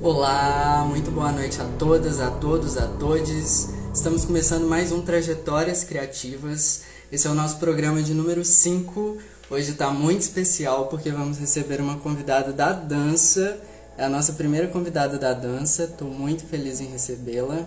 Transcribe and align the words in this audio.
Olá, 0.00 0.86
muito 0.88 1.10
boa 1.10 1.32
noite 1.32 1.60
a 1.60 1.64
todas, 1.76 2.20
a 2.20 2.30
todos, 2.30 2.76
a 2.78 2.86
todes. 2.86 3.70
Estamos 3.92 4.24
começando 4.24 4.64
mais 4.64 4.92
um 4.92 5.02
Trajetórias 5.02 5.82
Criativas. 5.82 6.82
Esse 7.10 7.26
é 7.26 7.30
o 7.30 7.34
nosso 7.34 7.56
programa 7.56 8.00
de 8.00 8.14
número 8.14 8.44
5. 8.44 9.18
Hoje 9.50 9.72
está 9.72 9.90
muito 9.90 10.20
especial 10.20 10.86
porque 10.86 11.10
vamos 11.10 11.38
receber 11.38 11.80
uma 11.80 11.96
convidada 11.98 12.52
da 12.52 12.72
dança. 12.72 13.58
É 13.96 14.04
a 14.04 14.08
nossa 14.08 14.34
primeira 14.34 14.68
convidada 14.68 15.18
da 15.18 15.32
dança. 15.32 15.82
Estou 15.82 16.08
muito 16.08 16.46
feliz 16.46 16.80
em 16.80 16.86
recebê-la. 16.86 17.66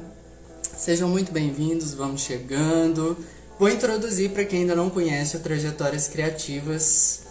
Sejam 0.78 1.10
muito 1.10 1.34
bem-vindos, 1.34 1.94
vamos 1.94 2.22
chegando. 2.22 3.18
Vou 3.60 3.68
introduzir 3.68 4.32
para 4.32 4.46
quem 4.46 4.62
ainda 4.62 4.76
não 4.76 4.90
conhece 4.90 5.36
o 5.36 5.42
Trajetórias 5.42 6.08
Criativas. 6.08 7.31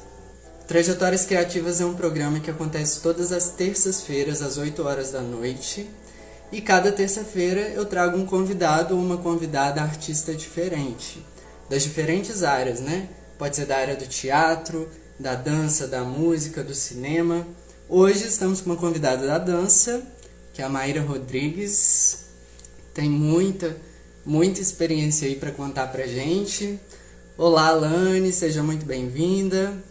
Trajetórias 0.70 1.26
Criativas 1.26 1.80
é 1.80 1.84
um 1.84 1.94
programa 1.94 2.38
que 2.38 2.48
acontece 2.48 3.00
todas 3.00 3.32
as 3.32 3.50
terças-feiras, 3.50 4.40
às 4.40 4.56
8 4.56 4.80
horas 4.84 5.10
da 5.10 5.20
noite. 5.20 5.90
E 6.52 6.60
cada 6.60 6.92
terça-feira 6.92 7.60
eu 7.70 7.84
trago 7.84 8.16
um 8.16 8.24
convidado 8.24 8.94
ou 8.94 9.02
uma 9.02 9.16
convidada 9.16 9.82
artista 9.82 10.32
diferente, 10.32 11.26
das 11.68 11.82
diferentes 11.82 12.44
áreas, 12.44 12.78
né? 12.78 13.08
Pode 13.36 13.56
ser 13.56 13.66
da 13.66 13.78
área 13.78 13.96
do 13.96 14.06
teatro, 14.06 14.88
da 15.18 15.34
dança, 15.34 15.88
da 15.88 16.04
música, 16.04 16.62
do 16.62 16.72
cinema. 16.72 17.44
Hoje 17.88 18.28
estamos 18.28 18.60
com 18.60 18.70
uma 18.70 18.76
convidada 18.76 19.26
da 19.26 19.38
dança, 19.38 20.00
que 20.54 20.62
é 20.62 20.64
a 20.64 20.68
Maíra 20.68 21.00
Rodrigues. 21.00 22.26
Tem 22.94 23.10
muita, 23.10 23.76
muita 24.24 24.60
experiência 24.60 25.26
aí 25.26 25.34
para 25.34 25.50
contar 25.50 25.88
pra 25.88 26.06
gente. 26.06 26.78
Olá, 27.36 27.72
Lani, 27.72 28.32
seja 28.32 28.62
muito 28.62 28.86
bem-vinda. 28.86 29.89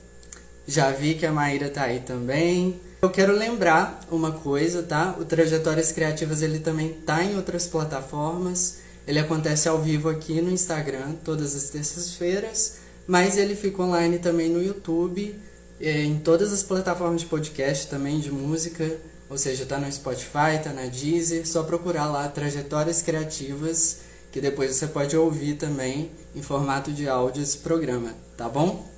Já 0.69 0.91
vi 0.91 1.15
que 1.15 1.25
a 1.25 1.31
Maíra 1.31 1.67
tá 1.67 1.85
aí 1.85 1.99
também. 1.99 2.79
Eu 3.01 3.09
quero 3.09 3.35
lembrar 3.35 4.01
uma 4.11 4.33
coisa, 4.33 4.83
tá? 4.83 5.15
O 5.19 5.25
Trajetórias 5.25 5.91
Criativas 5.91 6.43
ele 6.43 6.59
também 6.59 6.93
tá 6.93 7.23
em 7.23 7.35
outras 7.35 7.65
plataformas. 7.65 8.77
Ele 9.07 9.17
acontece 9.17 9.67
ao 9.67 9.81
vivo 9.81 10.09
aqui 10.09 10.39
no 10.41 10.51
Instagram 10.51 11.13
todas 11.25 11.55
as 11.55 11.71
terças-feiras, 11.71 12.81
mas 13.07 13.35
ele 13.35 13.55
fica 13.55 13.81
online 13.81 14.19
também 14.19 14.47
no 14.47 14.61
YouTube, 14.61 15.35
eh, 15.81 16.03
em 16.03 16.19
todas 16.19 16.53
as 16.53 16.61
plataformas 16.61 17.21
de 17.21 17.27
podcast 17.27 17.87
também 17.87 18.19
de 18.19 18.31
música, 18.31 18.95
ou 19.27 19.39
seja, 19.39 19.65
tá 19.65 19.79
no 19.79 19.91
Spotify, 19.91 20.61
tá 20.63 20.71
na 20.71 20.85
Deezer, 20.85 21.47
só 21.47 21.63
procurar 21.63 22.05
lá 22.05 22.27
Trajetórias 22.27 23.01
Criativas, 23.01 24.01
que 24.31 24.39
depois 24.39 24.75
você 24.75 24.85
pode 24.85 25.17
ouvir 25.17 25.55
também 25.55 26.11
em 26.35 26.43
formato 26.43 26.91
de 26.91 27.09
áudio 27.09 27.41
esse 27.41 27.57
programa, 27.57 28.13
tá 28.37 28.47
bom? 28.47 28.88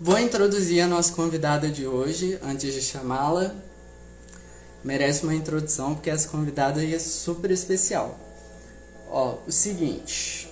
Vou 0.00 0.18
introduzir 0.18 0.80
a 0.80 0.88
nossa 0.88 1.12
convidada 1.14 1.70
de 1.70 1.86
hoje, 1.86 2.36
antes 2.42 2.74
de 2.74 2.82
chamá-la. 2.82 3.54
Merece 4.82 5.22
uma 5.22 5.34
introdução, 5.34 5.94
porque 5.94 6.10
essa 6.10 6.28
convidada 6.28 6.84
é 6.84 6.98
super 6.98 7.52
especial. 7.52 8.18
Ó, 9.08 9.38
o 9.46 9.52
seguinte. 9.52 10.50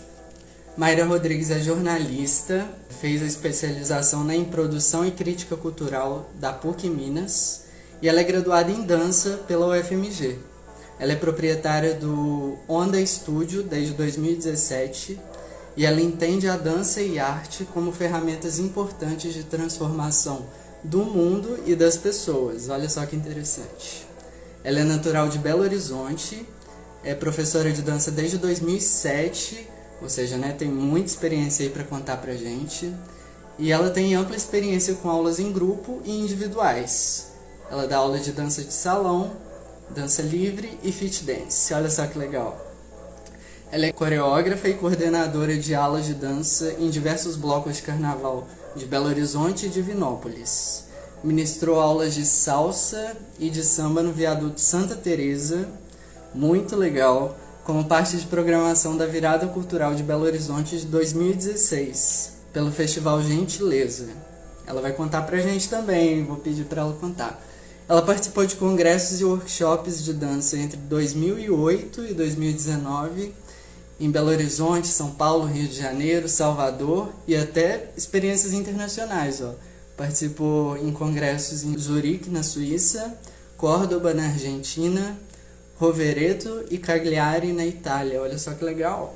Mayra 0.76 1.04
Rodrigues 1.04 1.50
é 1.50 1.58
jornalista, 1.58 2.66
fez 3.00 3.20
a 3.20 3.26
especialização 3.26 4.30
em 4.30 4.44
produção 4.44 5.04
e 5.04 5.10
crítica 5.10 5.56
cultural 5.56 6.30
da 6.36 6.52
PUC 6.52 6.88
Minas 6.88 7.64
e 8.00 8.08
ela 8.08 8.20
é 8.20 8.24
graduada 8.24 8.70
em 8.70 8.82
dança 8.82 9.40
pela 9.48 9.66
UFMG. 9.66 10.38
Ela 11.00 11.12
é 11.12 11.16
proprietária 11.16 11.94
do 11.94 12.56
Onda 12.68 13.04
Studio 13.04 13.64
desde 13.64 13.92
2017 13.94 15.18
e 15.76 15.86
ela 15.86 16.00
entende 16.00 16.48
a 16.48 16.56
dança 16.56 17.00
e 17.00 17.18
arte 17.18 17.64
como 17.72 17.92
ferramentas 17.92 18.58
importantes 18.58 19.32
de 19.32 19.44
transformação 19.44 20.46
do 20.84 21.04
mundo 21.04 21.58
e 21.66 21.74
das 21.74 21.96
pessoas. 21.96 22.68
Olha 22.68 22.88
só 22.88 23.06
que 23.06 23.16
interessante. 23.16 24.06
Ela 24.64 24.80
é 24.80 24.84
natural 24.84 25.28
de 25.28 25.38
Belo 25.38 25.62
Horizonte, 25.62 26.46
é 27.02 27.14
professora 27.14 27.72
de 27.72 27.82
dança 27.82 28.10
desde 28.10 28.38
2007, 28.38 29.68
ou 30.00 30.08
seja, 30.08 30.36
né, 30.36 30.52
tem 30.52 30.68
muita 30.68 31.06
experiência 31.06 31.64
aí 31.64 31.70
para 31.70 31.84
contar 31.84 32.16
pra 32.18 32.34
gente. 32.34 32.92
E 33.58 33.70
ela 33.70 33.90
tem 33.90 34.14
ampla 34.14 34.36
experiência 34.36 34.94
com 34.94 35.08
aulas 35.08 35.38
em 35.38 35.52
grupo 35.52 36.00
e 36.04 36.10
individuais. 36.10 37.28
Ela 37.70 37.86
dá 37.86 37.98
aula 37.98 38.18
de 38.18 38.32
dança 38.32 38.62
de 38.62 38.72
salão, 38.72 39.32
dança 39.90 40.22
livre 40.22 40.78
e 40.82 40.90
fit 40.90 41.24
dance. 41.24 41.72
Olha 41.72 41.90
só 41.90 42.06
que 42.06 42.18
legal. 42.18 42.71
Ela 43.72 43.86
é 43.86 43.92
coreógrafa 43.92 44.68
e 44.68 44.74
coordenadora 44.74 45.56
de 45.56 45.74
aulas 45.74 46.04
de 46.04 46.12
dança 46.12 46.76
em 46.78 46.90
diversos 46.90 47.36
blocos 47.36 47.76
de 47.76 47.82
carnaval 47.82 48.46
de 48.76 48.84
Belo 48.84 49.06
Horizonte 49.06 49.64
e 49.64 49.70
Divinópolis. 49.70 50.84
Ministrou 51.24 51.80
aulas 51.80 52.12
de 52.12 52.26
salsa 52.26 53.16
e 53.38 53.48
de 53.48 53.64
samba 53.64 54.02
no 54.02 54.12
viaduto 54.12 54.60
Santa 54.60 54.94
Teresa, 54.94 55.66
muito 56.34 56.76
legal, 56.76 57.34
como 57.64 57.86
parte 57.86 58.14
de 58.18 58.26
programação 58.26 58.94
da 58.94 59.06
Virada 59.06 59.46
Cultural 59.46 59.94
de 59.94 60.02
Belo 60.02 60.24
Horizonte 60.24 60.76
de 60.76 60.84
2016, 60.84 62.32
pelo 62.52 62.70
Festival 62.70 63.22
Gentileza. 63.22 64.08
Ela 64.66 64.82
vai 64.82 64.92
contar 64.92 65.22
pra 65.22 65.38
gente 65.38 65.70
também, 65.70 66.26
vou 66.26 66.36
pedir 66.36 66.64
para 66.64 66.82
ela 66.82 66.92
contar. 66.92 67.42
Ela 67.88 68.02
participou 68.02 68.44
de 68.44 68.54
congressos 68.56 69.18
e 69.22 69.24
workshops 69.24 70.04
de 70.04 70.12
dança 70.12 70.58
entre 70.58 70.76
2008 70.76 72.04
e 72.04 72.12
2019 72.12 73.41
em 74.02 74.10
Belo 74.10 74.30
Horizonte, 74.30 74.88
São 74.88 75.12
Paulo, 75.12 75.46
Rio 75.46 75.68
de 75.68 75.76
Janeiro, 75.76 76.28
Salvador 76.28 77.12
e 77.24 77.36
até 77.36 77.88
experiências 77.96 78.52
internacionais. 78.52 79.40
Ó. 79.40 79.54
Participou 79.96 80.76
em 80.76 80.92
congressos 80.92 81.62
em 81.62 81.78
Zurique, 81.78 82.28
na 82.28 82.42
Suíça, 82.42 83.16
Córdoba, 83.56 84.12
na 84.12 84.24
Argentina, 84.24 85.16
Rovereto 85.76 86.64
e 86.68 86.78
Cagliari, 86.78 87.52
na 87.52 87.64
Itália. 87.64 88.20
Olha 88.20 88.36
só 88.38 88.54
que 88.54 88.64
legal. 88.64 89.14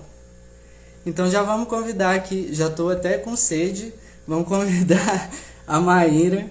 Então 1.04 1.28
já 1.28 1.42
vamos 1.42 1.66
convidar 1.66 2.14
aqui, 2.14 2.54
já 2.54 2.68
estou 2.68 2.88
até 2.88 3.18
com 3.18 3.34
sede, 3.34 3.92
vamos 4.24 4.46
convidar 4.46 5.30
a 5.66 5.80
Maíra 5.80 6.48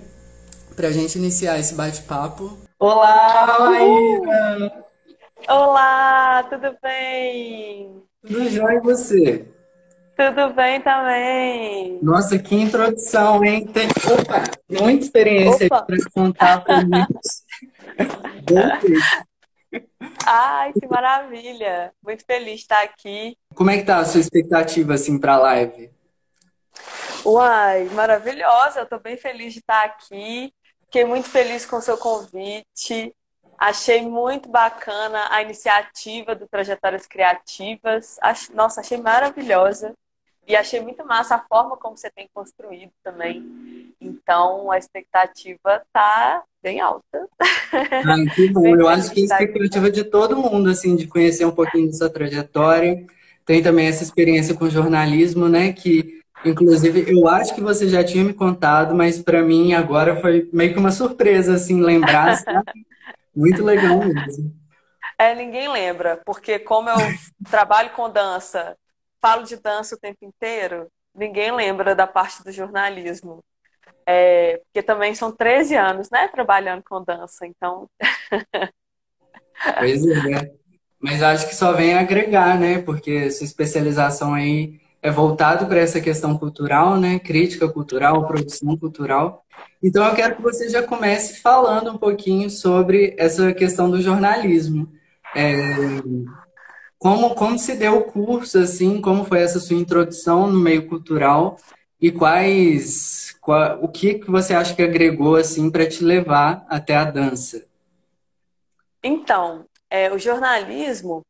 para 0.75 0.89
a 0.89 0.91
gente 0.91 1.17
iniciar 1.17 1.57
esse 1.57 1.73
bate-papo. 1.73 2.57
Olá, 2.77 3.59
Maíra! 3.61 4.83
Olá, 5.47 6.43
tudo 6.49 6.75
bem? 6.83 8.03
Tudo 8.27 8.49
jóia 8.49 8.77
e 8.77 8.81
você? 8.81 9.47
Tudo 10.17 10.53
bem 10.53 10.81
também. 10.81 11.99
Nossa, 12.01 12.39
que 12.39 12.55
introdução, 12.55 13.43
hein? 13.43 13.67
Tem, 13.67 13.87
opa, 13.87 14.43
muita 14.69 15.03
experiência 15.03 15.67
para 15.67 15.97
contar 16.13 16.63
para 16.63 16.79
Ai, 20.25 20.71
que 20.73 20.87
maravilha! 20.87 21.93
Muito 22.03 22.25
feliz 22.25 22.55
de 22.55 22.61
estar 22.61 22.81
aqui. 22.81 23.37
Como 23.53 23.69
é 23.69 23.77
que 23.77 23.83
tá 23.83 23.97
a 23.97 24.05
sua 24.05 24.21
expectativa 24.21 24.93
assim 24.93 25.19
para 25.19 25.33
a 25.33 25.39
live? 25.39 25.91
Uai, 27.25 27.89
maravilhosa! 27.89 28.79
Eu 28.79 28.85
tô 28.85 28.97
bem 28.99 29.17
feliz 29.17 29.51
de 29.53 29.59
estar 29.59 29.83
aqui. 29.83 30.53
Fiquei 30.85 31.03
muito 31.05 31.29
feliz 31.29 31.65
com 31.65 31.75
o 31.75 31.81
seu 31.81 31.97
convite. 31.97 33.13
Achei 33.57 34.01
muito 34.01 34.49
bacana 34.49 35.27
a 35.29 35.41
iniciativa 35.41 36.35
do 36.35 36.47
Trajetórias 36.47 37.07
Criativas. 37.07 38.17
Nossa, 38.53 38.81
achei 38.81 38.97
maravilhosa. 38.97 39.93
E 40.47 40.55
achei 40.55 40.79
muito 40.79 41.03
massa 41.05 41.35
a 41.35 41.39
forma 41.39 41.75
como 41.75 41.97
você 41.97 42.09
tem 42.11 42.29
construído 42.31 42.91
também. 43.03 43.93
Então, 43.99 44.69
a 44.69 44.77
expectativa 44.77 45.81
tá 45.91 46.43
bem 46.61 46.79
alta. 46.79 47.27
Ah, 47.71 48.15
que 48.35 48.49
bom. 48.49 48.75
Eu 48.75 48.87
acho 48.87 49.11
que 49.11 49.21
a 49.21 49.23
expectativa 49.23 49.89
de 49.89 50.03
todo 50.03 50.37
mundo, 50.37 50.69
assim, 50.69 50.95
de 50.95 51.07
conhecer 51.07 51.45
um 51.45 51.51
pouquinho 51.51 51.87
da 51.87 51.93
sua 51.93 52.09
trajetória. 52.09 53.05
Tem 53.43 53.61
também 53.63 53.87
essa 53.87 54.03
experiência 54.03 54.53
com 54.53 54.69
jornalismo, 54.69 55.49
né? 55.49 55.73
Que, 55.73 56.21
inclusive, 56.45 57.11
eu 57.11 57.27
acho 57.27 57.55
que 57.55 57.61
você 57.61 57.87
já 57.87 58.03
tinha 58.03 58.23
me 58.23 58.33
contado, 58.33 58.93
mas 58.93 59.17
para 59.17 59.41
mim 59.41 59.73
agora 59.73 60.21
foi 60.21 60.47
meio 60.53 60.73
que 60.73 60.79
uma 60.79 60.91
surpresa, 60.91 61.55
assim, 61.55 61.81
lembrar. 61.81 62.35
Sabe? 62.37 62.85
Muito 63.35 63.63
legal 63.63 63.99
mesmo. 63.99 64.53
É, 65.17 65.33
ninguém 65.33 65.71
lembra, 65.71 66.21
porque 66.25 66.59
como 66.59 66.89
eu 66.89 66.97
trabalho 67.49 67.91
com 67.91 68.09
dança, 68.09 68.75
falo 69.21 69.43
de 69.43 69.55
dança 69.55 69.95
o 69.95 69.97
tempo 69.97 70.17
inteiro, 70.23 70.89
ninguém 71.15 71.53
lembra 71.53 71.95
da 71.95 72.05
parte 72.05 72.43
do 72.43 72.51
jornalismo. 72.51 73.41
É, 74.05 74.57
porque 74.57 74.83
também 74.83 75.15
são 75.15 75.31
13 75.31 75.75
anos, 75.75 76.09
né, 76.09 76.27
trabalhando 76.27 76.83
com 76.83 77.01
dança, 77.01 77.47
então. 77.47 77.89
pois 79.79 80.05
é. 80.05 80.53
Mas 80.99 81.21
acho 81.21 81.47
que 81.47 81.55
só 81.55 81.71
vem 81.71 81.93
agregar, 81.93 82.59
né? 82.59 82.81
Porque 82.81 83.29
sua 83.29 83.45
especialização 83.45 84.33
aí 84.33 84.79
é 85.03 85.11
voltado 85.11 85.67
para 85.67 85.79
essa 85.79 86.01
questão 86.01 86.35
cultural, 86.35 86.99
né? 86.99 87.19
Crítica 87.19 87.71
cultural, 87.71 88.25
produção 88.25 88.75
cultural. 88.75 89.44
Então 89.81 90.05
eu 90.05 90.15
quero 90.15 90.35
que 90.35 90.41
você 90.41 90.69
já 90.69 90.81
comece 90.81 91.41
falando 91.41 91.91
um 91.91 91.97
pouquinho 91.97 92.49
sobre 92.49 93.15
essa 93.17 93.53
questão 93.53 93.89
do 93.89 94.01
jornalismo. 94.01 94.91
É, 95.35 95.53
como, 96.97 97.35
como 97.35 97.59
se 97.59 97.75
deu 97.75 97.97
o 97.97 98.03
curso, 98.05 98.57
assim, 98.57 98.99
como 98.99 99.25
foi 99.25 99.41
essa 99.41 99.59
sua 99.59 99.75
introdução 99.75 100.47
no 100.47 100.59
meio 100.59 100.87
cultural 100.87 101.57
e 102.01 102.11
quais, 102.11 103.35
qual, 103.41 103.83
o 103.83 103.87
que, 103.87 104.15
que 104.15 104.31
você 104.31 104.53
acha 104.53 104.75
que 104.75 104.81
agregou 104.81 105.35
assim 105.35 105.69
para 105.69 105.87
te 105.87 106.03
levar 106.03 106.65
até 106.69 106.95
a 106.95 107.03
dança? 107.03 107.65
Então, 109.03 109.65
é, 109.89 110.11
o 110.11 110.17
jornalismo, 110.17 111.21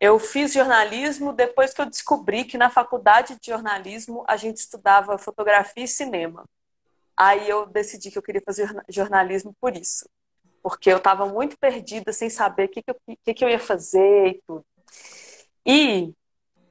eu 0.00 0.18
fiz 0.18 0.52
jornalismo 0.52 1.32
depois 1.32 1.74
que 1.74 1.80
eu 1.82 1.86
descobri 1.86 2.44
que 2.44 2.56
na 2.56 2.70
faculdade 2.70 3.36
de 3.40 3.50
jornalismo 3.50 4.24
a 4.26 4.36
gente 4.36 4.56
estudava 4.56 5.18
fotografia 5.18 5.84
e 5.84 5.88
cinema. 5.88 6.44
Aí 7.18 7.48
eu 7.48 7.66
decidi 7.66 8.12
que 8.12 8.18
eu 8.18 8.22
queria 8.22 8.40
fazer 8.40 8.70
jornalismo 8.88 9.52
por 9.60 9.76
isso. 9.76 10.08
Porque 10.62 10.88
eu 10.88 10.98
estava 10.98 11.26
muito 11.26 11.58
perdida, 11.58 12.12
sem 12.12 12.30
saber 12.30 12.66
o 12.66 12.68
que, 12.68 12.80
que, 12.80 12.94
que, 13.24 13.34
que 13.34 13.44
eu 13.44 13.48
ia 13.48 13.58
fazer 13.58 14.28
e 14.28 14.42
tudo. 14.46 14.64
E 15.66 16.14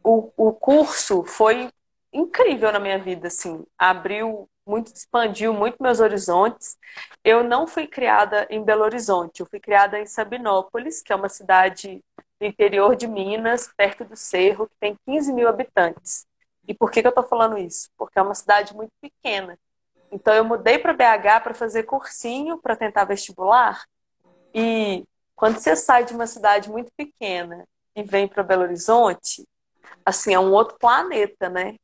o, 0.02 0.32
o 0.38 0.54
curso 0.54 1.26
foi 1.26 1.70
incrível 2.14 2.72
na 2.72 2.80
minha 2.80 2.98
vida, 2.98 3.28
assim. 3.28 3.66
Abriu 3.78 4.50
muito, 4.66 4.94
expandiu 4.94 5.54
muito 5.54 5.84
meus 5.84 6.00
horizontes. 6.00 6.78
Eu 7.26 7.44
não 7.44 7.68
fui 7.68 7.86
criada 7.86 8.48
em 8.50 8.64
Belo 8.64 8.84
Horizonte, 8.84 9.42
eu 9.42 9.46
fui 9.46 9.60
criada 9.60 10.00
em 10.00 10.06
Sabinópolis, 10.06 11.02
que 11.02 11.12
é 11.12 11.16
uma 11.16 11.30
cidade 11.30 12.02
do 12.40 12.46
interior 12.46 12.96
de 12.96 13.06
Minas, 13.06 13.70
perto 13.76 14.06
do 14.06 14.16
Cerro, 14.16 14.68
que 14.68 14.76
tem 14.80 14.98
15 15.06 15.34
mil 15.34 15.50
habitantes. 15.50 16.26
E 16.66 16.74
por 16.74 16.90
que, 16.90 17.02
que 17.02 17.08
eu 17.08 17.10
estou 17.10 17.28
falando 17.28 17.58
isso? 17.58 17.90
Porque 17.98 18.18
é 18.18 18.22
uma 18.22 18.36
cidade 18.36 18.74
muito 18.74 18.92
pequena. 19.02 19.58
Então 20.12 20.34
eu 20.34 20.46
mudei 20.46 20.80
para 20.80 20.94
BH 20.94 21.42
para 21.44 21.54
fazer 21.54 21.84
cursinho, 21.84 22.60
para 22.60 22.76
tentar 22.76 23.06
vestibular. 23.06 23.84
E 24.54 25.06
quando 25.36 25.60
você 25.60 25.76
sai 25.76 26.06
de 26.06 26.14
uma 26.14 26.28
cidade 26.28 26.70
muito 26.70 26.92
pequena 26.96 27.68
e 27.96 28.04
vem 28.04 28.28
para 28.28 28.44
Belo 28.44 28.64
Horizonte, 28.64 29.48
assim, 30.06 30.34
é 30.34 30.40
um 30.40 30.52
outro 30.52 30.78
planeta, 30.80 31.50
né? 31.50 31.76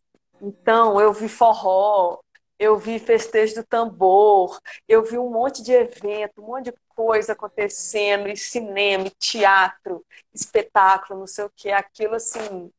Então, 0.41 0.99
eu 0.99 1.13
vi 1.13 1.27
forró, 1.29 2.19
eu 2.57 2.77
vi 2.77 2.99
festejo 2.99 3.55
do 3.55 3.63
tambor, 3.63 4.59
eu 4.87 5.03
vi 5.03 5.17
um 5.17 5.29
monte 5.29 5.61
de 5.61 5.73
evento, 5.73 6.41
um 6.41 6.47
monte 6.47 6.65
de 6.65 6.73
coisa 6.89 7.33
acontecendo, 7.33 8.29
e 8.29 8.37
cinema, 8.37 9.07
e 9.07 9.11
teatro, 9.11 10.05
espetáculo, 10.33 11.19
não 11.19 11.27
sei 11.27 11.45
o 11.45 11.51
que. 11.55 11.71
Aquilo, 11.71 12.15
assim, 12.15 12.71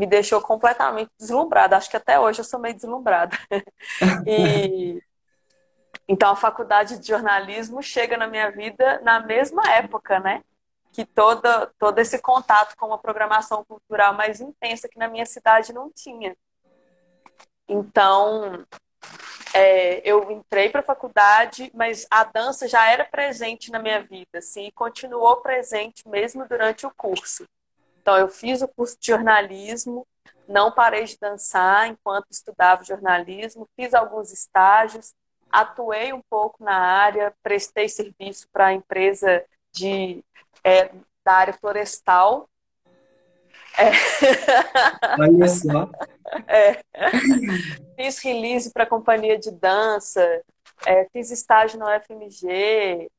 me 0.00 0.06
deixou 0.06 0.40
completamente 0.40 1.10
deslumbrada. 1.18 1.76
Acho 1.76 1.90
que 1.90 1.96
até 1.98 2.18
hoje 2.18 2.40
eu 2.40 2.44
sou 2.44 2.58
meio 2.58 2.74
deslumbrada. 2.74 3.36
e 4.26 5.02
então 6.08 6.30
a 6.30 6.36
faculdade 6.36 6.98
de 6.98 7.06
jornalismo 7.06 7.82
chega 7.82 8.16
na 8.16 8.26
minha 8.26 8.50
vida 8.50 8.98
na 9.02 9.20
mesma 9.20 9.62
época, 9.70 10.18
né? 10.18 10.42
Que 10.90 11.04
toda, 11.04 11.66
todo 11.78 11.98
esse 11.98 12.18
contato 12.18 12.74
com 12.78 12.86
uma 12.86 12.98
programação 12.98 13.62
cultural 13.62 14.14
mais 14.14 14.40
intensa 14.40 14.88
que 14.88 14.98
na 14.98 15.06
minha 15.06 15.26
cidade 15.26 15.70
não 15.70 15.90
tinha. 15.90 16.34
Então, 17.68 18.64
é, 19.54 20.00
eu 20.02 20.30
entrei 20.30 20.70
para 20.70 20.80
a 20.80 20.84
faculdade, 20.84 21.70
mas 21.74 22.06
a 22.10 22.24
dança 22.24 22.66
já 22.66 22.90
era 22.90 23.04
presente 23.04 23.70
na 23.70 23.78
minha 23.78 24.02
vida, 24.02 24.38
assim, 24.38 24.64
e 24.64 24.72
continuou 24.72 25.36
presente 25.42 26.08
mesmo 26.08 26.48
durante 26.48 26.86
o 26.86 26.90
curso. 26.90 27.44
Então, 28.10 28.18
eu 28.18 28.28
fiz 28.28 28.60
o 28.60 28.66
curso 28.66 28.98
de 28.98 29.06
jornalismo, 29.06 30.04
não 30.48 30.72
parei 30.72 31.04
de 31.04 31.16
dançar 31.16 31.86
enquanto 31.86 32.26
estudava 32.32 32.82
jornalismo, 32.82 33.68
fiz 33.76 33.94
alguns 33.94 34.32
estágios, 34.32 35.14
atuei 35.48 36.12
um 36.12 36.20
pouco 36.28 36.64
na 36.64 36.74
área, 36.74 37.32
prestei 37.40 37.88
serviço 37.88 38.48
para 38.52 38.66
a 38.66 38.72
empresa 38.72 39.44
de, 39.72 40.24
é, 40.64 40.90
da 41.24 41.34
área 41.34 41.52
florestal. 41.52 42.48
É. 43.78 43.92
Olha 45.16 45.46
só. 45.46 45.88
É. 46.46 46.80
Fiz 47.96 48.20
release 48.20 48.70
para 48.72 48.86
companhia 48.86 49.36
de 49.36 49.50
dança, 49.50 50.22
é, 50.86 51.08
fiz 51.12 51.32
estágio 51.32 51.76
no 51.76 51.86
FMG, 51.86 53.10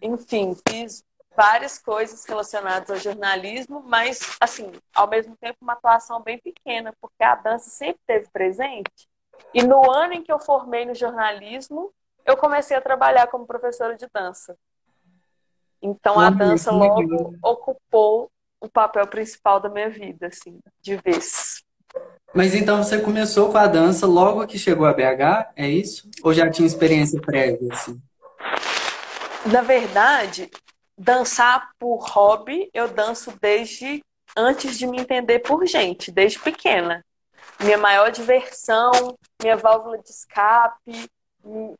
enfim, 0.00 0.56
fiz 0.66 1.04
várias 1.36 1.78
coisas 1.78 2.24
relacionadas 2.24 2.90
ao 2.90 2.96
jornalismo, 2.96 3.82
mas, 3.86 4.36
assim, 4.40 4.72
ao 4.94 5.08
mesmo 5.08 5.36
tempo, 5.36 5.58
uma 5.60 5.74
atuação 5.74 6.22
bem 6.22 6.38
pequena, 6.38 6.94
porque 7.00 7.22
a 7.22 7.34
dança 7.34 7.68
sempre 7.68 8.00
esteve 8.00 8.28
presente. 8.32 9.08
E 9.52 9.62
no 9.62 9.90
ano 9.90 10.14
em 10.14 10.22
que 10.22 10.32
eu 10.32 10.38
formei 10.38 10.86
no 10.86 10.94
jornalismo, 10.94 11.92
eu 12.24 12.36
comecei 12.36 12.76
a 12.76 12.80
trabalhar 12.80 13.26
como 13.26 13.46
professora 13.46 13.96
de 13.96 14.06
dança. 14.12 14.56
Então, 15.80 16.18
a 16.18 16.30
dança 16.30 16.72
logo 16.72 17.34
ocupou 17.42 18.30
o 18.60 18.68
papel 18.68 19.06
principal 19.06 19.60
da 19.60 19.68
minha 19.68 19.90
vida, 19.90 20.28
assim, 20.28 20.58
de 20.80 20.96
vez. 20.96 21.62
Mas 22.34 22.54
então 22.54 22.82
você 22.82 23.00
começou 23.00 23.52
com 23.52 23.58
a 23.58 23.66
dança 23.66 24.06
logo 24.06 24.46
que 24.46 24.58
chegou 24.58 24.86
a 24.86 24.92
BH, 24.92 25.52
é 25.54 25.68
isso? 25.68 26.10
Ou 26.22 26.34
já 26.34 26.50
tinha 26.50 26.66
experiência 26.66 27.20
prévia, 27.20 27.68
assim? 27.72 28.00
Na 29.50 29.62
verdade, 29.62 30.50
dançar 30.96 31.70
por 31.78 31.98
hobby, 32.08 32.70
eu 32.72 32.88
danço 32.88 33.32
desde 33.40 34.02
antes 34.36 34.78
de 34.78 34.86
me 34.86 35.00
entender 35.00 35.40
por 35.40 35.66
gente, 35.66 36.10
desde 36.10 36.38
pequena. 36.38 37.04
Minha 37.60 37.78
maior 37.78 38.10
diversão, 38.10 39.16
minha 39.42 39.56
válvula 39.56 39.98
de 39.98 40.10
escape, 40.10 41.10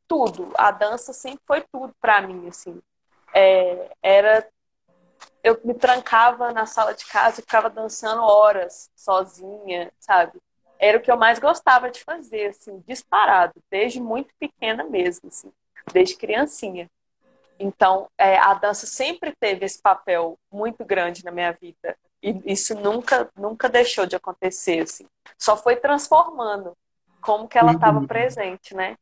tudo. 0.06 0.52
A 0.56 0.70
dança 0.70 1.12
sempre 1.12 1.40
foi 1.46 1.64
tudo 1.72 1.94
para 2.00 2.22
mim, 2.22 2.48
assim. 2.48 2.80
É, 3.34 3.90
era 4.02 4.48
eu 5.42 5.60
me 5.64 5.74
trancava 5.74 6.52
na 6.52 6.66
sala 6.66 6.92
de 6.92 7.06
casa 7.06 7.40
e 7.40 7.42
ficava 7.42 7.70
dançando 7.70 8.20
horas 8.20 8.90
sozinha, 8.96 9.92
sabe? 10.00 10.40
Era 10.76 10.98
o 10.98 11.00
que 11.00 11.10
eu 11.10 11.16
mais 11.16 11.38
gostava 11.38 11.88
de 11.88 12.02
fazer, 12.02 12.46
assim, 12.46 12.82
disparado, 12.86 13.54
desde 13.70 14.00
muito 14.00 14.34
pequena 14.40 14.82
mesmo, 14.82 15.28
assim, 15.28 15.52
desde 15.92 16.16
criancinha. 16.16 16.90
Então, 17.58 18.08
é, 18.18 18.36
a 18.38 18.54
dança 18.54 18.86
sempre 18.86 19.34
teve 19.38 19.64
esse 19.64 19.80
papel 19.80 20.38
muito 20.52 20.84
grande 20.84 21.24
na 21.24 21.30
minha 21.30 21.52
vida. 21.52 21.96
E 22.22 22.52
isso 22.52 22.74
nunca, 22.74 23.28
nunca 23.36 23.68
deixou 23.68 24.06
de 24.06 24.16
acontecer, 24.16 24.80
assim. 24.80 25.06
Só 25.38 25.56
foi 25.56 25.76
transformando 25.76 26.72
como 27.20 27.48
que 27.48 27.58
ela 27.58 27.72
estava 27.72 27.98
uhum. 27.98 28.06
presente, 28.06 28.74
né? 28.74 28.96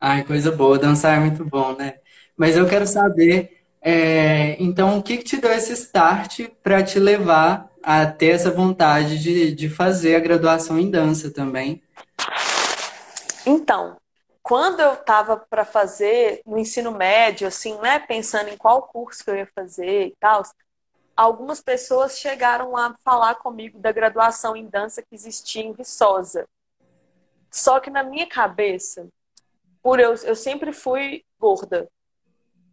Ai, 0.00 0.24
coisa 0.24 0.52
boa. 0.52 0.78
Dançar 0.78 1.16
é 1.16 1.20
muito 1.20 1.44
bom, 1.44 1.74
né? 1.76 1.98
Mas 2.36 2.56
eu 2.56 2.68
quero 2.68 2.86
saber 2.86 3.64
é, 3.86 4.56
então, 4.58 4.98
o 4.98 5.02
que, 5.02 5.18
que 5.18 5.24
te 5.24 5.36
deu 5.36 5.52
esse 5.52 5.74
start 5.74 6.48
para 6.62 6.82
te 6.82 6.98
levar 6.98 7.70
a 7.82 8.06
ter 8.06 8.28
essa 8.28 8.50
vontade 8.50 9.18
de, 9.18 9.54
de 9.54 9.68
fazer 9.68 10.16
a 10.16 10.20
graduação 10.20 10.78
em 10.78 10.90
dança 10.90 11.30
também? 11.30 11.82
Então, 13.44 13.98
quando 14.44 14.80
eu 14.80 14.92
estava 14.92 15.38
para 15.38 15.64
fazer 15.64 16.42
no 16.44 16.58
ensino 16.58 16.92
médio, 16.92 17.48
assim, 17.48 17.78
né, 17.78 17.98
pensando 17.98 18.50
em 18.50 18.58
qual 18.58 18.82
curso 18.82 19.24
que 19.24 19.30
eu 19.30 19.36
ia 19.36 19.46
fazer 19.54 20.08
e 20.08 20.16
tal, 20.20 20.42
algumas 21.16 21.62
pessoas 21.62 22.18
chegaram 22.18 22.76
a 22.76 22.94
falar 23.02 23.36
comigo 23.36 23.78
da 23.78 23.90
graduação 23.90 24.54
em 24.54 24.66
dança 24.66 25.00
que 25.00 25.14
existia 25.14 25.62
em 25.62 25.72
Viçosa. 25.72 26.46
Só 27.50 27.80
que 27.80 27.88
na 27.88 28.02
minha 28.02 28.28
cabeça, 28.28 29.08
por 29.82 29.98
eu, 29.98 30.14
eu 30.24 30.36
sempre 30.36 30.74
fui 30.74 31.24
gorda. 31.38 31.88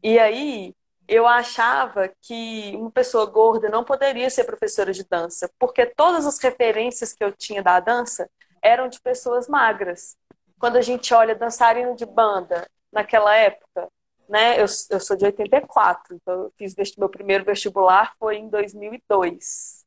E 0.04 0.20
aí, 0.20 0.76
eu 1.08 1.26
achava 1.26 2.12
que 2.22 2.76
uma 2.76 2.92
pessoa 2.92 3.26
gorda 3.26 3.70
não 3.70 3.86
poderia 3.86 4.30
ser 4.30 4.44
professora 4.44 4.92
de 4.92 5.06
dança, 5.06 5.50
porque 5.58 5.86
todas 5.86 6.26
as 6.26 6.38
referências 6.38 7.14
que 7.14 7.24
eu 7.24 7.32
tinha 7.32 7.64
da 7.64 7.80
dança 7.80 8.30
eram 8.62 8.90
de 8.90 9.00
pessoas 9.00 9.48
magras. 9.48 10.18
Quando 10.62 10.76
a 10.76 10.82
gente 10.82 11.12
olha 11.12 11.34
dançarino 11.34 11.96
de 11.96 12.06
banda 12.06 12.70
naquela 12.92 13.36
época, 13.36 13.90
né? 14.30 14.62
Eu, 14.62 14.66
eu 14.92 15.00
sou 15.00 15.18
de 15.18 15.26
84, 15.26 16.16
então 16.16 16.44
eu 16.44 16.54
fiz 16.56 16.76
meu 17.00 17.10
primeiro 17.10 17.44
vestibular 17.44 18.14
foi 18.20 18.38
em 18.38 18.48
2002. 18.48 19.84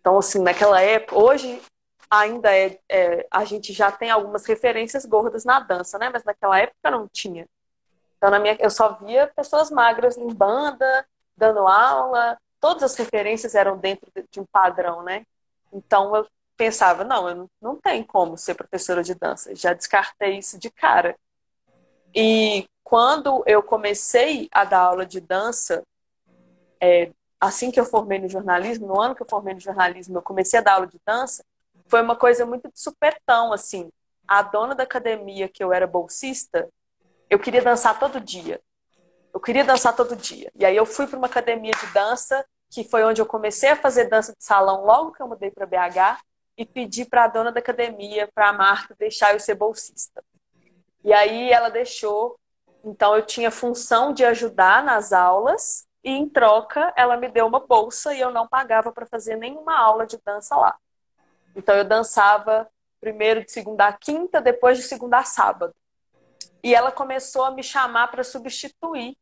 Então, 0.00 0.16
assim, 0.18 0.40
naquela 0.40 0.80
época, 0.80 1.18
hoje 1.18 1.60
ainda 2.08 2.56
é, 2.56 2.78
é, 2.88 3.26
a 3.28 3.44
gente 3.44 3.72
já 3.72 3.90
tem 3.90 4.08
algumas 4.08 4.46
referências 4.46 5.04
gordas 5.04 5.44
na 5.44 5.58
dança, 5.58 5.98
né? 5.98 6.08
Mas 6.12 6.22
naquela 6.22 6.60
época 6.60 6.88
não 6.88 7.08
tinha. 7.08 7.44
Então, 8.16 8.30
na 8.30 8.38
minha, 8.38 8.56
eu 8.60 8.70
só 8.70 8.92
via 9.00 9.26
pessoas 9.34 9.68
magras 9.68 10.16
em 10.16 10.32
banda, 10.32 11.04
dando 11.36 11.66
aula, 11.66 12.38
todas 12.60 12.84
as 12.84 12.94
referências 12.94 13.56
eram 13.56 13.76
dentro 13.76 14.08
de 14.30 14.38
um 14.38 14.46
padrão, 14.46 15.02
né? 15.02 15.26
Então, 15.72 16.14
eu 16.14 16.24
pensava, 16.62 17.02
não, 17.02 17.28
eu 17.28 17.50
não, 17.60 17.76
tem 17.76 18.04
como 18.04 18.38
ser 18.38 18.54
professora 18.54 19.02
de 19.02 19.16
dança. 19.16 19.52
Já 19.52 19.72
descartei 19.72 20.38
isso 20.38 20.56
de 20.60 20.70
cara. 20.70 21.16
E 22.14 22.64
quando 22.84 23.42
eu 23.46 23.64
comecei 23.64 24.48
a 24.52 24.64
dar 24.64 24.78
aula 24.78 25.04
de 25.04 25.20
dança, 25.20 25.82
é, 26.80 27.10
assim 27.40 27.72
que 27.72 27.80
eu 27.80 27.84
formei 27.84 28.20
no 28.20 28.28
jornalismo, 28.28 28.86
no 28.86 29.00
ano 29.00 29.12
que 29.12 29.22
eu 29.22 29.26
formei 29.28 29.54
no 29.54 29.60
jornalismo, 29.60 30.18
eu 30.18 30.22
comecei 30.22 30.60
a 30.60 30.62
dar 30.62 30.74
aula 30.74 30.86
de 30.86 31.00
dança, 31.04 31.44
foi 31.86 32.00
uma 32.00 32.14
coisa 32.14 32.46
muito 32.46 32.70
de 32.70 32.80
supetão, 32.80 33.52
assim. 33.52 33.90
A 34.28 34.40
dona 34.40 34.72
da 34.72 34.84
academia 34.84 35.48
que 35.48 35.64
eu 35.64 35.72
era 35.72 35.84
bolsista, 35.84 36.68
eu 37.28 37.40
queria 37.40 37.60
dançar 37.60 37.98
todo 37.98 38.20
dia. 38.20 38.60
Eu 39.34 39.40
queria 39.40 39.64
dançar 39.64 39.96
todo 39.96 40.14
dia. 40.14 40.48
E 40.54 40.64
aí 40.64 40.76
eu 40.76 40.86
fui 40.86 41.08
para 41.08 41.18
uma 41.18 41.26
academia 41.26 41.72
de 41.72 41.92
dança, 41.92 42.44
que 42.70 42.84
foi 42.84 43.02
onde 43.02 43.20
eu 43.20 43.26
comecei 43.26 43.70
a 43.70 43.76
fazer 43.76 44.04
dança 44.04 44.32
de 44.32 44.44
salão 44.44 44.84
logo 44.84 45.10
que 45.10 45.20
eu 45.20 45.26
mudei 45.26 45.50
para 45.50 45.66
BH, 45.66 46.22
e 46.56 46.64
pedi 46.64 47.04
para 47.04 47.24
a 47.24 47.28
dona 47.28 47.50
da 47.50 47.60
academia, 47.60 48.28
para 48.34 48.48
a 48.48 48.52
Marta, 48.52 48.94
deixar 48.98 49.32
eu 49.32 49.40
ser 49.40 49.54
bolsista. 49.54 50.22
E 51.04 51.12
aí 51.12 51.50
ela 51.50 51.70
deixou, 51.70 52.38
Então 52.84 53.16
eu 53.16 53.24
tinha 53.24 53.50
função 53.50 54.12
de 54.12 54.24
ajudar 54.24 54.82
nas 54.82 55.12
aulas 55.12 55.86
e 56.02 56.10
em 56.10 56.28
troca 56.28 56.92
ela 56.96 57.16
me 57.16 57.28
deu 57.28 57.46
uma 57.46 57.60
bolsa 57.60 58.12
e 58.14 58.20
eu 58.20 58.30
não 58.30 58.48
pagava 58.48 58.92
para 58.92 59.06
fazer 59.06 59.36
nenhuma 59.36 59.78
aula 59.78 60.06
de 60.06 60.18
dança 60.24 60.56
lá. 60.56 60.76
Então 61.54 61.76
eu 61.76 61.84
dançava 61.84 62.68
primeiro 63.00 63.44
de 63.44 63.50
segunda 63.52 63.86
a 63.86 63.92
quinta, 63.92 64.40
depois 64.40 64.78
de 64.78 64.84
segunda 64.84 65.18
a 65.18 65.24
sábado. 65.24 65.74
E 66.62 66.74
ela 66.74 66.92
começou 66.92 67.44
a 67.44 67.50
me 67.50 67.62
chamar 67.62 68.08
para 68.08 68.22
substituir. 68.22 69.16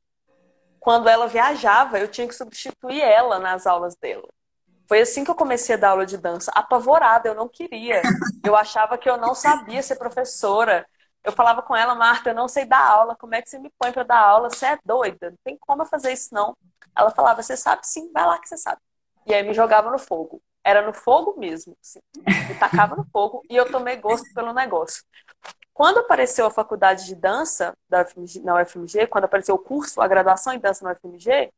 Quando 0.79 1.09
ela 1.09 1.27
viajava, 1.27 1.99
eu 1.99 2.09
tinha 2.09 2.29
que 2.29 2.35
substituir 2.35 3.01
ela 3.01 3.39
nas 3.39 3.67
aulas 3.67 3.97
dela. 3.97 4.29
Foi 4.91 5.01
assim 5.01 5.23
que 5.23 5.31
eu 5.31 5.37
comecei 5.37 5.77
a 5.77 5.79
dar 5.79 5.91
aula 5.91 6.05
de 6.05 6.19
dança, 6.19 6.51
apavorada, 6.53 7.29
eu 7.29 7.35
não 7.37 7.49
queria. 7.49 8.03
Eu 8.45 8.57
achava 8.57 8.99
que 8.99 9.09
eu 9.09 9.17
não 9.17 9.37
sabia 9.37 9.81
ser 9.85 9.95
professora. 9.95 10.85
Eu 11.23 11.31
falava 11.31 11.63
com 11.63 11.77
ela, 11.77 11.95
Marta, 11.95 12.31
eu 12.31 12.35
não 12.35 12.49
sei 12.49 12.65
dar 12.65 12.85
aula, 12.85 13.15
como 13.15 13.37
é 13.37 13.41
que 13.41 13.49
você 13.49 13.57
me 13.61 13.71
põe 13.79 13.93
para 13.93 14.03
dar 14.03 14.19
aula? 14.19 14.51
Você 14.51 14.67
é 14.67 14.79
doida, 14.85 15.31
não 15.31 15.39
tem 15.45 15.57
como 15.61 15.83
eu 15.83 15.87
fazer 15.87 16.13
isso 16.13 16.35
não. 16.35 16.57
Ela 16.99 17.11
falava, 17.11 17.41
você 17.41 17.57
sabe 17.57 17.87
sim, 17.87 18.11
vai 18.11 18.27
lá 18.27 18.41
que 18.41 18.49
você 18.49 18.57
sabe. 18.57 18.81
E 19.25 19.33
aí 19.33 19.45
me 19.45 19.55
jogava 19.55 19.93
no 19.93 19.99
fogo. 19.99 20.43
Era 20.65 20.85
no 20.85 20.93
fogo 20.93 21.39
mesmo, 21.39 21.77
assim. 21.81 22.01
Me 22.49 22.59
tacava 22.59 22.97
no 22.97 23.07
fogo 23.13 23.45
e 23.49 23.55
eu 23.55 23.71
tomei 23.71 23.95
gosto 23.95 24.27
pelo 24.35 24.53
negócio. 24.53 25.05
Quando 25.73 25.99
apareceu 25.99 26.47
a 26.47 26.51
faculdade 26.51 27.07
de 27.07 27.15
dança 27.15 27.75
da 27.89 28.03
UFMG, 28.03 28.41
na 28.41 28.61
UFMG, 28.61 29.07
quando 29.07 29.27
apareceu 29.27 29.55
o 29.55 29.59
curso, 29.59 30.01
a 30.01 30.09
graduação 30.09 30.53
em 30.53 30.59
dança 30.59 30.85
na 30.85 30.95
UFMG, 30.95 31.53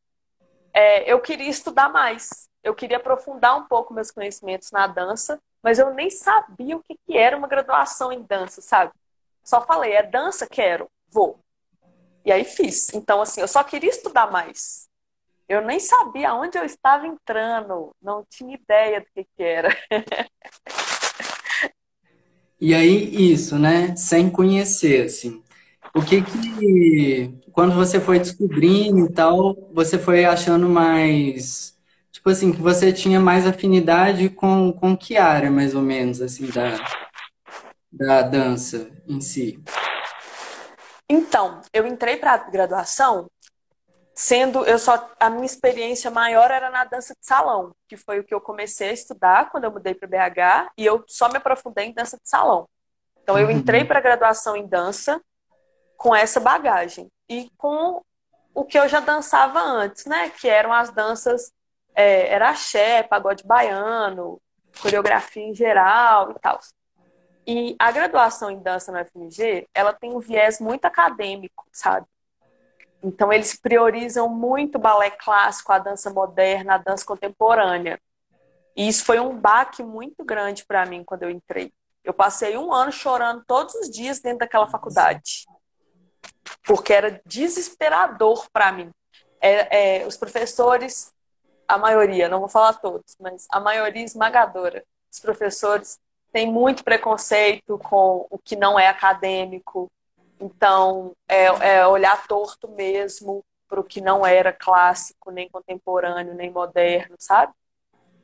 é, 0.75 1.11
eu 1.11 1.19
queria 1.19 1.49
estudar 1.49 1.89
mais 1.89 2.52
eu 2.63 2.75
queria 2.75 2.97
aprofundar 2.97 3.57
um 3.59 3.65
pouco 3.65 3.93
meus 3.93 4.11
conhecimentos 4.11 4.71
na 4.71 4.87
dança, 4.87 5.41
mas 5.63 5.79
eu 5.79 5.93
nem 5.93 6.11
sabia 6.11 6.77
o 6.77 6.83
que, 6.83 6.97
que 7.07 7.17
era 7.17 7.37
uma 7.37 7.49
graduação 7.49 8.13
em 8.13 8.23
dança, 8.23 8.61
sabe? 8.61 8.93
Só 9.43 9.61
falei, 9.65 9.93
é 9.93 10.03
dança? 10.03 10.47
Quero, 10.47 10.89
vou. 11.09 11.41
E 12.25 12.31
aí 12.31 12.45
fiz. 12.45 12.93
Então, 12.95 13.21
assim, 13.21 13.41
eu 13.41 13.49
só 13.49 13.65
queria 13.65 13.91
estudar 13.91 14.31
mais. 14.31 14.89
Eu 15.49 15.61
nem 15.61 15.81
sabia 15.81 16.35
onde 16.35 16.57
eu 16.57 16.65
estava 16.65 17.07
entrando, 17.07 17.95
não 18.01 18.25
tinha 18.31 18.55
ideia 18.55 19.01
do 19.01 19.07
que, 19.13 19.27
que 19.37 19.43
era. 19.43 19.77
e 22.61 22.73
aí, 22.75 23.33
isso, 23.33 23.59
né? 23.59 23.95
Sem 23.97 24.31
conhecer, 24.31 25.07
assim. 25.07 25.43
O 25.95 26.03
que 26.03 26.23
que, 26.23 27.41
quando 27.53 27.75
você 27.75 28.01
foi 28.01 28.19
descobrindo 28.19 29.07
e 29.07 29.13
tal, 29.13 29.55
você 29.73 29.99
foi 29.99 30.25
achando 30.25 30.69
mais 30.69 31.77
tipo 32.23 32.31
assim, 32.31 32.53
que 32.53 32.63
você 32.63 32.93
tinha 32.93 33.19
mais 33.19 33.45
afinidade 33.45 34.29
com, 34.29 34.73
com 34.73 34.97
que 34.97 35.17
área, 35.17 35.51
mais 35.51 35.75
ou 35.75 35.83
menos, 35.83 36.23
assim, 36.23 36.49
da, 36.49 36.79
da 37.91 38.23
dança 38.23 38.89
em 39.09 39.21
si? 39.21 39.61
Então, 41.11 41.61
eu 41.73 41.85
entrei 41.85 42.17
para 42.17 42.35
a 42.35 42.37
graduação 42.37 43.29
sendo 44.15 44.65
eu 44.67 44.79
só 44.79 45.11
a 45.19 45.31
minha 45.31 45.47
experiência 45.47 46.11
maior 46.13 46.51
era 46.51 46.71
na 46.71 46.85
dança 46.85 47.13
de 47.19 47.27
salão, 47.27 47.75
que 47.89 47.97
foi 47.97 48.21
o 48.21 48.25
que 48.25 48.33
eu 48.35 48.41
comecei 48.41 48.91
a 48.91 48.93
estudar 48.93 49.51
quando 49.51 49.65
eu 49.65 49.73
mudei 49.73 49.95
para 49.95 50.07
BH 50.07 50.71
e 50.77 50.87
eu 50.87 51.03
só 51.09 51.29
me 51.29 51.39
aprofundei 51.39 51.87
em 51.87 51.95
dança 51.95 52.19
de 52.19 52.29
salão. 52.29 52.69
Então 53.21 53.37
eu 53.37 53.47
uhum. 53.47 53.53
entrei 53.53 53.85
para 53.85 53.99
a 53.99 54.03
graduação 54.03 54.55
em 54.55 54.67
dança 54.67 55.21
com 55.97 56.15
essa 56.15 56.39
bagagem 56.39 57.11
e 57.29 57.51
com 57.57 58.01
o 58.55 58.65
que 58.65 58.79
eu 58.79 58.87
já 58.87 59.01
dançava 59.01 59.61
antes, 59.61 60.05
né, 60.05 60.29
que 60.29 60.47
eram 60.47 60.73
as 60.73 60.91
danças 60.91 61.51
é, 61.95 62.29
era 62.29 62.51
axé, 62.51 63.03
pagode 63.03 63.45
baiano, 63.45 64.41
coreografia 64.81 65.43
em 65.43 65.55
geral 65.55 66.33
e 66.33 66.39
tal. 66.39 66.59
E 67.47 67.77
a 67.79 67.91
graduação 67.91 68.51
em 68.51 68.61
dança 68.61 68.93
na 68.93 69.05
FMG, 69.05 69.69
ela 69.75 69.93
tem 69.93 70.15
um 70.15 70.21
viés 70.21 70.61
muito 70.61 70.85
acadêmico, 70.85 71.67
sabe? 71.73 72.07
Então 73.03 73.33
eles 73.33 73.59
priorizam 73.59 74.29
muito 74.29 74.77
o 74.77 74.81
balé 74.81 75.11
clássico, 75.11 75.73
a 75.73 75.79
dança 75.79 76.09
moderna, 76.11 76.75
a 76.75 76.79
dança 76.79 77.05
contemporânea. 77.05 78.01
E 78.77 78.89
isso 78.89 79.05
foi 79.05 79.19
um 79.19 79.37
baque 79.37 79.83
muito 79.83 80.25
grande 80.25 80.65
para 80.65 80.87
mim 80.87 81.03
quando 81.05 81.25
eu 81.25 81.31
entrei. 81.31 81.73
Eu 82.05 82.15
passei 82.15 82.57
um 82.57 82.73
ano 82.73 82.93
chorando 82.93 83.45
todos 83.47 83.75
os 83.75 83.91
dias 83.91 84.21
dentro 84.21 84.39
daquela 84.39 84.69
faculdade, 84.69 85.45
porque 86.65 86.93
era 86.93 87.21
desesperador 87.27 88.49
para 88.53 88.73
mim. 88.73 88.91
É, 89.41 90.03
é, 90.03 90.07
os 90.07 90.17
professores 90.17 91.12
a 91.73 91.79
maioria, 91.79 92.29
não 92.29 92.41
vou 92.41 92.49
falar 92.49 92.75
todos, 92.75 93.17
mas 93.19 93.47
a 93.51 93.59
maioria 93.59 94.05
esmagadora 94.05 94.85
dos 95.09 95.21
professores 95.21 95.99
tem 96.31 96.51
muito 96.51 96.85
preconceito 96.85 97.79
com 97.79 98.27
o 98.29 98.39
que 98.39 98.57
não 98.57 98.79
é 98.79 98.89
acadêmico. 98.89 99.91
Então, 100.39 101.17
é, 101.27 101.45
é 101.45 101.87
olhar 101.87 102.27
torto 102.27 102.69
mesmo 102.69 103.43
para 103.67 103.81
o 103.81 103.85
que 103.85 104.03
não 104.03 104.27
era 104.27 104.53
clássico, 104.53 105.31
nem 105.31 105.49
contemporâneo, 105.49 106.35
nem 106.35 106.51
moderno, 106.51 107.17
sabe? 107.19 107.55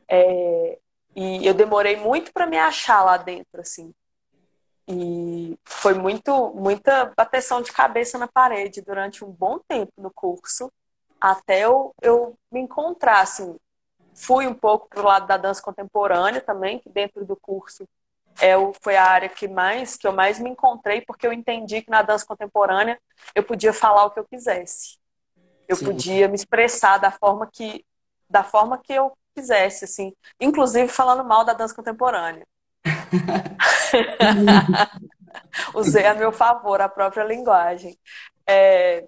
É, 0.06 0.78
e 1.16 1.46
eu 1.46 1.54
demorei 1.54 1.96
muito 1.96 2.32
para 2.34 2.46
me 2.46 2.58
achar 2.58 3.02
lá 3.02 3.16
dentro, 3.16 3.62
assim. 3.62 3.94
E 4.86 5.58
foi 5.64 5.94
muito, 5.94 6.52
muita 6.54 7.12
bateção 7.16 7.62
de 7.62 7.72
cabeça 7.72 8.18
na 8.18 8.28
parede 8.28 8.82
durante 8.82 9.24
um 9.24 9.30
bom 9.30 9.58
tempo 9.58 9.92
no 9.96 10.10
curso 10.10 10.70
até 11.20 11.60
eu, 11.60 11.92
eu 12.02 12.36
me 12.50 12.60
encontrar, 12.60 13.20
assim. 13.20 13.56
Fui 14.14 14.46
um 14.46 14.54
pouco 14.54 14.88
para 14.88 15.00
o 15.00 15.04
lado 15.04 15.26
da 15.26 15.36
dança 15.36 15.62
contemporânea 15.62 16.40
também, 16.40 16.78
que 16.78 16.88
dentro 16.88 17.24
do 17.24 17.36
curso 17.36 17.86
é, 18.40 18.54
foi 18.82 18.96
a 18.96 19.04
área 19.04 19.28
que 19.28 19.48
mais 19.48 19.96
que 19.96 20.06
eu 20.06 20.12
mais 20.12 20.38
me 20.38 20.50
encontrei, 20.50 21.00
porque 21.00 21.26
eu 21.26 21.32
entendi 21.32 21.82
que 21.82 21.90
na 21.90 22.02
dança 22.02 22.26
contemporânea 22.26 22.98
eu 23.34 23.42
podia 23.42 23.72
falar 23.72 24.04
o 24.04 24.10
que 24.10 24.18
eu 24.18 24.24
quisesse. 24.24 24.98
Eu 25.68 25.76
Sim. 25.76 25.86
podia 25.86 26.28
me 26.28 26.34
expressar 26.34 26.98
da 26.98 27.10
forma 27.10 27.48
que 27.52 27.84
da 28.30 28.44
forma 28.44 28.78
que 28.78 28.92
eu 28.92 29.16
quisesse, 29.34 29.86
assim, 29.86 30.12
inclusive 30.38 30.88
falando 30.88 31.24
mal 31.24 31.44
da 31.44 31.54
dança 31.54 31.74
contemporânea. 31.74 32.46
Usei 35.74 36.06
a 36.06 36.14
meu 36.14 36.32
favor 36.32 36.80
a 36.80 36.88
própria 36.88 37.24
linguagem. 37.24 37.98
É, 38.46 39.06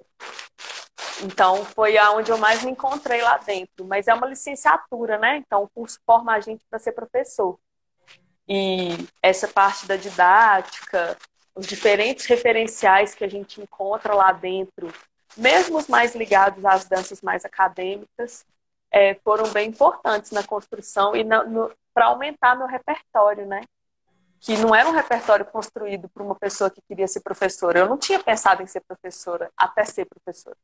então, 1.22 1.64
foi 1.64 1.98
aonde 1.98 2.30
eu 2.30 2.38
mais 2.38 2.62
me 2.64 2.70
encontrei 2.70 3.20
lá 3.22 3.38
dentro. 3.38 3.84
Mas 3.84 4.08
é 4.08 4.14
uma 4.14 4.26
licenciatura, 4.26 5.18
né? 5.18 5.36
Então, 5.36 5.64
o 5.64 5.68
curso 5.68 5.98
forma 6.06 6.32
a 6.32 6.40
gente 6.40 6.64
para 6.68 6.78
ser 6.78 6.92
professor. 6.92 7.58
E 8.48 9.06
essa 9.22 9.46
parte 9.46 9.86
da 9.86 9.96
didática, 9.96 11.16
os 11.54 11.66
diferentes 11.66 12.26
referenciais 12.26 13.14
que 13.14 13.24
a 13.24 13.28
gente 13.28 13.60
encontra 13.60 14.14
lá 14.14 14.32
dentro, 14.32 14.92
mesmo 15.36 15.78
os 15.78 15.86
mais 15.86 16.14
ligados 16.14 16.64
às 16.64 16.84
danças 16.86 17.20
mais 17.22 17.44
acadêmicas, 17.44 18.44
é, 18.90 19.14
foram 19.22 19.48
bem 19.52 19.68
importantes 19.68 20.32
na 20.32 20.42
construção 20.42 21.14
e 21.14 21.24
para 21.94 22.06
aumentar 22.06 22.56
meu 22.56 22.66
repertório, 22.66 23.46
né? 23.46 23.62
Que 24.40 24.56
não 24.56 24.74
era 24.74 24.88
um 24.88 24.92
repertório 24.92 25.44
construído 25.44 26.08
por 26.08 26.22
uma 26.22 26.34
pessoa 26.34 26.70
que 26.70 26.80
queria 26.88 27.06
ser 27.06 27.20
professora. 27.20 27.78
Eu 27.78 27.88
não 27.88 27.98
tinha 27.98 28.18
pensado 28.18 28.62
em 28.62 28.66
ser 28.66 28.80
professora 28.80 29.50
até 29.56 29.84
ser 29.84 30.06
professora. 30.06 30.56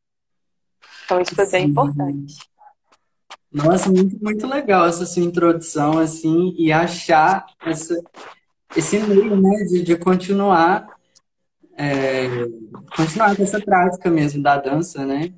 Então 1.05 1.21
isso 1.21 1.35
foi 1.35 1.47
Sim. 1.47 1.53
bem 1.53 1.67
importante. 1.67 2.37
Nossa, 3.53 3.91
muito, 3.91 4.23
muito 4.23 4.47
legal 4.47 4.87
essa 4.87 5.07
sua 5.07 5.23
introdução, 5.23 5.99
assim, 5.99 6.55
e 6.59 6.71
achar 6.73 7.47
essa, 7.65 7.95
esse 8.77 8.99
meio, 8.99 9.41
né, 9.41 9.65
de, 9.65 9.83
de 9.83 9.97
continuar, 9.97 10.87
é, 11.77 12.27
continuar 12.95 13.35
com 13.35 13.43
essa 13.43 13.61
prática 13.61 14.11
mesmo 14.11 14.43
da 14.43 14.59
dança, 14.59 15.07
né? 15.07 15.33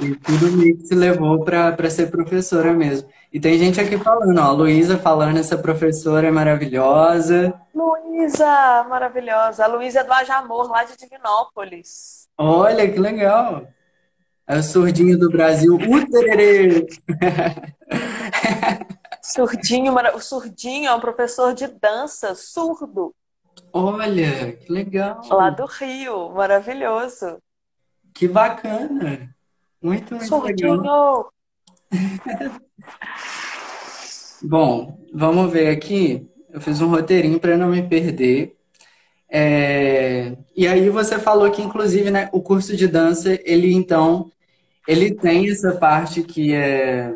E 0.00 0.14
tudo 0.16 0.52
meio 0.52 0.76
que 0.76 0.86
se 0.86 0.94
levou 0.94 1.42
para 1.44 1.88
ser 1.88 2.10
professora 2.10 2.72
mesmo. 2.72 3.08
E 3.32 3.40
tem 3.40 3.58
gente 3.58 3.80
aqui 3.80 3.96
falando, 3.96 4.38
ó, 4.38 4.52
Luísa 4.52 4.98
falando, 4.98 5.38
essa 5.38 5.56
professora 5.56 6.26
é 6.26 6.30
maravilhosa. 6.30 7.54
Luísa, 7.74 8.84
maravilhosa. 8.90 9.64
A 9.64 9.68
Luísa 9.68 10.00
é 10.00 10.04
do 10.04 10.12
Ajamor, 10.12 10.70
lá 10.70 10.84
de 10.84 10.98
Divinópolis. 10.98 12.28
Olha, 12.36 12.90
que 12.90 12.98
legal. 12.98 13.66
É 14.52 14.58
o 14.58 14.62
surdinho 14.62 15.18
do 15.18 15.30
Brasil. 15.30 15.76
O 15.76 16.10
tererê! 16.10 16.86
Surdinho, 19.22 19.94
o 20.14 20.20
surdinho 20.20 20.90
é 20.90 20.94
um 20.94 21.00
professor 21.00 21.54
de 21.54 21.68
dança 21.68 22.34
surdo. 22.34 23.14
Olha, 23.72 24.52
que 24.52 24.70
legal. 24.70 25.22
Lá 25.30 25.48
do 25.48 25.64
Rio, 25.64 26.34
maravilhoso. 26.34 27.38
Que 28.12 28.28
bacana. 28.28 29.34
Muito, 29.80 30.16
muito 30.16 30.28
surdinho. 30.28 30.82
legal. 30.82 31.32
Bom, 34.44 34.98
vamos 35.14 35.50
ver 35.50 35.68
aqui. 35.68 36.30
Eu 36.50 36.60
fiz 36.60 36.78
um 36.82 36.88
roteirinho 36.88 37.40
para 37.40 37.56
não 37.56 37.68
me 37.68 37.82
perder. 37.88 38.54
É... 39.30 40.36
E 40.54 40.68
aí 40.68 40.90
você 40.90 41.18
falou 41.18 41.50
que, 41.50 41.62
inclusive, 41.62 42.10
né, 42.10 42.28
o 42.32 42.42
curso 42.42 42.76
de 42.76 42.86
dança, 42.86 43.40
ele 43.46 43.72
então 43.72 44.30
ele 44.86 45.14
tem 45.14 45.50
essa 45.50 45.72
parte 45.72 46.22
que 46.22 46.52
é, 46.52 47.14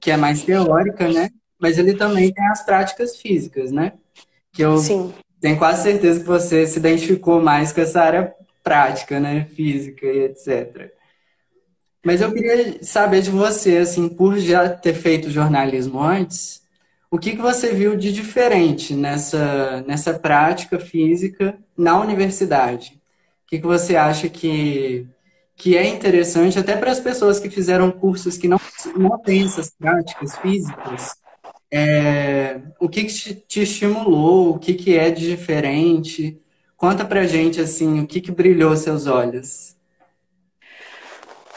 que 0.00 0.10
é 0.10 0.16
mais 0.16 0.42
teórica, 0.42 1.08
né? 1.08 1.30
Mas 1.60 1.78
ele 1.78 1.94
também 1.94 2.32
tem 2.32 2.46
as 2.46 2.64
práticas 2.64 3.16
físicas, 3.16 3.70
né? 3.70 3.92
Que 4.52 4.62
eu 4.62 4.78
Sim. 4.78 5.12
tenho 5.40 5.58
quase 5.58 5.82
certeza 5.82 6.20
que 6.20 6.26
você 6.26 6.66
se 6.66 6.78
identificou 6.78 7.40
mais 7.40 7.72
com 7.72 7.80
essa 7.80 8.00
área 8.00 8.34
prática, 8.62 9.20
né? 9.20 9.46
Física 9.54 10.06
e 10.06 10.24
etc. 10.24 10.92
Mas 12.04 12.22
eu 12.22 12.32
queria 12.32 12.82
saber 12.82 13.20
de 13.20 13.30
você, 13.30 13.76
assim, 13.78 14.08
por 14.08 14.38
já 14.38 14.68
ter 14.68 14.94
feito 14.94 15.30
jornalismo 15.30 16.00
antes, 16.00 16.62
o 17.10 17.18
que, 17.18 17.32
que 17.32 17.42
você 17.42 17.74
viu 17.74 17.96
de 17.96 18.12
diferente 18.12 18.94
nessa, 18.94 19.82
nessa 19.86 20.14
prática 20.14 20.78
física 20.78 21.58
na 21.76 22.00
universidade? 22.00 23.00
O 23.44 23.48
que, 23.48 23.58
que 23.58 23.66
você 23.66 23.96
acha 23.96 24.28
que, 24.28 25.06
que 25.60 25.76
é 25.76 25.86
interessante, 25.86 26.58
até 26.58 26.74
para 26.74 26.90
as 26.90 26.98
pessoas 26.98 27.38
que 27.38 27.50
fizeram 27.50 27.92
cursos 27.92 28.38
que 28.38 28.48
não, 28.48 28.58
não 28.96 29.18
têm 29.18 29.44
essas 29.44 29.68
práticas 29.68 30.34
físicas? 30.38 31.14
É, 31.70 32.62
o 32.80 32.88
que, 32.88 33.04
que 33.04 33.34
te 33.34 33.60
estimulou? 33.60 34.54
O 34.54 34.58
que, 34.58 34.72
que 34.72 34.96
é 34.96 35.10
de 35.10 35.28
diferente? 35.28 36.40
Conta 36.78 37.04
pra 37.04 37.26
gente, 37.26 37.60
assim, 37.60 38.00
o 38.00 38.06
que, 38.06 38.22
que 38.22 38.32
brilhou 38.32 38.74
seus 38.74 39.06
olhos? 39.06 39.76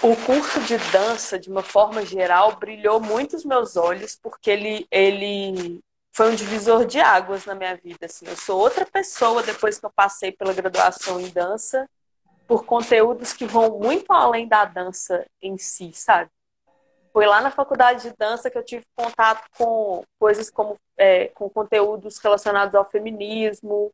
O 0.01 0.17
curso 0.17 0.59
de 0.59 0.77
dança, 0.91 1.39
de 1.39 1.49
uma 1.49 1.63
forma 1.63 2.05
geral, 2.05 2.57
brilhou 2.59 2.99
muito 2.99 3.37
os 3.37 3.45
meus 3.45 3.77
olhos, 3.77 4.19
porque 4.21 4.51
ele, 4.51 4.85
ele 4.91 5.79
foi 6.11 6.29
um 6.29 6.35
divisor 6.35 6.85
de 6.85 6.99
águas 6.99 7.45
na 7.45 7.55
minha 7.55 7.77
vida. 7.77 8.07
Assim. 8.07 8.25
Eu 8.27 8.35
sou 8.35 8.59
outra 8.59 8.85
pessoa 8.85 9.41
depois 9.41 9.79
que 9.79 9.85
eu 9.85 9.91
passei 9.95 10.33
pela 10.33 10.51
graduação 10.51 11.21
em 11.21 11.29
dança, 11.29 11.87
por 12.53 12.65
conteúdos 12.65 13.33
que 13.33 13.47
vão 13.47 13.79
muito 13.79 14.13
além 14.13 14.47
da 14.47 14.63
dança 14.63 15.25
em 15.41 15.57
si, 15.57 15.91
sabe? 15.91 16.29
Foi 17.11 17.25
lá 17.25 17.41
na 17.41 17.49
faculdade 17.49 18.03
de 18.03 18.15
dança 18.15 18.47
que 18.47 18.55
eu 18.55 18.63
tive 18.63 18.85
contato 18.95 19.43
com 19.57 20.03
coisas 20.19 20.51
como 20.51 20.77
é, 20.95 21.29
com 21.29 21.49
conteúdos 21.49 22.19
relacionados 22.19 22.75
ao 22.75 22.87
feminismo, 22.87 23.91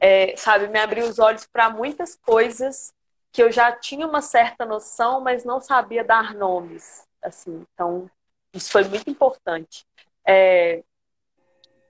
é, 0.00 0.34
sabe? 0.36 0.66
Me 0.66 0.80
abriu 0.80 1.06
os 1.06 1.20
olhos 1.20 1.46
para 1.46 1.70
muitas 1.70 2.16
coisas 2.16 2.92
que 3.30 3.40
eu 3.40 3.52
já 3.52 3.70
tinha 3.70 4.04
uma 4.04 4.20
certa 4.20 4.64
noção, 4.66 5.20
mas 5.20 5.44
não 5.44 5.60
sabia 5.60 6.02
dar 6.02 6.34
nomes, 6.34 7.06
assim. 7.22 7.64
Então, 7.72 8.10
isso 8.52 8.72
foi 8.72 8.82
muito 8.82 9.08
importante. 9.08 9.86
É, 10.26 10.82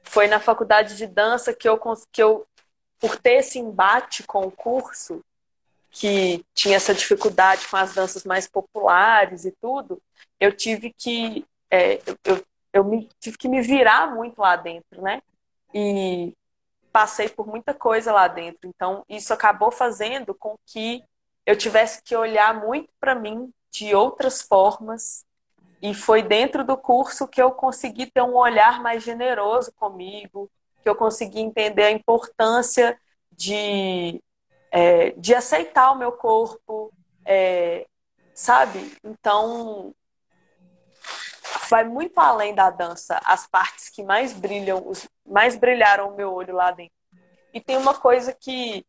foi 0.03 0.27
na 0.27 0.39
faculdade 0.39 0.95
de 0.95 1.07
dança 1.07 1.55
que 1.55 1.67
eu, 1.67 1.81
que 2.13 2.23
eu, 2.23 2.47
por 3.01 3.17
ter 3.17 3.39
esse 3.39 3.59
embate 3.59 4.25
com 4.25 4.43
o 4.43 4.53
curso, 4.53 5.25
que 5.93 6.45
tinha 6.55 6.77
essa 6.77 6.95
dificuldade 6.95 7.69
com 7.69 7.77
as 7.77 7.95
danças 7.95 8.25
mais 8.25 8.49
populares 8.49 9.45
e 9.45 9.53
tudo, 9.61 10.03
eu 10.41 10.51
tive 10.51 10.93
que 10.93 11.45
é, 11.71 12.01
eu, 12.25 12.45
eu 12.73 12.85
me, 12.85 13.09
tive 13.21 13.37
que 13.37 13.49
me 13.49 13.61
virar 13.61 14.15
muito 14.15 14.41
lá 14.41 14.57
dentro, 14.57 15.03
né? 15.03 15.23
E 15.75 16.35
passei 16.91 17.29
por 17.29 17.47
muita 17.47 17.75
coisa 17.75 18.13
lá 18.13 18.27
dentro. 18.27 18.61
Então, 18.69 19.05
isso 19.09 19.33
acabou 19.33 19.71
fazendo 19.71 20.35
com 20.35 20.57
que 20.67 21.05
eu 21.45 21.57
tivesse 21.57 22.03
que 22.03 22.17
olhar 22.17 22.55
muito 22.55 22.89
para 22.99 23.15
mim 23.15 23.53
de 23.71 23.95
outras 23.95 24.43
formas. 24.43 25.25
E 25.81 25.95
foi 25.95 26.23
dentro 26.23 26.65
do 26.65 26.77
curso 26.77 27.29
que 27.29 27.43
eu 27.43 27.51
consegui 27.51 28.07
ter 28.07 28.23
um 28.23 28.35
olhar 28.35 28.81
mais 28.81 29.03
generoso 29.03 29.73
comigo, 29.73 30.51
que 30.83 30.89
eu 30.89 30.95
consegui 30.95 31.41
entender 31.41 31.85
a 31.85 31.91
importância 31.91 32.99
de 33.31 34.23
é, 34.73 35.11
de 35.11 35.35
aceitar 35.35 35.93
o 35.93 35.99
meu 35.99 36.13
corpo, 36.13 36.91
é, 37.27 37.87
sabe? 38.35 38.97
Então, 39.05 39.95
vai 41.69 41.85
muito 41.85 42.19
além 42.19 42.55
da 42.55 42.71
dança, 42.71 43.21
as 43.25 43.47
partes 43.47 43.91
que 43.91 44.03
mais 44.03 44.33
brilham, 44.33 44.83
os, 44.89 45.07
mais 45.27 45.57
brilharam 45.57 46.09
o 46.09 46.17
meu 46.17 46.33
olho 46.33 46.55
lá 46.55 46.71
dentro. 46.71 46.95
E 47.53 47.61
tem 47.61 47.77
uma 47.77 47.95
coisa 47.95 48.33
que 48.33 48.85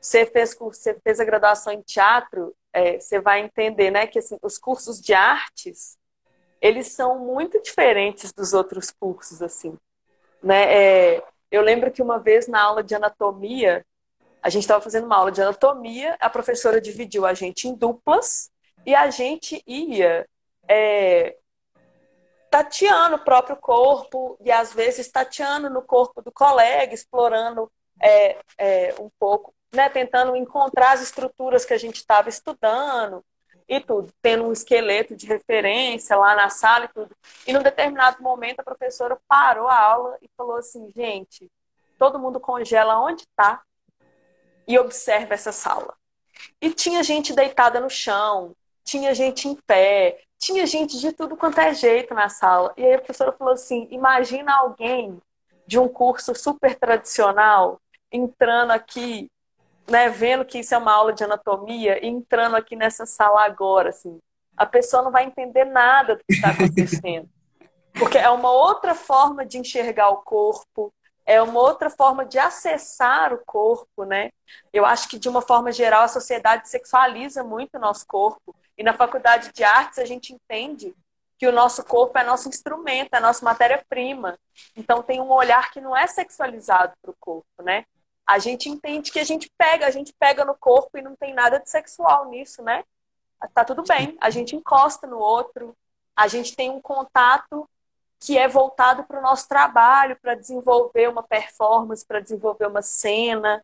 você 0.00 0.24
fez, 0.24 0.56
você 0.56 0.94
fez 1.02 1.18
a 1.18 1.24
graduação 1.24 1.72
em 1.72 1.82
teatro, 1.82 2.54
é, 2.72 3.00
você 3.00 3.20
vai 3.20 3.40
entender, 3.40 3.90
né, 3.90 4.06
que 4.06 4.20
assim, 4.20 4.38
os 4.40 4.56
cursos 4.56 5.00
de 5.00 5.14
artes, 5.14 5.98
eles 6.60 6.92
são 6.92 7.18
muito 7.18 7.60
diferentes 7.60 8.32
dos 8.32 8.52
outros 8.52 8.90
cursos, 8.90 9.42
assim, 9.42 9.76
né? 10.42 10.72
É, 10.72 11.24
eu 11.50 11.62
lembro 11.62 11.90
que 11.90 12.02
uma 12.02 12.18
vez 12.18 12.46
na 12.46 12.62
aula 12.62 12.82
de 12.82 12.94
anatomia, 12.94 13.84
a 14.44 14.50
gente 14.50 14.64
estava 14.64 14.84
fazendo 14.84 15.06
uma 15.06 15.16
aula 15.16 15.32
de 15.32 15.40
anatomia, 15.40 16.18
a 16.20 16.28
professora 16.28 16.78
dividiu 16.78 17.24
a 17.24 17.32
gente 17.32 17.66
em 17.66 17.74
duplas 17.74 18.50
e 18.84 18.94
a 18.94 19.08
gente 19.08 19.62
ia 19.66 20.28
é, 20.68 21.34
tateando 22.50 23.16
o 23.16 23.24
próprio 23.24 23.56
corpo 23.56 24.36
e 24.44 24.52
às 24.52 24.70
vezes 24.70 25.10
tateando 25.10 25.70
no 25.70 25.80
corpo 25.80 26.20
do 26.20 26.30
colega, 26.30 26.92
explorando 26.92 27.72
é, 27.98 28.38
é, 28.58 28.94
um 29.00 29.08
pouco, 29.18 29.54
né, 29.72 29.88
tentando 29.88 30.36
encontrar 30.36 30.92
as 30.92 31.00
estruturas 31.00 31.64
que 31.64 31.72
a 31.72 31.78
gente 31.78 31.96
estava 31.96 32.28
estudando 32.28 33.24
e 33.66 33.80
tudo, 33.80 34.12
tendo 34.20 34.44
um 34.44 34.52
esqueleto 34.52 35.16
de 35.16 35.24
referência 35.24 36.16
lá 36.16 36.36
na 36.36 36.50
sala 36.50 36.84
e 36.84 36.88
tudo. 36.88 37.16
E 37.46 37.52
num 37.54 37.62
determinado 37.62 38.22
momento 38.22 38.60
a 38.60 38.64
professora 38.64 39.18
parou 39.26 39.68
a 39.68 39.80
aula 39.80 40.18
e 40.20 40.28
falou 40.36 40.56
assim, 40.56 40.92
gente, 40.94 41.50
todo 41.98 42.18
mundo 42.18 42.38
congela 42.38 43.00
onde 43.00 43.22
está 43.22 43.62
e 44.66 44.78
observa 44.78 45.34
essa 45.34 45.52
sala. 45.52 45.94
E 46.60 46.70
tinha 46.70 47.02
gente 47.02 47.32
deitada 47.32 47.80
no 47.80 47.90
chão, 47.90 48.54
tinha 48.84 49.14
gente 49.14 49.48
em 49.48 49.54
pé, 49.54 50.20
tinha 50.38 50.66
gente 50.66 50.98
de 50.98 51.12
tudo 51.12 51.36
quanto 51.36 51.58
é 51.58 51.72
jeito 51.72 52.14
na 52.14 52.28
sala. 52.28 52.72
E 52.76 52.84
aí 52.84 52.94
a 52.94 52.98
professora 52.98 53.32
falou 53.32 53.54
assim: 53.54 53.88
imagina 53.90 54.54
alguém 54.54 55.18
de 55.66 55.78
um 55.78 55.88
curso 55.88 56.34
super 56.34 56.74
tradicional 56.74 57.80
entrando 58.12 58.70
aqui, 58.70 59.30
né, 59.88 60.08
vendo 60.08 60.44
que 60.44 60.58
isso 60.58 60.74
é 60.74 60.78
uma 60.78 60.92
aula 60.92 61.12
de 61.12 61.24
anatomia, 61.24 62.04
e 62.04 62.08
entrando 62.08 62.56
aqui 62.56 62.76
nessa 62.76 63.06
sala 63.06 63.44
agora, 63.44 63.88
assim. 63.88 64.18
A 64.56 64.64
pessoa 64.64 65.02
não 65.02 65.10
vai 65.10 65.24
entender 65.24 65.64
nada 65.64 66.14
do 66.14 66.22
que 66.24 66.34
está 66.34 66.50
acontecendo. 66.50 67.28
Porque 67.92 68.18
é 68.18 68.28
uma 68.28 68.50
outra 68.50 68.94
forma 68.94 69.44
de 69.44 69.58
enxergar 69.58 70.10
o 70.10 70.18
corpo, 70.18 70.92
é 71.26 71.40
uma 71.40 71.60
outra 71.60 71.88
forma 71.88 72.24
de 72.24 72.38
acessar 72.38 73.32
o 73.32 73.38
corpo, 73.44 74.04
né? 74.04 74.30
Eu 74.72 74.84
acho 74.84 75.08
que 75.08 75.18
de 75.18 75.28
uma 75.28 75.40
forma 75.40 75.72
geral 75.72 76.02
a 76.02 76.08
sociedade 76.08 76.68
sexualiza 76.68 77.42
muito 77.42 77.76
o 77.76 77.80
nosso 77.80 78.06
corpo 78.06 78.54
e 78.76 78.82
na 78.82 78.92
faculdade 78.92 79.52
de 79.52 79.64
artes 79.64 79.98
a 79.98 80.04
gente 80.04 80.34
entende 80.34 80.94
que 81.38 81.46
o 81.46 81.52
nosso 81.52 81.82
corpo 81.84 82.16
é 82.18 82.24
nosso 82.24 82.48
instrumento, 82.48 83.14
é 83.14 83.20
nossa 83.20 83.44
matéria-prima. 83.44 84.38
Então 84.76 85.02
tem 85.02 85.20
um 85.20 85.30
olhar 85.30 85.70
que 85.70 85.80
não 85.80 85.96
é 85.96 86.06
sexualizado 86.06 86.92
para 87.00 87.10
o 87.10 87.16
corpo, 87.18 87.62
né? 87.62 87.84
A 88.26 88.38
gente 88.38 88.68
entende 88.68 89.10
que 89.10 89.18
a 89.18 89.24
gente 89.24 89.50
pega, 89.58 89.86
a 89.86 89.90
gente 89.90 90.12
pega 90.18 90.44
no 90.44 90.54
corpo 90.54 90.96
e 90.96 91.02
não 91.02 91.16
tem 91.16 91.34
nada 91.34 91.58
de 91.58 91.68
sexual 91.68 92.28
nisso, 92.30 92.62
né? 92.62 92.84
Tá 93.52 93.64
tudo 93.64 93.82
bem, 93.82 94.16
a 94.20 94.30
gente 94.30 94.56
encosta 94.56 95.06
no 95.06 95.18
outro, 95.18 95.76
a 96.16 96.28
gente 96.28 96.56
tem 96.56 96.70
um 96.70 96.80
contato 96.80 97.68
que 98.24 98.38
é 98.38 98.48
voltado 98.48 99.04
para 99.04 99.18
o 99.18 99.22
nosso 99.22 99.46
trabalho, 99.46 100.18
para 100.20 100.34
desenvolver 100.34 101.10
uma 101.10 101.22
performance, 101.22 102.06
para 102.06 102.20
desenvolver 102.20 102.66
uma 102.66 102.80
cena. 102.80 103.62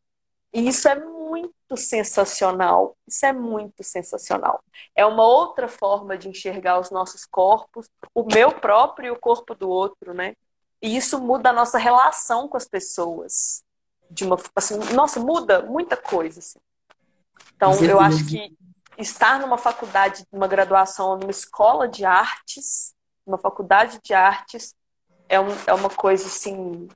E 0.53 0.69
isso 0.69 0.87
é 0.87 0.95
muito 0.95 1.79
sensacional. 1.79 2.95
Isso 3.09 3.25
é 3.25 3.33
muito 3.33 3.83
sensacional. 3.83 4.63
É 4.95 5.07
uma 5.07 5.25
outra 5.25 5.67
forma 5.67 6.19
de 6.19 6.29
enxergar 6.29 6.79
os 6.79 6.91
nossos 6.91 7.25
corpos, 7.25 7.89
o 8.15 8.23
meu 8.23 8.53
próprio 8.53 9.07
e 9.07 9.11
o 9.11 9.19
corpo 9.19 9.55
do 9.55 9.67
outro, 9.67 10.13
né? 10.13 10.35
E 10.83 10.95
isso 10.95 11.19
muda 11.19 11.49
a 11.49 11.55
nossa 11.55 11.79
relação 11.79 12.47
com 12.47 12.59
as 12.59 12.69
pessoas. 12.69 13.65
De 14.11 14.25
uma, 14.25 14.37
assim, 14.55 14.77
nossa, 14.93 15.19
muda 15.21 15.63
muita 15.63 15.97
coisa. 15.97 16.41
Assim. 16.41 16.59
Então, 17.57 17.73
eu 17.83 17.99
acho 17.99 18.27
que 18.27 18.55
estar 18.99 19.41
numa 19.41 19.57
faculdade, 19.57 20.27
numa 20.31 20.47
graduação, 20.47 21.17
numa 21.17 21.31
escola 21.31 21.89
de 21.89 22.05
artes, 22.05 22.95
uma 23.27 23.39
faculdade 23.39 24.01
de 24.03 24.15
artes 24.15 24.75
é, 25.29 25.41
um, 25.41 25.49
é 25.67 25.73
uma 25.73 25.91
coisa 25.91 26.27
assim 26.27 26.89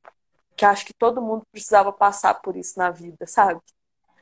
que 0.57 0.65
acho 0.65 0.87
que 0.87 0.95
todo 0.95 1.23
mundo 1.23 1.43
precisava 1.51 1.93
passar 1.93 2.35
por 2.35 2.57
isso 2.57 2.79
na 2.79 2.91
vida, 2.91 3.27
sabe? 3.27 3.61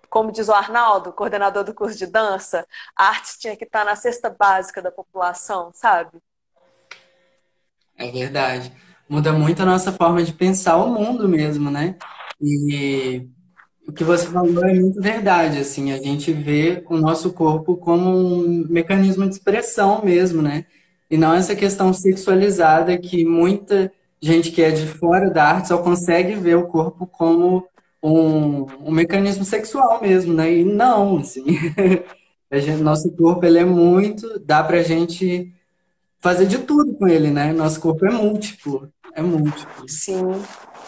Como 0.08 0.32
diz 0.32 0.48
o 0.48 0.52
Arnaldo, 0.52 1.12
coordenador 1.12 1.64
do 1.64 1.74
curso 1.74 1.96
de 1.96 2.06
dança, 2.06 2.66
a 2.96 3.08
arte 3.08 3.38
tinha 3.38 3.56
que 3.56 3.64
estar 3.64 3.84
na 3.84 3.96
cesta 3.96 4.28
básica 4.28 4.82
da 4.82 4.90
população, 4.90 5.70
sabe? 5.74 6.18
É 7.96 8.10
verdade. 8.10 8.72
Muda 9.08 9.32
muito 9.32 9.62
a 9.62 9.66
nossa 9.66 9.92
forma 9.92 10.22
de 10.22 10.32
pensar 10.32 10.76
o 10.76 10.88
mundo 10.88 11.28
mesmo, 11.28 11.70
né? 11.70 11.96
E 12.40 13.28
o 13.86 13.92
que 13.92 14.04
você 14.04 14.26
falou 14.26 14.64
é 14.64 14.74
muito 14.74 15.00
verdade, 15.00 15.58
assim, 15.58 15.92
a 15.92 15.98
gente 15.98 16.32
vê 16.32 16.84
o 16.88 16.96
nosso 16.96 17.32
corpo 17.32 17.76
como 17.76 18.10
um 18.10 18.66
mecanismo 18.68 19.24
de 19.24 19.34
expressão 19.34 20.02
mesmo, 20.04 20.40
né? 20.40 20.66
E 21.12 21.18
não 21.18 21.34
essa 21.34 21.54
questão 21.54 21.92
sexualizada 21.92 22.96
que 22.96 23.22
muita 23.22 23.92
gente 24.18 24.50
que 24.50 24.62
é 24.62 24.70
de 24.70 24.86
fora 24.86 25.28
da 25.28 25.44
arte 25.44 25.68
só 25.68 25.76
consegue 25.76 26.34
ver 26.36 26.56
o 26.56 26.66
corpo 26.66 27.06
como 27.06 27.68
um, 28.02 28.64
um 28.82 28.90
mecanismo 28.90 29.44
sexual 29.44 30.00
mesmo, 30.00 30.32
né? 30.32 30.50
E 30.50 30.64
não, 30.64 31.18
assim. 31.18 31.44
Gente, 32.50 32.82
nosso 32.82 33.10
corpo, 33.12 33.44
ele 33.46 33.58
é 33.58 33.64
muito... 33.64 34.38
Dá 34.40 34.62
pra 34.62 34.82
gente 34.82 35.52
fazer 36.18 36.46
de 36.46 36.58
tudo 36.58 36.94
com 36.94 37.08
ele, 37.08 37.30
né? 37.30 37.52
Nosso 37.52 37.80
corpo 37.80 38.06
é 38.06 38.10
múltiplo. 38.10 38.90
é 39.14 39.22
múltiplo. 39.22 39.88
Sim, 39.88 40.32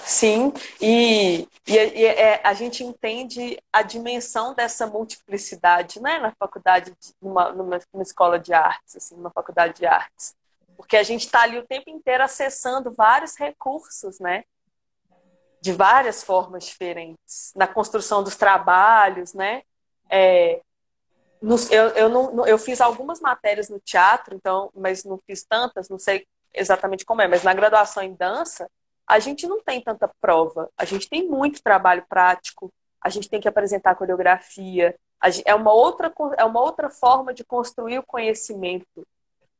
sim. 0.04 0.52
E, 0.80 1.48
e, 1.66 1.72
e 1.72 2.04
é, 2.04 2.40
a 2.44 2.54
gente 2.54 2.84
entende 2.84 3.58
a 3.72 3.82
dimensão 3.82 4.54
dessa 4.54 4.86
multiplicidade 4.86 6.00
né, 6.00 6.18
na 6.18 6.32
faculdade, 6.32 6.90
de, 7.00 7.14
numa, 7.20 7.52
numa, 7.52 7.80
numa 7.92 8.02
escola 8.02 8.38
de 8.38 8.52
artes, 8.52 8.96
assim, 8.96 9.16
numa 9.16 9.30
faculdade 9.30 9.74
de 9.74 9.86
artes. 9.86 10.34
Porque 10.76 10.96
a 10.96 11.02
gente 11.02 11.26
está 11.26 11.42
ali 11.42 11.58
o 11.58 11.66
tempo 11.66 11.90
inteiro 11.90 12.22
acessando 12.22 12.92
vários 12.92 13.36
recursos, 13.36 14.18
né? 14.18 14.44
De 15.60 15.72
várias 15.72 16.22
formas 16.22 16.64
diferentes. 16.64 17.52
Na 17.54 17.66
construção 17.66 18.22
dos 18.22 18.36
trabalhos, 18.36 19.32
né? 19.34 19.62
É, 20.10 20.60
eu, 21.70 21.88
eu, 21.90 22.08
não, 22.08 22.46
eu 22.46 22.58
fiz 22.58 22.80
algumas 22.80 23.20
matérias 23.20 23.68
no 23.68 23.78
teatro, 23.78 24.34
então, 24.34 24.70
mas 24.74 25.04
não 25.04 25.18
fiz 25.26 25.44
tantas, 25.44 25.88
não 25.88 25.98
sei 25.98 26.26
exatamente 26.52 27.04
como 27.04 27.20
é, 27.20 27.28
mas 27.28 27.42
na 27.42 27.52
graduação 27.52 28.02
em 28.02 28.14
dança, 28.14 28.70
a 29.06 29.18
gente 29.18 29.46
não 29.46 29.62
tem 29.62 29.80
tanta 29.80 30.10
prova. 30.20 30.70
A 30.76 30.84
gente 30.84 31.08
tem 31.08 31.28
muito 31.28 31.62
trabalho 31.62 32.04
prático, 32.08 32.72
a 33.02 33.08
gente 33.08 33.28
tem 33.28 33.40
que 33.40 33.48
apresentar 33.48 33.94
coreografia. 33.94 34.94
é, 35.44 35.54
uma 35.54 35.72
outra, 35.72 36.12
é 36.38 36.44
uma 36.44 36.60
outra 36.60 36.90
forma 36.90 37.32
de 37.32 37.44
construir 37.44 37.98
o 37.98 38.06
conhecimento. 38.06 39.06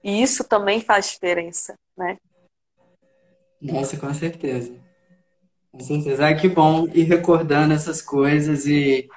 E 0.03 0.23
isso 0.23 0.45
também 0.45 0.81
faz 0.81 1.11
diferença, 1.11 1.75
né? 1.97 2.19
Nossa, 3.61 3.97
com 3.97 4.13
certeza. 4.13 4.75
Com 5.73 5.81
certeza. 5.81 6.27
Ai, 6.27 6.39
que 6.39 6.49
bom 6.49 6.87
ir 6.89 7.05
recordando 7.05 7.73
essas 7.73 8.03
coisas 8.03 8.67
e 8.67 9.09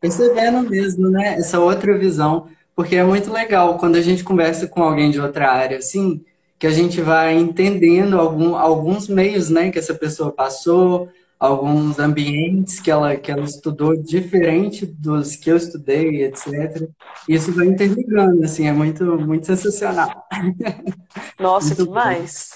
percebendo 0.00 0.68
mesmo, 0.68 1.08
né? 1.08 1.34
Essa 1.34 1.58
outra 1.58 1.96
visão. 1.96 2.48
Porque 2.76 2.96
é 2.96 3.04
muito 3.04 3.32
legal 3.32 3.78
quando 3.78 3.96
a 3.96 4.02
gente 4.02 4.24
conversa 4.24 4.66
com 4.66 4.82
alguém 4.82 5.10
de 5.10 5.20
outra 5.20 5.50
área, 5.50 5.78
assim, 5.78 6.24
que 6.64 6.68
a 6.68 6.70
gente 6.70 7.02
vai 7.02 7.34
entendendo 7.34 8.18
algum, 8.18 8.56
alguns 8.56 9.06
meios, 9.06 9.50
né, 9.50 9.70
que 9.70 9.78
essa 9.78 9.92
pessoa 9.92 10.32
passou, 10.32 11.10
alguns 11.38 11.98
ambientes 11.98 12.80
que 12.80 12.90
ela, 12.90 13.16
que 13.16 13.30
ela 13.30 13.44
estudou 13.44 13.94
diferente 13.94 14.86
dos 14.86 15.36
que 15.36 15.50
eu 15.50 15.58
estudei, 15.58 16.24
etc. 16.24 16.88
Isso 17.28 17.52
vai 17.52 17.66
interligando, 17.66 18.42
assim, 18.42 18.66
é 18.66 18.72
muito, 18.72 19.04
muito 19.04 19.44
sensacional. 19.44 20.26
Nossa, 21.38 21.74
muito 21.74 21.84
demais. 21.84 22.52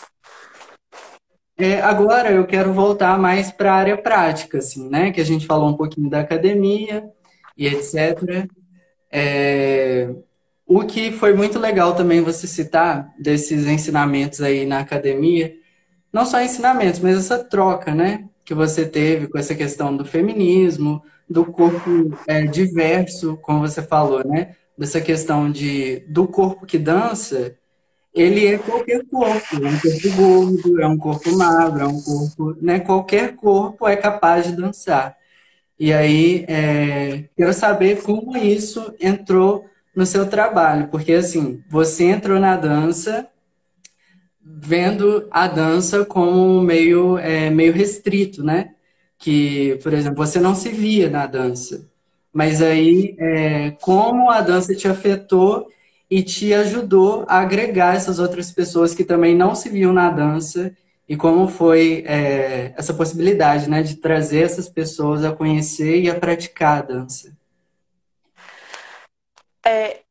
É, 1.58 1.82
agora 1.82 2.32
eu 2.32 2.46
quero 2.46 2.72
voltar 2.72 3.18
mais 3.18 3.52
para 3.52 3.74
a 3.74 3.76
área 3.76 3.98
prática, 3.98 4.56
assim, 4.56 4.88
né? 4.88 5.12
Que 5.12 5.20
a 5.20 5.24
gente 5.24 5.46
falou 5.46 5.68
um 5.68 5.76
pouquinho 5.76 6.08
da 6.08 6.20
academia 6.20 7.04
e 7.54 7.66
etc. 7.66 8.48
É, 9.12 10.08
o 10.68 10.84
que 10.84 11.10
foi 11.10 11.32
muito 11.34 11.58
legal 11.58 11.94
também 11.96 12.20
você 12.20 12.46
citar 12.46 13.12
desses 13.18 13.66
ensinamentos 13.66 14.40
aí 14.40 14.66
na 14.66 14.80
academia, 14.80 15.56
não 16.12 16.24
só 16.24 16.40
ensinamentos, 16.40 17.00
mas 17.00 17.16
essa 17.18 17.42
troca, 17.42 17.94
né? 17.94 18.28
que 18.48 18.54
você 18.54 18.86
teve 18.86 19.28
com 19.28 19.36
essa 19.36 19.54
questão 19.54 19.94
do 19.94 20.06
feminismo, 20.06 21.02
do 21.28 21.44
corpo 21.44 22.18
é, 22.26 22.46
diverso, 22.46 23.36
como 23.42 23.60
você 23.60 23.82
falou, 23.82 24.26
né? 24.26 24.56
Dessa 24.76 25.02
questão 25.02 25.50
de 25.50 25.98
do 26.08 26.26
corpo 26.26 26.64
que 26.64 26.78
dança, 26.78 27.54
ele 28.14 28.46
é 28.46 28.56
qualquer 28.56 29.04
corpo, 29.04 29.54
é 29.62 29.68
um 29.68 29.78
corpo 29.78 30.16
gordo, 30.16 30.80
é 30.80 30.86
um 30.86 30.96
corpo 30.96 31.36
magro, 31.36 31.82
é 31.82 31.86
um 31.86 32.00
corpo, 32.00 32.56
né? 32.62 32.80
Qualquer 32.80 33.36
corpo 33.36 33.86
é 33.86 33.96
capaz 33.96 34.46
de 34.46 34.56
dançar. 34.56 35.14
E 35.78 35.92
aí, 35.92 36.46
é, 36.48 37.24
quero 37.36 37.52
saber 37.52 38.00
como 38.02 38.34
isso 38.34 38.94
entrou 38.98 39.66
no 39.98 40.06
seu 40.06 40.28
trabalho, 40.28 40.86
porque 40.92 41.12
assim, 41.12 41.60
você 41.68 42.04
entrou 42.04 42.38
na 42.38 42.54
dança 42.54 43.26
vendo 44.40 45.26
a 45.28 45.48
dança 45.48 46.04
como 46.04 46.62
meio, 46.62 47.18
é, 47.18 47.50
meio 47.50 47.72
restrito, 47.72 48.44
né? 48.44 48.74
Que, 49.18 49.76
por 49.82 49.92
exemplo, 49.92 50.24
você 50.24 50.38
não 50.38 50.54
se 50.54 50.68
via 50.68 51.10
na 51.10 51.26
dança. 51.26 51.84
Mas 52.32 52.62
aí, 52.62 53.16
é, 53.18 53.72
como 53.80 54.30
a 54.30 54.40
dança 54.40 54.72
te 54.72 54.86
afetou 54.86 55.66
e 56.08 56.22
te 56.22 56.54
ajudou 56.54 57.24
a 57.26 57.40
agregar 57.40 57.96
essas 57.96 58.20
outras 58.20 58.52
pessoas 58.52 58.94
que 58.94 59.02
também 59.02 59.34
não 59.34 59.56
se 59.56 59.68
viam 59.68 59.92
na 59.92 60.10
dança 60.10 60.72
e 61.08 61.16
como 61.16 61.48
foi 61.48 62.04
é, 62.06 62.72
essa 62.76 62.94
possibilidade, 62.94 63.68
né, 63.68 63.82
de 63.82 63.96
trazer 63.96 64.44
essas 64.44 64.68
pessoas 64.68 65.24
a 65.24 65.32
conhecer 65.32 66.00
e 66.00 66.08
a 66.08 66.14
praticar 66.14 66.78
a 66.78 66.82
dança? 66.82 67.37
É, 69.64 70.02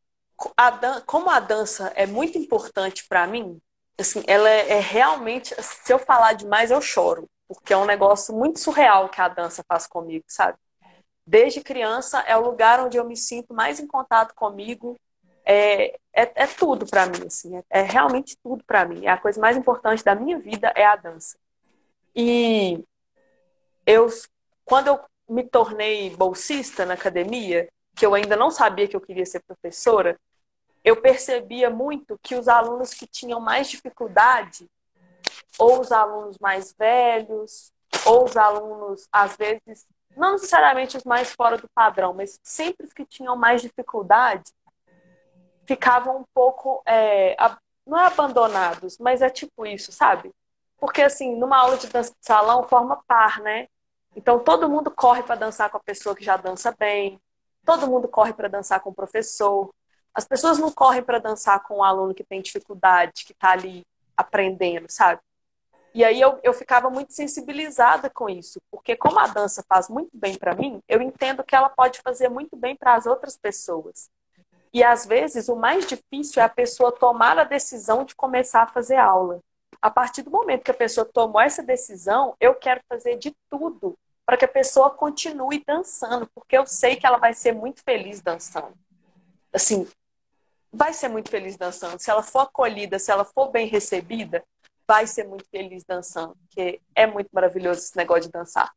a 0.56 0.70
dan 0.70 1.02
como 1.02 1.30
a 1.30 1.40
dança 1.40 1.92
é 1.96 2.06
muito 2.06 2.38
importante 2.38 3.06
para 3.08 3.26
mim, 3.26 3.60
assim, 3.98 4.24
ela 4.28 4.50
é, 4.50 4.74
é 4.74 4.80
realmente, 4.80 5.56
se 5.62 5.92
eu 5.92 6.00
falar 6.00 6.34
demais, 6.34 6.72
eu 6.72 6.82
choro, 6.82 7.28
porque 7.48 7.74
é 7.74 7.78
um 7.78 7.86
negócio 7.86 8.36
muito 8.36 8.60
surreal 8.60 9.10
que 9.10 9.20
a 9.22 9.28
dança 9.28 9.64
faz 9.68 9.88
comigo, 9.88 10.26
sabe? 10.28 10.58
Desde 11.26 11.62
criança 11.62 12.20
é 12.22 12.38
o 12.38 12.42
lugar 12.42 12.80
onde 12.80 12.98
eu 12.98 13.06
me 13.06 13.18
sinto 13.18 13.54
mais 13.54 13.80
em 13.80 13.88
contato 13.88 14.34
comigo, 14.34 14.96
é, 15.44 15.98
é, 16.14 16.32
é 16.44 16.48
tudo 16.48 16.86
para 16.86 17.06
mim, 17.06 17.26
assim, 17.26 17.58
é, 17.58 17.64
é 17.70 17.82
realmente 17.82 18.38
tudo 18.44 18.64
para 18.66 18.86
mim. 18.86 19.06
É 19.06 19.10
a 19.10 19.18
coisa 19.18 19.40
mais 19.40 19.58
importante 19.58 20.04
da 20.04 20.14
minha 20.14 20.38
vida 20.38 20.72
é 20.76 20.86
a 20.86 20.96
dança. 20.96 21.38
E 22.16 22.84
eu, 23.86 24.08
quando 24.66 24.88
eu 24.88 25.00
me 25.30 25.44
tornei 25.44 26.10
bolsista 26.16 26.86
na 26.86 26.96
academia, 26.96 27.68
que 27.98 28.06
eu 28.06 28.14
ainda 28.14 28.36
não 28.36 28.52
sabia 28.52 28.88
que 28.88 28.96
eu 28.96 29.02
queria 29.02 29.26
ser 29.26 29.42
professora, 29.42 30.20
eu 30.84 31.02
percebia 31.02 31.70
muito 31.70 32.18
que 32.22 32.36
os 32.36 32.48
alunos 32.48 32.94
que 32.94 33.08
tinham 33.08 33.40
mais 33.40 33.70
dificuldade, 33.70 34.70
ou 35.58 35.82
os 35.82 35.92
alunos 35.92 36.38
mais 36.40 36.74
velhos, 36.78 37.74
ou 38.06 38.26
os 38.26 38.38
alunos, 38.38 39.08
às 39.12 39.36
vezes, 39.36 39.86
não 40.16 40.34
necessariamente 40.34 40.96
os 40.96 41.04
mais 41.04 41.34
fora 41.34 41.58
do 41.58 41.68
padrão, 41.74 42.14
mas 42.14 42.40
sempre 42.44 42.86
os 42.86 42.94
que 42.94 43.06
tinham 43.06 43.36
mais 43.36 43.64
dificuldade, 43.64 44.52
ficavam 45.66 46.20
um 46.20 46.26
pouco, 46.34 46.82
é, 46.86 47.36
não 47.86 48.00
é 48.00 48.06
abandonados, 48.06 48.98
mas 49.00 49.22
é 49.22 49.30
tipo 49.30 49.66
isso, 49.66 49.92
sabe? 49.92 50.32
Porque, 50.78 51.02
assim, 51.02 51.36
numa 51.36 51.58
aula 51.58 51.78
de 51.78 51.88
dança 51.88 52.12
de 52.12 52.26
salão, 52.26 52.68
forma 52.68 53.04
par, 53.08 53.42
né? 53.42 53.68
Então, 54.16 54.40
todo 54.40 54.70
mundo 54.70 54.92
corre 54.92 55.24
para 55.24 55.36
dançar 55.36 55.70
com 55.70 55.78
a 55.78 55.84
pessoa 55.84 56.16
que 56.16 56.24
já 56.24 56.38
dança 56.38 56.74
bem, 56.78 57.20
todo 57.68 57.86
mundo 57.86 58.08
corre 58.08 58.32
para 58.32 58.48
dançar 58.48 58.80
com 58.80 58.92
o 58.92 58.96
professor, 58.96 59.70
as 60.16 60.24
pessoas 60.24 60.58
não 60.58 60.72
correm 60.72 61.04
para 61.04 61.20
dançar 61.20 61.62
com 61.64 61.80
um 61.80 61.84
aluno 61.84 62.16
que 62.16 62.24
tem 62.24 62.42
dificuldade, 62.42 63.26
que 63.26 63.34
está 63.34 63.52
ali 63.52 63.86
aprendendo, 64.16 64.90
sabe? 64.90 65.20
E 65.94 66.04
aí 66.04 66.20
eu, 66.22 66.40
eu 66.44 66.54
ficava 66.54 66.90
muito 66.90 67.12
sensibilizada 67.12 68.10
com 68.10 68.30
isso, 68.30 68.60
porque 68.72 68.96
como 68.96 69.20
a 69.20 69.28
dança 69.28 69.64
faz 69.68 69.90
muito 69.90 70.12
bem 70.14 70.38
para 70.38 70.56
mim, 70.56 70.80
eu 70.88 71.02
entendo 71.02 71.44
que 71.44 71.56
ela 71.56 71.70
pode 71.70 72.00
fazer 72.00 72.30
muito 72.30 72.56
bem 72.56 72.74
para 72.74 72.96
as 72.96 73.06
outras 73.06 73.38
pessoas. 73.38 74.10
E 74.74 74.82
às 74.82 75.06
vezes 75.06 75.50
o 75.50 75.56
mais 75.56 75.86
difícil 75.86 76.42
é 76.42 76.46
a 76.46 76.50
pessoa 76.50 76.92
tomar 76.92 77.38
a 77.38 77.44
decisão 77.44 78.06
de 78.06 78.16
começar 78.16 78.64
a 78.64 78.68
fazer 78.68 78.96
aula. 78.96 79.40
A 79.82 79.92
partir 79.92 80.22
do 80.22 80.32
momento 80.32 80.64
que 80.64 80.72
a 80.72 80.74
pessoa 80.74 81.06
tomou 81.06 81.42
essa 81.42 81.62
decisão, 81.62 82.34
eu 82.40 82.56
quero 82.56 82.80
fazer 82.88 83.18
de 83.18 83.36
tudo 83.50 83.98
para 84.28 84.36
que 84.36 84.44
a 84.44 84.50
pessoa 84.50 84.90
continue 84.90 85.64
dançando, 85.66 86.30
porque 86.36 86.58
eu 86.58 86.68
sei 86.68 86.98
que 86.98 87.08
ela 87.08 87.18
vai 87.18 87.34
ser 87.34 87.54
muito 87.54 87.82
feliz 87.82 88.20
dançando. 88.20 88.74
Assim, 89.54 89.88
vai 90.70 90.92
ser 90.92 91.08
muito 91.08 91.30
feliz 91.30 91.56
dançando. 91.56 91.98
Se 91.98 92.12
ela 92.12 92.22
for 92.22 92.42
acolhida, 92.42 93.00
se 93.00 93.10
ela 93.10 93.24
for 93.24 93.50
bem 93.50 93.68
recebida, 93.68 94.44
vai 94.86 95.08
ser 95.08 95.26
muito 95.26 95.46
feliz 95.50 95.86
dançando, 95.86 96.36
porque 96.42 96.82
é 96.94 97.08
muito 97.08 97.30
maravilhoso 97.32 97.80
esse 97.80 97.96
negócio 97.96 98.24
de 98.24 98.32
dançar. 98.32 98.70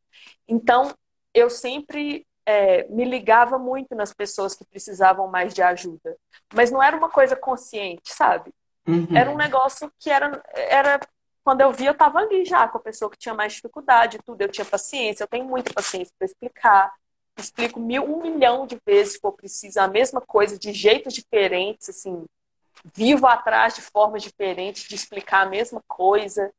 Então, 0.47 0.95
eu 1.33 1.49
sempre 1.49 2.25
é, 2.45 2.87
me 2.87 3.03
ligava 3.03 3.59
muito 3.59 3.93
nas 3.93 4.13
pessoas 4.13 4.55
que 4.55 4.63
precisavam 4.63 5.27
mais 5.27 5.53
de 5.53 5.61
ajuda, 5.61 6.15
mas 6.53 6.71
não 6.71 6.81
era 6.81 6.95
uma 6.95 7.09
coisa 7.09 7.35
consciente, 7.35 8.13
sabe? 8.13 8.53
Uhum. 8.87 9.07
Era 9.13 9.29
um 9.29 9.35
negócio 9.35 9.91
que 9.99 10.09
era, 10.09 10.41
era 10.53 10.97
quando 11.43 11.61
eu 11.61 11.71
via, 11.71 11.89
eu 11.89 11.93
estava 11.93 12.19
ali 12.19 12.45
já 12.45 12.67
com 12.67 12.77
a 12.77 12.81
pessoa 12.81 13.09
que 13.09 13.17
tinha 13.17 13.33
mais 13.33 13.53
dificuldade, 13.53 14.19
tudo. 14.25 14.41
Eu 14.41 14.49
tinha 14.49 14.65
paciência, 14.65 15.23
eu 15.23 15.27
tenho 15.27 15.45
muita 15.45 15.73
paciência 15.73 16.13
para 16.17 16.25
explicar 16.25 16.93
explico 17.37 17.79
mil, 17.79 18.03
um 18.03 18.21
milhão 18.21 18.67
de 18.67 18.79
vezes 18.85 19.13
se 19.13 19.19
for 19.19 19.31
preciso 19.31 19.79
a 19.79 19.87
mesma 19.87 20.21
coisa, 20.21 20.57
de 20.57 20.73
jeitos 20.73 21.13
diferentes, 21.13 21.89
assim, 21.89 22.25
vivo 22.93 23.27
atrás 23.27 23.75
de 23.75 23.81
formas 23.81 24.23
diferentes 24.23 24.87
de 24.87 24.95
explicar 24.95 25.45
a 25.45 25.49
mesma 25.49 25.81
coisa, 25.87 26.51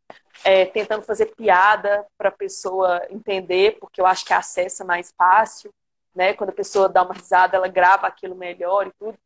é, 0.45 0.65
tentando 0.67 1.03
fazer 1.03 1.35
piada 1.35 2.07
para 2.17 2.29
a 2.29 2.33
pessoa 2.33 3.03
entender, 3.11 3.79
porque 3.79 4.01
eu 4.01 4.07
acho 4.07 4.25
que 4.25 4.33
acessa 4.33 4.85
mais 4.85 5.13
fácil, 5.17 5.73
né? 6.15 6.35
Quando 6.35 6.51
a 6.51 6.55
pessoa 6.55 6.89
dá 6.89 7.03
uma 7.03 7.15
risada, 7.15 7.57
ela 7.57 7.69
grava 7.69 8.07
aquilo 8.07 8.35
melhor 8.35 8.87
e 8.87 8.93
tudo. 8.99 9.19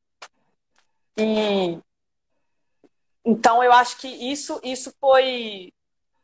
E 1.17 1.79
então 3.27 3.63
eu 3.63 3.73
acho 3.73 3.99
que 3.99 4.09
isso 4.09 4.61
isso 4.63 4.95
foi 5.01 5.73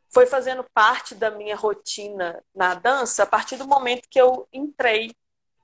foi 0.09 0.25
fazendo 0.25 0.63
parte 0.73 1.13
da 1.13 1.29
minha 1.31 1.55
rotina 1.55 2.41
na 2.55 2.75
dança 2.75 3.23
a 3.23 3.25
partir 3.25 3.57
do 3.57 3.67
momento 3.67 4.07
que 4.09 4.21
eu 4.21 4.47
entrei 4.53 5.11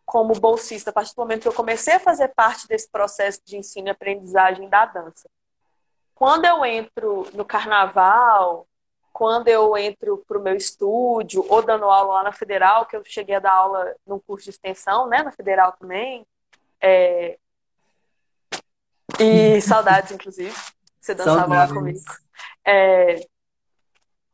como 0.06 0.34
bolsista, 0.34 0.90
a 0.90 0.94
partir 0.94 1.14
do 1.14 1.22
momento 1.22 1.44
que 1.44 1.48
eu 1.48 1.54
comecei 1.54 1.94
a 1.94 2.00
fazer 2.00 2.30
parte 2.30 2.68
desse 2.68 2.90
processo 2.90 3.42
de 3.46 3.58
ensino 3.58 3.88
e 3.88 3.92
aprendizagem 3.92 4.68
da 4.68 4.86
dança. 4.86 5.30
Quando 6.16 6.46
eu 6.46 6.66
entro 6.66 7.28
no 7.34 7.46
carnaval, 7.46 8.68
quando 9.14 9.50
eu 9.50 9.78
entro 9.78 10.24
para 10.28 10.38
o 10.40 10.42
meu 10.42 10.56
estúdio 10.56 11.46
ou 11.48 11.62
dando 11.62 11.86
aula 11.86 12.16
lá 12.16 12.24
na 12.24 12.32
Federal, 12.32 12.88
que 12.88 12.96
eu 12.96 13.06
cheguei 13.06 13.36
a 13.36 13.40
dar 13.40 13.54
aula 13.54 13.96
num 14.06 14.20
curso 14.20 14.46
de 14.46 14.50
extensão, 14.50 15.08
né, 15.08 15.22
na 15.22 15.32
Federal 15.32 15.74
também. 15.74 16.26
É... 16.82 17.38
E 19.20 19.62
saudades, 19.62 20.12
inclusive. 20.12 20.56
Você 21.00 21.14
dançava 21.16 21.40
saudades. 21.40 21.70
lá 21.70 21.80
comigo. 21.80 22.00
É... 22.66 23.28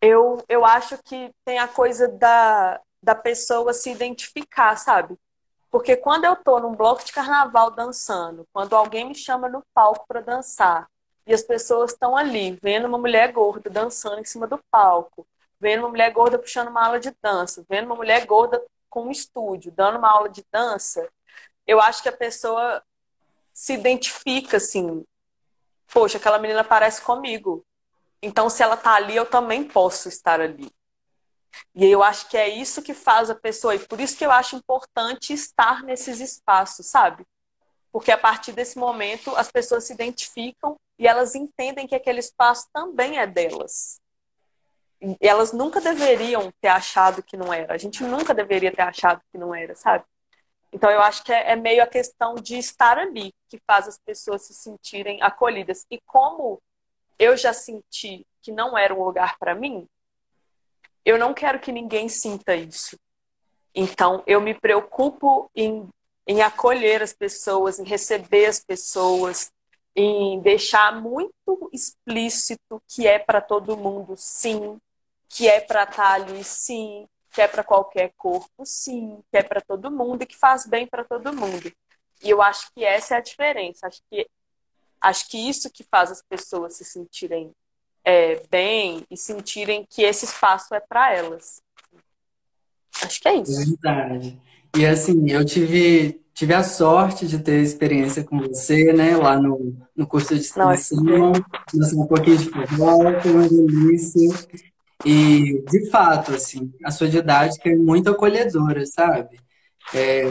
Eu, 0.02 0.44
eu 0.48 0.66
acho 0.66 0.98
que 1.04 1.32
tem 1.44 1.58
a 1.58 1.68
coisa 1.68 2.08
da, 2.08 2.80
da 3.02 3.16
pessoa 3.16 3.74
se 3.74 3.92
identificar, 3.92 4.76
sabe? 4.76 5.18
Porque 5.72 5.96
quando 5.96 6.26
eu 6.26 6.36
tô 6.36 6.60
num 6.60 6.76
bloco 6.76 7.04
de 7.04 7.12
carnaval 7.12 7.72
dançando, 7.72 8.48
quando 8.54 8.76
alguém 8.76 9.06
me 9.06 9.16
chama 9.16 9.50
no 9.50 9.64
palco 9.74 10.06
para 10.08 10.22
dançar, 10.22 10.88
e 11.28 11.34
as 11.34 11.42
pessoas 11.42 11.92
estão 11.92 12.16
ali, 12.16 12.58
vendo 12.62 12.88
uma 12.88 12.98
mulher 12.98 13.32
gorda 13.32 13.70
dançando 13.70 14.22
em 14.22 14.26
cima 14.26 14.46
do 14.46 14.60
palco, 14.70 15.26
vendo 15.60 15.80
uma 15.80 15.90
mulher 15.90 16.12
gorda 16.12 16.38
puxando 16.38 16.68
uma 16.68 16.86
aula 16.86 17.00
de 17.00 17.12
dança, 17.22 17.66
vendo 17.68 17.88
uma 17.88 17.96
mulher 17.96 18.26
gorda 18.26 18.64
com 18.90 19.08
um 19.08 19.12
estúdio, 19.12 19.72
dando 19.72 19.98
uma 19.98 20.10
aula 20.10 20.30
de 20.30 20.46
dança, 20.52 21.10
eu 21.66 21.82
acho 21.82 22.04
que 22.04 22.10
a 22.10 22.16
pessoa 22.16 22.82
se 23.52 23.74
identifica 23.74 24.58
assim. 24.58 25.04
Poxa, 25.92 26.18
aquela 26.18 26.40
menina 26.40 26.64
parece 26.64 27.02
comigo. 27.02 27.66
Então, 28.22 28.50
se 28.50 28.64
ela 28.64 28.76
tá 28.76 28.96
ali, 28.96 29.16
eu 29.16 29.26
também 29.26 29.64
posso 29.64 30.08
estar 30.08 30.42
ali. 30.42 30.72
E 31.74 31.86
eu 31.86 32.04
acho 32.04 32.30
que 32.30 32.38
é 32.38 32.50
isso 32.50 32.82
que 32.82 32.94
faz 32.94 33.30
a 33.30 33.36
pessoa, 33.36 33.76
e 33.76 33.80
por 33.80 34.00
isso 34.00 34.18
que 34.18 34.26
eu 34.26 34.32
acho 34.32 34.56
importante 34.56 35.34
estar 35.34 35.84
nesses 35.84 36.20
espaços, 36.20 36.88
sabe? 36.88 37.26
Porque 37.92 38.12
a 38.12 38.18
partir 38.18 38.52
desse 38.52 38.78
momento 38.78 39.34
as 39.36 39.52
pessoas 39.52 39.86
se 39.86 39.94
identificam 39.94 40.76
e 41.00 41.08
elas 41.08 41.36
entendem 41.36 41.88
que 41.88 41.96
aquele 41.96 42.20
espaço 42.20 42.68
também 42.74 43.20
é 43.20 43.28
delas. 43.28 44.02
E 45.02 45.16
elas 45.22 45.52
nunca 45.52 45.80
deveriam 45.80 46.52
ter 46.60 46.70
achado 46.70 47.22
que 47.22 47.38
não 47.38 47.54
era. 47.54 47.74
A 47.74 47.78
gente 47.78 48.04
nunca 48.04 48.34
deveria 48.34 48.74
ter 48.74 48.82
achado 48.82 49.22
que 49.32 49.38
não 49.38 49.54
era, 49.54 49.76
sabe? 49.76 50.04
Então 50.76 50.92
eu 50.92 51.00
acho 51.00 51.24
que 51.24 51.32
é, 51.32 51.52
é 51.52 51.56
meio 51.56 51.82
a 51.82 51.88
questão 51.88 52.36
de 52.36 52.58
estar 52.58 52.98
ali 52.98 53.34
que 53.48 53.58
faz 53.66 53.88
as 53.88 53.98
pessoas 53.98 54.42
se 54.42 54.54
sentirem 54.54 55.22
acolhidas. 55.22 55.86
E 55.90 56.02
como 56.06 56.62
eu 57.18 57.38
já 57.38 57.54
senti 57.54 58.28
que 58.42 58.52
não 58.52 58.78
era 58.78 58.94
um 58.94 59.02
lugar 59.02 59.38
para 59.40 59.56
mim, 59.56 59.88
eu 61.06 61.18
não 61.18 61.34
quero 61.34 61.62
que 61.62 61.72
ninguém 61.72 62.10
sinta 62.10 62.54
isso. 62.54 63.00
Então 63.74 64.22
eu 64.28 64.42
me 64.42 64.54
preocupo 64.54 65.50
em 65.56 65.88
em 66.28 66.42
acolher 66.42 67.04
as 67.04 67.14
pessoas, 67.14 67.78
em 67.78 67.84
receber 67.86 68.48
as 68.48 68.60
pessoas, 68.60 69.52
em 69.96 70.42
deixar 70.42 71.00
muito 71.00 71.70
explícito 71.72 72.82
que 72.88 73.06
é 73.06 73.20
para 73.20 73.40
todo 73.40 73.78
mundo, 73.78 74.16
sim, 74.18 74.82
que 75.30 75.48
é 75.48 75.62
para 75.62 75.84
estar 75.84 76.14
ali, 76.14 76.44
sim, 76.44 77.08
que 77.36 77.42
é 77.42 77.48
para 77.48 77.66
qualquer 77.66 78.14
corpo, 78.16 78.66
sim, 78.66 79.20
que 79.30 79.38
é 79.38 79.44
para 79.44 79.60
todo 79.60 79.92
mundo 79.92 80.22
e 80.22 80.26
que 80.26 80.38
faz 80.38 80.66
bem 80.66 80.88
para 80.88 81.04
todo 81.04 81.36
mundo. 81.36 81.70
E 82.24 82.30
eu 82.30 82.42
acho 82.42 82.72
que 82.74 82.84
essa 82.84 83.16
é 83.16 83.18
a 83.18 83.22
diferença. 83.22 83.88
Acho 83.88 84.02
que 84.10 84.26
acho 85.02 85.30
que 85.30 85.38
isso 85.38 85.70
que 85.70 85.84
faz 85.84 86.10
as 86.10 86.24
pessoas 86.24 86.78
se 86.78 86.86
sentirem 86.86 87.52
é, 88.06 88.42
bem 88.50 89.06
e 89.12 89.18
sentirem 89.18 89.86
que 89.88 90.02
esse 90.02 90.24
espaço 90.24 90.74
é 90.74 90.80
para 90.80 91.14
elas. 91.14 91.62
Acho 93.04 93.20
que 93.20 93.28
é 93.28 93.36
isso. 93.36 93.58
Verdade. 93.58 94.42
E 94.78 94.86
assim, 94.86 95.30
eu 95.30 95.44
tive, 95.44 96.22
tive 96.34 96.54
a 96.54 96.64
sorte 96.64 97.28
de 97.28 97.40
ter 97.40 97.62
experiência 97.62 98.24
com 98.24 98.40
você, 98.40 98.94
né, 98.94 99.18
lá 99.18 99.38
no, 99.38 99.76
no 99.96 100.08
curso 100.08 100.34
de 100.34 100.42
extensão, 100.42 101.34
dançar 101.74 102.00
um 102.00 102.08
pouquinho 102.08 102.38
de 102.38 102.50
foi 102.50 103.32
uma 103.32 103.50
delícia. 103.50 104.30
E, 105.04 105.64
de 105.70 105.90
fato, 105.90 106.34
assim, 106.34 106.72
a 106.84 106.92
sua 106.92 107.08
didática 107.08 107.70
é 107.70 107.76
muito 107.76 108.10
acolhedora, 108.10 108.86
sabe? 108.86 109.40
É, 109.94 110.24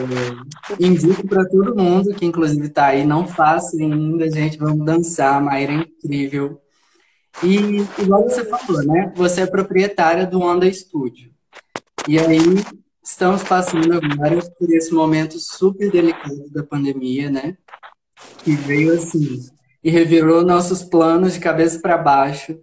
indico 0.79 1.27
para 1.27 1.45
todo 1.47 1.75
mundo 1.75 2.13
que, 2.13 2.25
inclusive, 2.25 2.67
está 2.67 2.87
aí, 2.87 3.05
não 3.05 3.27
faça 3.27 3.77
ainda, 3.77 4.29
gente, 4.29 4.57
vamos 4.57 4.85
dançar, 4.85 5.41
Maíra 5.41 5.73
é 5.73 5.75
incrível. 5.75 6.61
E, 7.43 7.85
igual 8.01 8.23
você 8.23 8.45
falou, 8.45 8.83
né? 8.83 9.13
Você 9.15 9.41
é 9.41 9.45
proprietária 9.45 10.25
do 10.25 10.41
Onda 10.41 10.71
Studio. 10.71 11.31
E 12.07 12.19
aí, 12.19 12.39
Estamos 13.07 13.43
passando 13.43 13.93
agora 13.93 14.41
por 14.57 14.73
esse 14.73 14.91
momento 14.91 15.37
super 15.39 15.91
delicado 15.91 16.49
da 16.49 16.63
pandemia, 16.63 17.29
né? 17.29 17.55
Que 18.43 18.55
veio 18.55 18.91
assim 18.95 19.45
e 19.83 19.91
revirou 19.91 20.43
nossos 20.43 20.83
planos 20.83 21.35
de 21.35 21.39
cabeça 21.39 21.79
para 21.79 21.99
baixo. 21.99 22.59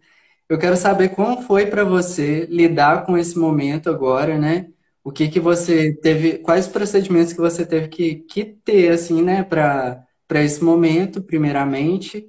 Eu 0.52 0.58
quero 0.58 0.76
saber 0.76 1.08
como 1.08 1.40
foi 1.40 1.64
para 1.64 1.82
você 1.82 2.44
lidar 2.44 3.06
com 3.06 3.16
esse 3.16 3.38
momento 3.38 3.88
agora, 3.88 4.36
né? 4.36 4.66
O 5.02 5.10
que 5.10 5.26
que 5.30 5.40
você 5.40 5.94
teve, 5.94 6.36
quais 6.40 6.68
procedimentos 6.68 7.32
que 7.32 7.40
você 7.40 7.64
teve 7.64 7.88
que, 7.88 8.16
que 8.16 8.44
ter 8.44 8.90
assim, 8.90 9.22
né, 9.22 9.42
para 9.44 10.04
esse 10.34 10.62
momento, 10.62 11.22
primeiramente, 11.22 12.28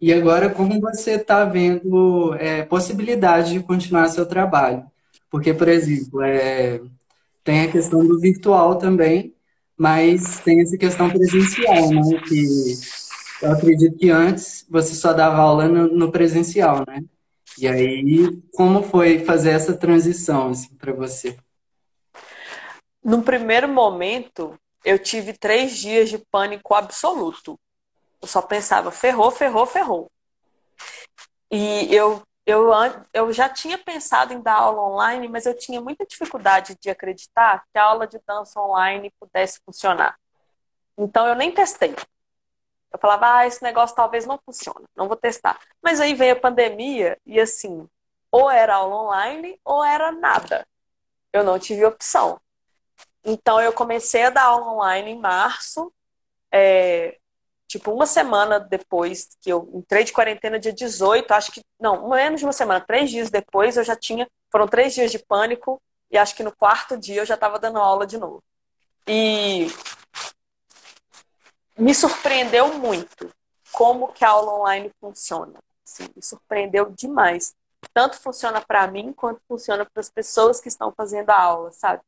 e 0.00 0.12
agora 0.12 0.48
como 0.48 0.80
você 0.80 1.14
está 1.14 1.44
vendo 1.44 2.32
é, 2.36 2.62
possibilidade 2.62 3.54
de 3.54 3.60
continuar 3.60 4.06
seu 4.06 4.24
trabalho? 4.24 4.84
Porque, 5.28 5.52
por 5.52 5.66
exemplo, 5.66 6.22
é, 6.22 6.80
tem 7.42 7.62
a 7.62 7.72
questão 7.72 8.06
do 8.06 8.20
virtual 8.20 8.76
também, 8.76 9.34
mas 9.76 10.38
tem 10.38 10.60
essa 10.60 10.78
questão 10.78 11.10
presencial, 11.10 11.90
né? 11.90 12.20
Que 12.28 12.46
eu 13.42 13.50
acredito 13.50 13.96
que 13.98 14.10
antes 14.10 14.64
você 14.70 14.94
só 14.94 15.12
dava 15.12 15.38
aula 15.38 15.66
no, 15.66 15.88
no 15.88 16.12
presencial, 16.12 16.84
né? 16.86 17.02
E 17.58 17.68
aí, 17.68 18.42
como 18.54 18.82
foi 18.82 19.24
fazer 19.24 19.50
essa 19.50 19.76
transição 19.76 20.50
assim, 20.50 20.74
para 20.76 20.92
você? 20.92 21.36
No 23.02 23.22
primeiro 23.22 23.68
momento, 23.68 24.58
eu 24.84 24.98
tive 24.98 25.32
três 25.32 25.76
dias 25.76 26.08
de 26.08 26.18
pânico 26.18 26.74
absoluto. 26.74 27.58
Eu 28.20 28.26
só 28.26 28.40
pensava, 28.40 28.90
ferrou, 28.90 29.30
ferrou, 29.30 29.66
ferrou. 29.66 30.10
E 31.50 31.94
eu 31.94 32.22
eu, 32.46 32.70
eu 33.12 33.32
já 33.32 33.48
tinha 33.48 33.78
pensado 33.78 34.34
em 34.34 34.40
dar 34.40 34.54
aula 34.54 34.82
online, 34.82 35.28
mas 35.28 35.46
eu 35.46 35.56
tinha 35.56 35.80
muita 35.80 36.04
dificuldade 36.04 36.76
de 36.78 36.90
acreditar 36.90 37.64
que 37.72 37.78
a 37.78 37.84
aula 37.84 38.06
de 38.06 38.20
dança 38.26 38.60
online 38.60 39.10
pudesse 39.18 39.60
funcionar. 39.64 40.14
Então 40.96 41.26
eu 41.26 41.34
nem 41.34 41.50
testei. 41.50 41.94
Eu 42.94 42.98
falava, 43.00 43.38
ah, 43.38 43.46
esse 43.46 43.60
negócio 43.60 43.96
talvez 43.96 44.24
não 44.24 44.38
funcione, 44.38 44.86
não 44.94 45.08
vou 45.08 45.16
testar. 45.16 45.58
Mas 45.82 46.00
aí 46.00 46.14
veio 46.14 46.34
a 46.34 46.40
pandemia 46.40 47.18
e 47.26 47.40
assim, 47.40 47.88
ou 48.30 48.48
era 48.48 48.76
aula 48.76 48.94
online 48.94 49.60
ou 49.64 49.82
era 49.82 50.12
nada. 50.12 50.64
Eu 51.32 51.42
não 51.42 51.58
tive 51.58 51.84
opção. 51.84 52.40
Então 53.24 53.60
eu 53.60 53.72
comecei 53.72 54.22
a 54.22 54.30
dar 54.30 54.44
aula 54.44 54.72
online 54.72 55.10
em 55.10 55.18
março. 55.18 55.92
É, 56.52 57.18
tipo, 57.66 57.90
uma 57.90 58.06
semana 58.06 58.60
depois 58.60 59.36
que 59.40 59.50
eu 59.50 59.68
entrei 59.74 60.04
de 60.04 60.12
quarentena, 60.12 60.60
dia 60.60 60.72
18, 60.72 61.32
acho 61.32 61.50
que, 61.50 61.62
não, 61.80 62.10
menos 62.10 62.38
de 62.38 62.46
uma 62.46 62.52
semana, 62.52 62.80
três 62.80 63.10
dias 63.10 63.28
depois, 63.28 63.76
eu 63.76 63.82
já 63.82 63.96
tinha, 63.96 64.28
foram 64.52 64.68
três 64.68 64.94
dias 64.94 65.10
de 65.10 65.18
pânico, 65.18 65.82
e 66.08 66.16
acho 66.16 66.36
que 66.36 66.44
no 66.44 66.54
quarto 66.54 66.96
dia 66.96 67.22
eu 67.22 67.26
já 67.26 67.34
estava 67.34 67.58
dando 67.58 67.80
aula 67.80 68.06
de 68.06 68.16
novo. 68.16 68.40
E 69.08 69.66
me 71.76 71.94
surpreendeu 71.94 72.74
muito 72.78 73.30
como 73.72 74.12
que 74.12 74.24
a 74.24 74.30
aula 74.30 74.60
online 74.60 74.92
funciona. 75.00 75.58
Assim, 75.86 76.08
me 76.14 76.22
surpreendeu 76.22 76.90
demais. 76.90 77.54
Tanto 77.92 78.18
funciona 78.18 78.60
para 78.60 78.86
mim, 78.86 79.12
quanto 79.12 79.40
funciona 79.46 79.84
para 79.84 80.00
as 80.00 80.10
pessoas 80.10 80.60
que 80.60 80.68
estão 80.68 80.92
fazendo 80.96 81.30
a 81.30 81.40
aula, 81.40 81.72
sabe? 81.72 82.02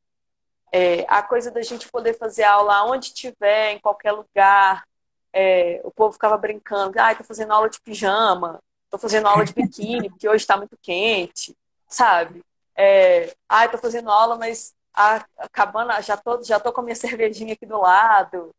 É, 0.72 1.04
a 1.08 1.22
coisa 1.22 1.50
da 1.50 1.62
gente 1.62 1.88
poder 1.90 2.14
fazer 2.14 2.44
aula 2.44 2.84
onde 2.84 3.12
tiver, 3.12 3.72
em 3.72 3.78
qualquer 3.78 4.12
lugar, 4.12 4.84
é, 5.32 5.80
o 5.84 5.90
povo 5.90 6.14
ficava 6.14 6.36
brincando, 6.36 6.98
ah, 6.98 7.14
tô 7.14 7.24
fazendo 7.24 7.52
aula 7.52 7.68
de 7.68 7.80
pijama, 7.80 8.60
tô 8.90 8.98
fazendo 8.98 9.26
aula 9.28 9.44
de 9.44 9.52
biquíni, 9.52 10.08
porque 10.08 10.28
hoje 10.28 10.42
está 10.42 10.56
muito 10.56 10.76
quente, 10.80 11.56
sabe? 11.88 12.42
É, 12.74 13.34
ah, 13.48 13.68
tô 13.68 13.78
fazendo 13.78 14.10
aula, 14.10 14.36
mas 14.36 14.74
a, 14.94 15.24
a 15.38 15.48
cabana, 15.48 16.00
já 16.00 16.16
tô, 16.16 16.42
já 16.42 16.58
tô 16.58 16.72
com 16.72 16.80
a 16.80 16.84
minha 16.84 16.96
cervejinha 16.96 17.52
aqui 17.54 17.66
do 17.66 17.78
lado, 17.78 18.54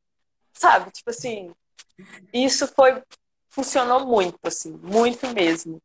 sabe? 0.57 0.91
Tipo 0.91 1.09
assim, 1.09 1.53
isso 2.33 2.67
foi, 2.67 3.01
funcionou 3.49 4.05
muito, 4.05 4.39
assim, 4.43 4.71
muito 4.83 5.27
mesmo. 5.29 5.81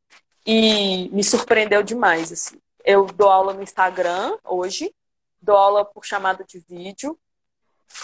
E 0.47 1.09
me 1.11 1.23
surpreendeu 1.23 1.83
demais, 1.83 2.33
assim. 2.33 2.59
Eu 2.85 3.07
dou 3.07 3.29
aula 3.29 3.55
no 3.55 3.63
Instagram 3.63 4.37
hoje, 4.45 4.93
dou 5.41 5.57
aula 5.57 5.85
por 5.85 6.05
chamada 6.05 6.45
de 6.45 6.59
vídeo. 6.59 7.19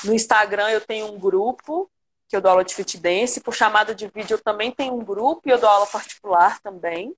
No 0.04 0.14
Instagram 0.14 0.70
eu 0.70 0.80
tenho 0.80 1.12
um 1.12 1.18
grupo 1.18 1.90
que 2.28 2.36
eu 2.36 2.40
dou 2.40 2.50
aula 2.50 2.64
de 2.64 2.74
fit 2.74 2.98
dance. 2.98 3.40
Por 3.40 3.54
chamada 3.54 3.94
de 3.94 4.06
vídeo 4.08 4.34
eu 4.34 4.42
também 4.42 4.70
tenho 4.70 4.94
um 4.94 5.04
grupo 5.04 5.42
e 5.46 5.50
eu 5.50 5.58
dou 5.58 5.68
aula 5.68 5.86
particular 5.86 6.60
também. 6.60 7.14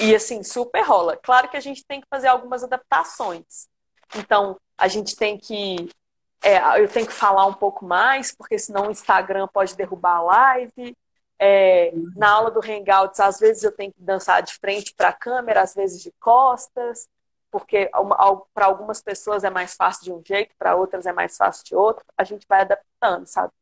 E 0.00 0.14
assim, 0.14 0.42
super 0.42 0.82
rola. 0.82 1.16
Claro 1.16 1.48
que 1.48 1.56
a 1.56 1.60
gente 1.60 1.84
tem 1.84 2.00
que 2.00 2.08
fazer 2.08 2.26
algumas 2.26 2.64
adaptações. 2.64 3.68
Então, 4.16 4.58
a 4.76 4.88
gente 4.88 5.14
tem 5.16 5.38
que. 5.38 5.88
É, 6.42 6.80
eu 6.80 6.88
tenho 6.88 7.06
que 7.06 7.12
falar 7.12 7.46
um 7.46 7.54
pouco 7.54 7.84
mais, 7.84 8.34
porque 8.34 8.58
senão 8.58 8.88
o 8.88 8.90
Instagram 8.90 9.46
pode 9.46 9.76
derrubar 9.76 10.16
a 10.16 10.22
live. 10.22 10.96
É, 11.38 11.92
na 12.16 12.30
aula 12.30 12.50
do 12.50 12.60
Hangouts, 12.60 13.20
às 13.20 13.38
vezes 13.38 13.62
eu 13.62 13.72
tenho 13.72 13.92
que 13.92 14.02
dançar 14.02 14.42
de 14.42 14.54
frente 14.54 14.94
para 14.94 15.08
a 15.08 15.12
câmera, 15.12 15.62
às 15.62 15.74
vezes 15.74 16.02
de 16.02 16.12
costas, 16.20 17.08
porque 17.50 17.90
para 18.54 18.66
algumas 18.66 19.02
pessoas 19.02 19.44
é 19.44 19.50
mais 19.50 19.74
fácil 19.74 20.04
de 20.04 20.12
um 20.12 20.22
jeito, 20.24 20.54
para 20.58 20.74
outras 20.74 21.06
é 21.06 21.12
mais 21.12 21.36
fácil 21.36 21.64
de 21.64 21.74
outro. 21.74 22.04
A 22.16 22.24
gente 22.24 22.46
vai 22.48 22.62
adaptando, 22.62 23.26
sabe? 23.26 23.52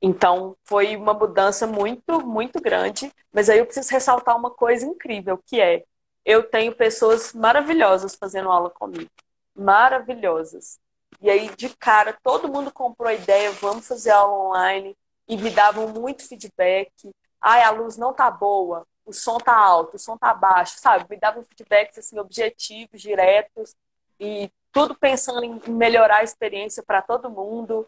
Então, 0.00 0.56
foi 0.64 0.96
uma 0.96 1.14
mudança 1.14 1.66
muito, 1.66 2.24
muito 2.26 2.60
grande. 2.60 3.12
Mas 3.32 3.48
aí 3.48 3.58
eu 3.58 3.66
preciso 3.66 3.90
ressaltar 3.90 4.36
uma 4.36 4.50
coisa 4.50 4.86
incrível, 4.86 5.38
que 5.44 5.60
é 5.60 5.84
eu 6.24 6.42
tenho 6.42 6.74
pessoas 6.74 7.32
maravilhosas 7.32 8.14
fazendo 8.14 8.50
aula 8.50 8.70
comigo. 8.70 9.10
Maravilhosas. 9.54 10.78
E 11.20 11.30
aí, 11.30 11.54
de 11.56 11.70
cara, 11.76 12.16
todo 12.22 12.48
mundo 12.48 12.72
comprou 12.72 13.08
a 13.08 13.14
ideia, 13.14 13.50
vamos 13.52 13.86
fazer 13.88 14.10
aula 14.10 14.48
online, 14.48 14.96
e 15.28 15.36
me 15.36 15.50
davam 15.50 15.88
muito 15.88 16.26
feedback. 16.26 16.92
Ai, 17.40 17.62
a 17.62 17.70
luz 17.70 17.96
não 17.96 18.12
tá 18.12 18.30
boa, 18.30 18.86
o 19.04 19.12
som 19.12 19.38
tá 19.38 19.56
alto, 19.56 19.96
o 19.96 19.98
som 19.98 20.16
tá 20.16 20.34
baixo, 20.34 20.78
sabe? 20.78 21.06
Me 21.08 21.16
davam 21.18 21.42
feedbacks 21.44 21.98
assim, 21.98 22.18
objetivos, 22.18 23.00
diretos, 23.00 23.74
e 24.20 24.50
tudo 24.72 24.94
pensando 24.94 25.42
em 25.44 25.60
melhorar 25.70 26.18
a 26.18 26.24
experiência 26.24 26.82
para 26.82 27.02
todo 27.02 27.30
mundo. 27.30 27.86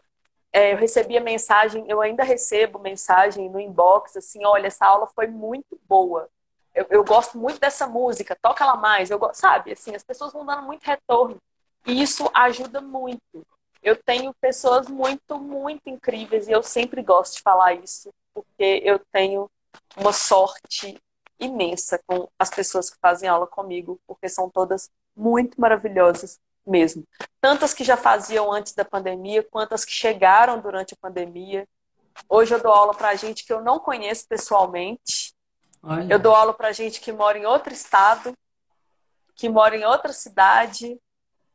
É, 0.51 0.73
eu 0.73 0.77
recebia 0.77 1.21
mensagem, 1.21 1.85
eu 1.87 2.01
ainda 2.01 2.23
recebo 2.23 2.79
mensagem 2.79 3.49
no 3.49 3.59
inbox, 3.59 4.17
assim, 4.17 4.43
olha, 4.45 4.67
essa 4.67 4.85
aula 4.85 5.07
foi 5.07 5.27
muito 5.27 5.79
boa. 5.87 6.27
Eu, 6.73 6.85
eu 6.89 7.03
gosto 7.03 7.37
muito 7.37 7.59
dessa 7.59 7.87
música, 7.87 8.35
toca 8.41 8.63
ela 8.63 8.75
mais, 8.75 9.11
eu 9.11 9.19
sabe? 9.33 9.71
Assim, 9.71 9.95
as 9.95 10.03
pessoas 10.03 10.33
vão 10.33 10.45
dando 10.45 10.63
muito 10.63 10.83
retorno. 10.83 11.39
E 11.85 12.01
isso 12.01 12.29
ajuda 12.33 12.81
muito. 12.81 13.45
Eu 13.81 13.95
tenho 13.95 14.33
pessoas 14.41 14.87
muito, 14.87 15.39
muito 15.39 15.89
incríveis 15.89 16.47
e 16.47 16.51
eu 16.51 16.61
sempre 16.61 17.01
gosto 17.01 17.37
de 17.37 17.41
falar 17.41 17.73
isso, 17.73 18.13
porque 18.33 18.81
eu 18.83 18.99
tenho 19.11 19.49
uma 19.95 20.11
sorte 20.11 21.01
imensa 21.39 21.99
com 22.05 22.27
as 22.37 22.49
pessoas 22.49 22.89
que 22.89 22.97
fazem 23.01 23.29
aula 23.29 23.47
comigo, 23.47 23.99
porque 24.05 24.27
são 24.27 24.49
todas 24.49 24.89
muito 25.15 25.59
maravilhosas 25.59 26.39
mesmo. 26.67 27.05
Tantas 27.39 27.73
que 27.73 27.83
já 27.83 27.95
faziam 27.95 28.51
antes 28.51 28.73
da 28.73 28.83
pandemia, 28.83 29.43
quantas 29.43 29.85
que 29.85 29.91
chegaram 29.91 30.59
durante 30.59 30.93
a 30.93 30.97
pandemia. 30.97 31.67
Hoje 32.27 32.53
eu 32.53 32.61
dou 32.61 32.73
aula 32.73 32.93
para 32.93 33.15
gente 33.15 33.45
que 33.45 33.53
eu 33.53 33.61
não 33.61 33.79
conheço 33.79 34.27
pessoalmente. 34.27 35.33
Olha. 35.81 36.13
Eu 36.13 36.19
dou 36.19 36.35
aula 36.35 36.53
para 36.53 36.73
gente 36.73 36.99
que 36.99 37.11
mora 37.11 37.37
em 37.37 37.45
outro 37.45 37.71
estado, 37.71 38.33
que 39.35 39.47
mora 39.47 39.75
em 39.75 39.85
outra 39.85 40.11
cidade, 40.11 40.99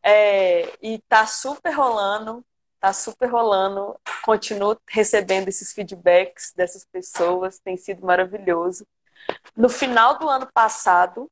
é, 0.04 0.70
e 0.82 0.98
tá 1.08 1.26
super 1.26 1.72
rolando, 1.72 2.44
tá 2.78 2.92
super 2.92 3.26
rolando. 3.26 3.98
Continuo 4.22 4.76
recebendo 4.86 5.48
esses 5.48 5.72
feedbacks 5.72 6.52
dessas 6.54 6.84
pessoas, 6.84 7.58
tem 7.58 7.78
sido 7.78 8.04
maravilhoso. 8.04 8.86
No 9.56 9.70
final 9.70 10.18
do 10.18 10.28
ano 10.28 10.46
passado, 10.52 11.30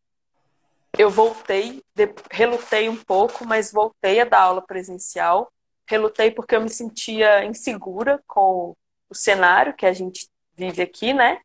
eu 0.97 1.11
voltei, 1.11 1.83
relutei 2.31 2.89
um 2.89 2.97
pouco, 2.97 3.47
mas 3.47 3.71
voltei 3.71 4.21
a 4.21 4.25
dar 4.25 4.41
aula 4.41 4.63
presencial. 4.63 5.53
Relutei 5.87 6.31
porque 6.31 6.57
eu 6.57 6.61
me 6.63 6.71
sentia 6.71 7.45
insegura 7.45 8.23
com 8.27 8.75
o 9.11 9.15
cenário 9.15 9.75
que 9.75 9.85
a 9.85 9.93
gente 9.93 10.27
vive 10.55 10.81
aqui, 10.81 11.13
né? 11.13 11.41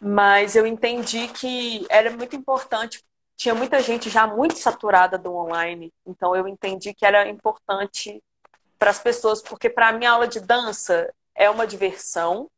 Mas 0.00 0.56
eu 0.56 0.66
entendi 0.66 1.28
que 1.28 1.86
era 1.88 2.10
muito 2.10 2.34
importante 2.34 3.00
tinha 3.36 3.54
muita 3.54 3.80
gente 3.80 4.08
já 4.08 4.26
muito 4.26 4.58
saturada 4.58 5.18
do 5.18 5.34
online. 5.34 5.92
Então 6.06 6.34
eu 6.34 6.46
entendi 6.46 6.94
que 6.94 7.04
era 7.04 7.28
importante 7.28 8.22
para 8.78 8.90
as 8.90 8.98
pessoas, 8.98 9.42
porque 9.42 9.68
para 9.68 9.92
mim 9.92 10.04
a 10.04 10.12
aula 10.12 10.28
de 10.28 10.40
dança 10.40 11.12
é 11.34 11.48
uma 11.50 11.66
diversão 11.66 12.50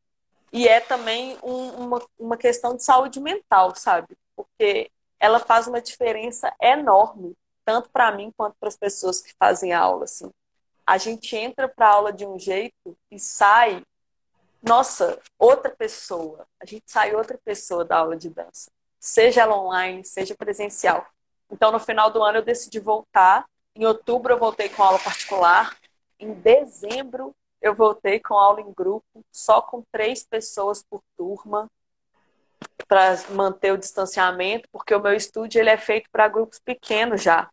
e 0.52 0.68
é 0.68 0.80
também 0.80 1.38
um, 1.42 1.68
uma, 1.70 2.06
uma 2.18 2.36
questão 2.36 2.76
de 2.76 2.82
saúde 2.82 3.20
mental, 3.20 3.74
sabe? 3.74 4.16
Porque 4.34 4.90
ela 5.18 5.38
faz 5.38 5.66
uma 5.66 5.80
diferença 5.80 6.52
enorme, 6.60 7.34
tanto 7.64 7.90
para 7.90 8.12
mim 8.12 8.32
quanto 8.36 8.56
para 8.58 8.68
as 8.68 8.76
pessoas 8.76 9.20
que 9.20 9.34
fazem 9.38 9.72
aula. 9.72 10.04
Assim. 10.04 10.30
A 10.86 10.98
gente 10.98 11.34
entra 11.36 11.68
para 11.68 11.88
a 11.88 11.94
aula 11.94 12.12
de 12.12 12.26
um 12.26 12.38
jeito 12.38 12.96
e 13.10 13.18
sai, 13.18 13.82
nossa, 14.62 15.18
outra 15.38 15.70
pessoa. 15.70 16.46
A 16.60 16.66
gente 16.66 16.84
sai 16.86 17.14
outra 17.14 17.38
pessoa 17.44 17.84
da 17.84 17.98
aula 17.98 18.16
de 18.16 18.30
dança 18.30 18.70
seja 19.06 19.42
ela 19.42 19.56
online, 19.56 20.04
seja 20.04 20.34
presencial. 20.34 21.06
Então, 21.50 21.70
no 21.70 21.78
final 21.78 22.10
do 22.10 22.22
ano, 22.22 22.38
eu 22.38 22.44
decidi 22.44 22.80
voltar. 22.80 23.46
Em 23.74 23.86
outubro, 23.86 24.32
eu 24.32 24.38
voltei 24.38 24.68
com 24.68 24.82
aula 24.82 24.98
particular. 24.98 25.76
Em 26.18 26.32
dezembro, 26.34 27.34
eu 27.62 27.72
voltei 27.72 28.18
com 28.18 28.34
aula 28.34 28.60
em 28.60 28.72
grupo, 28.72 29.24
só 29.30 29.62
com 29.62 29.82
três 29.92 30.24
pessoas 30.24 30.82
por 30.82 31.00
turma, 31.16 31.70
para 32.88 33.16
manter 33.30 33.72
o 33.72 33.78
distanciamento, 33.78 34.68
porque 34.72 34.94
o 34.94 35.00
meu 35.00 35.12
estúdio 35.12 35.60
ele 35.60 35.70
é 35.70 35.76
feito 35.76 36.10
para 36.10 36.28
grupos 36.28 36.58
pequenos 36.58 37.22
já. 37.22 37.48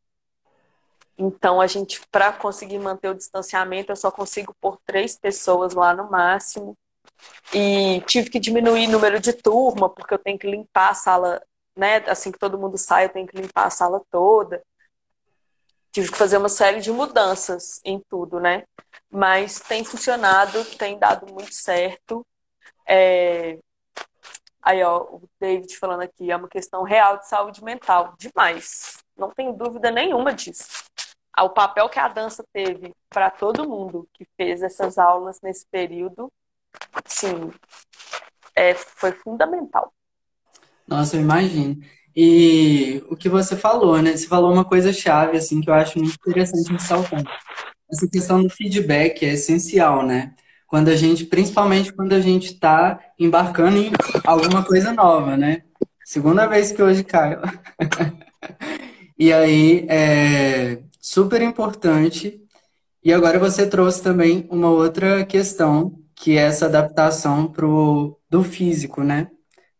Então, 1.15 1.61
a 1.61 1.67
gente, 1.67 2.01
para 2.09 2.33
conseguir 2.33 2.79
manter 2.79 3.09
o 3.09 3.15
distanciamento, 3.15 3.91
eu 3.91 3.95
só 3.95 4.09
consigo 4.09 4.55
pôr 4.59 4.79
três 4.85 5.15
pessoas 5.15 5.73
lá 5.73 5.93
no 5.93 6.09
máximo. 6.09 6.75
E 7.53 8.01
tive 8.01 8.29
que 8.29 8.39
diminuir 8.39 8.87
o 8.87 8.91
número 8.91 9.19
de 9.19 9.33
turma, 9.33 9.89
porque 9.89 10.13
eu 10.13 10.19
tenho 10.19 10.39
que 10.39 10.49
limpar 10.49 10.89
a 10.89 10.93
sala, 10.93 11.41
né? 11.75 11.97
Assim 12.07 12.31
que 12.31 12.39
todo 12.39 12.57
mundo 12.57 12.77
sai, 12.77 13.05
eu 13.05 13.09
tenho 13.09 13.27
que 13.27 13.37
limpar 13.37 13.67
a 13.67 13.69
sala 13.69 14.01
toda. 14.09 14.63
Tive 15.91 16.11
que 16.11 16.17
fazer 16.17 16.37
uma 16.37 16.49
série 16.49 16.81
de 16.81 16.91
mudanças 16.91 17.79
em 17.85 17.99
tudo, 18.09 18.39
né? 18.39 18.63
Mas 19.11 19.59
tem 19.59 19.83
funcionado, 19.83 20.65
tem 20.77 20.97
dado 20.97 21.31
muito 21.31 21.53
certo. 21.53 22.25
É... 22.87 23.59
Aí, 24.61 24.81
ó, 24.81 25.01
o 25.03 25.29
David 25.39 25.77
falando 25.77 26.01
aqui, 26.01 26.31
é 26.31 26.35
uma 26.35 26.47
questão 26.47 26.83
real 26.83 27.17
de 27.17 27.27
saúde 27.27 27.63
mental. 27.63 28.15
Demais. 28.17 28.97
Não 29.15 29.29
tenho 29.29 29.53
dúvida 29.53 29.91
nenhuma 29.91 30.33
disso. 30.33 30.85
O 31.37 31.49
papel 31.49 31.89
que 31.89 31.99
a 31.99 32.07
dança 32.07 32.43
teve 32.51 32.95
para 33.09 33.29
todo 33.29 33.67
mundo 33.67 34.07
que 34.13 34.25
fez 34.37 34.63
essas 34.63 34.97
aulas 34.97 35.39
nesse 35.41 35.65
período 35.67 36.31
sim, 37.05 37.51
é, 38.55 38.73
foi 38.73 39.11
fundamental. 39.11 39.93
Nossa, 40.87 41.15
eu 41.15 41.21
imagino. 41.21 41.77
E 42.15 43.03
o 43.09 43.15
que 43.15 43.27
você 43.27 43.55
falou, 43.55 44.01
né? 44.01 44.15
Você 44.15 44.27
falou 44.27 44.51
uma 44.53 44.65
coisa 44.65 44.93
chave, 44.93 45.37
assim, 45.37 45.61
que 45.61 45.69
eu 45.69 45.73
acho 45.73 45.97
muito 45.97 46.15
interessante 46.15 46.71
ressaltar. 46.71 47.23
Essa 47.91 48.07
questão 48.07 48.43
do 48.43 48.49
feedback 48.49 49.25
é 49.25 49.33
essencial, 49.33 50.05
né? 50.05 50.33
Quando 50.67 50.89
a 50.89 50.95
gente, 50.95 51.25
principalmente 51.25 51.93
quando 51.93 52.13
a 52.13 52.19
gente 52.19 52.53
está 52.53 52.99
embarcando 53.19 53.77
em 53.77 53.91
alguma 54.25 54.63
coisa 54.63 54.91
nova, 54.91 55.37
né? 55.37 55.63
Segunda 56.05 56.45
vez 56.47 56.71
que 56.71 56.81
hoje 56.81 57.03
caio. 57.03 57.41
e 59.17 59.31
aí, 59.31 59.85
é 59.89 60.79
super 60.99 61.41
importante. 61.41 62.39
E 63.03 63.11
agora 63.11 63.39
você 63.39 63.67
trouxe 63.67 64.01
também 64.01 64.47
uma 64.49 64.69
outra 64.69 65.25
questão 65.25 66.02
que 66.23 66.37
é 66.37 66.43
essa 66.43 66.67
adaptação 66.67 67.47
pro, 67.47 68.17
do 68.29 68.45
físico, 68.45 69.03
né? 69.03 69.27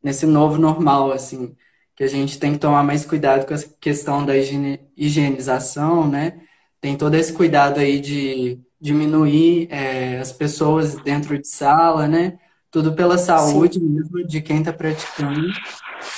Nesse 0.03 0.25
novo 0.25 0.57
normal, 0.57 1.13
assim, 1.13 1.55
que 1.95 2.03
a 2.03 2.07
gente 2.07 2.37
tem 2.37 2.51
que 2.51 2.59
tomar 2.59 2.83
mais 2.83 3.05
cuidado 3.05 3.45
com 3.45 3.53
a 3.53 3.57
questão 3.79 4.25
da 4.25 4.35
higiene, 4.35 4.81
higienização, 4.97 6.05
né? 6.05 6.41
Tem 6.81 6.97
todo 6.97 7.15
esse 7.15 7.31
cuidado 7.31 7.79
aí 7.79 7.97
de 7.97 8.59
diminuir 8.77 9.69
é, 9.71 10.19
as 10.19 10.33
pessoas 10.33 10.95
dentro 10.97 11.39
de 11.39 11.47
sala, 11.47 12.09
né? 12.09 12.37
Tudo 12.69 12.91
pela 12.91 13.17
saúde 13.17 13.79
Sim. 13.79 13.87
mesmo 13.87 14.27
de 14.27 14.41
quem 14.41 14.59
está 14.59 14.73
praticando. 14.73 15.47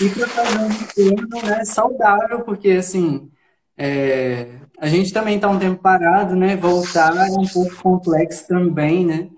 E 0.02 0.10
para 0.10 0.28
fazer 0.28 0.58
um 0.58 0.88
treino 0.88 1.28
né, 1.44 1.64
saudável, 1.66 2.42
porque 2.42 2.72
assim, 2.72 3.30
é, 3.78 4.48
a 4.80 4.88
gente 4.88 5.14
também 5.14 5.36
está 5.36 5.48
um 5.48 5.60
tempo 5.60 5.80
parado, 5.80 6.36
né? 6.36 6.56
Voltar 6.56 7.16
é 7.16 7.30
um 7.30 7.46
pouco 7.46 7.76
complexo 7.76 8.48
também, 8.48 9.06
né? 9.06 9.30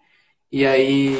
E 0.51 0.65
aí 0.65 1.15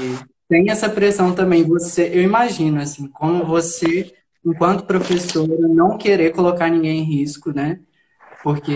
tem 0.48 0.70
essa 0.70 0.90
pressão 0.90 1.34
também. 1.34 1.64
Você, 1.64 2.10
eu 2.14 2.22
imagino 2.22 2.82
assim, 2.82 3.08
como 3.08 3.46
você, 3.46 4.14
enquanto 4.46 4.86
professora, 4.86 5.68
não 5.68 5.98
querer 5.98 6.32
colocar 6.32 6.70
ninguém 6.70 7.00
em 7.00 7.04
risco, 7.04 7.52
né? 7.52 7.80
Porque 8.44 8.74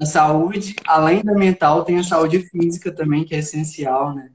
a 0.00 0.06
saúde, 0.06 0.76
além 0.86 1.22
da 1.22 1.34
mental, 1.34 1.84
tem 1.84 1.98
a 1.98 2.04
saúde 2.04 2.40
física 2.40 2.92
também, 2.92 3.24
que 3.24 3.34
é 3.34 3.38
essencial, 3.38 4.14
né? 4.14 4.30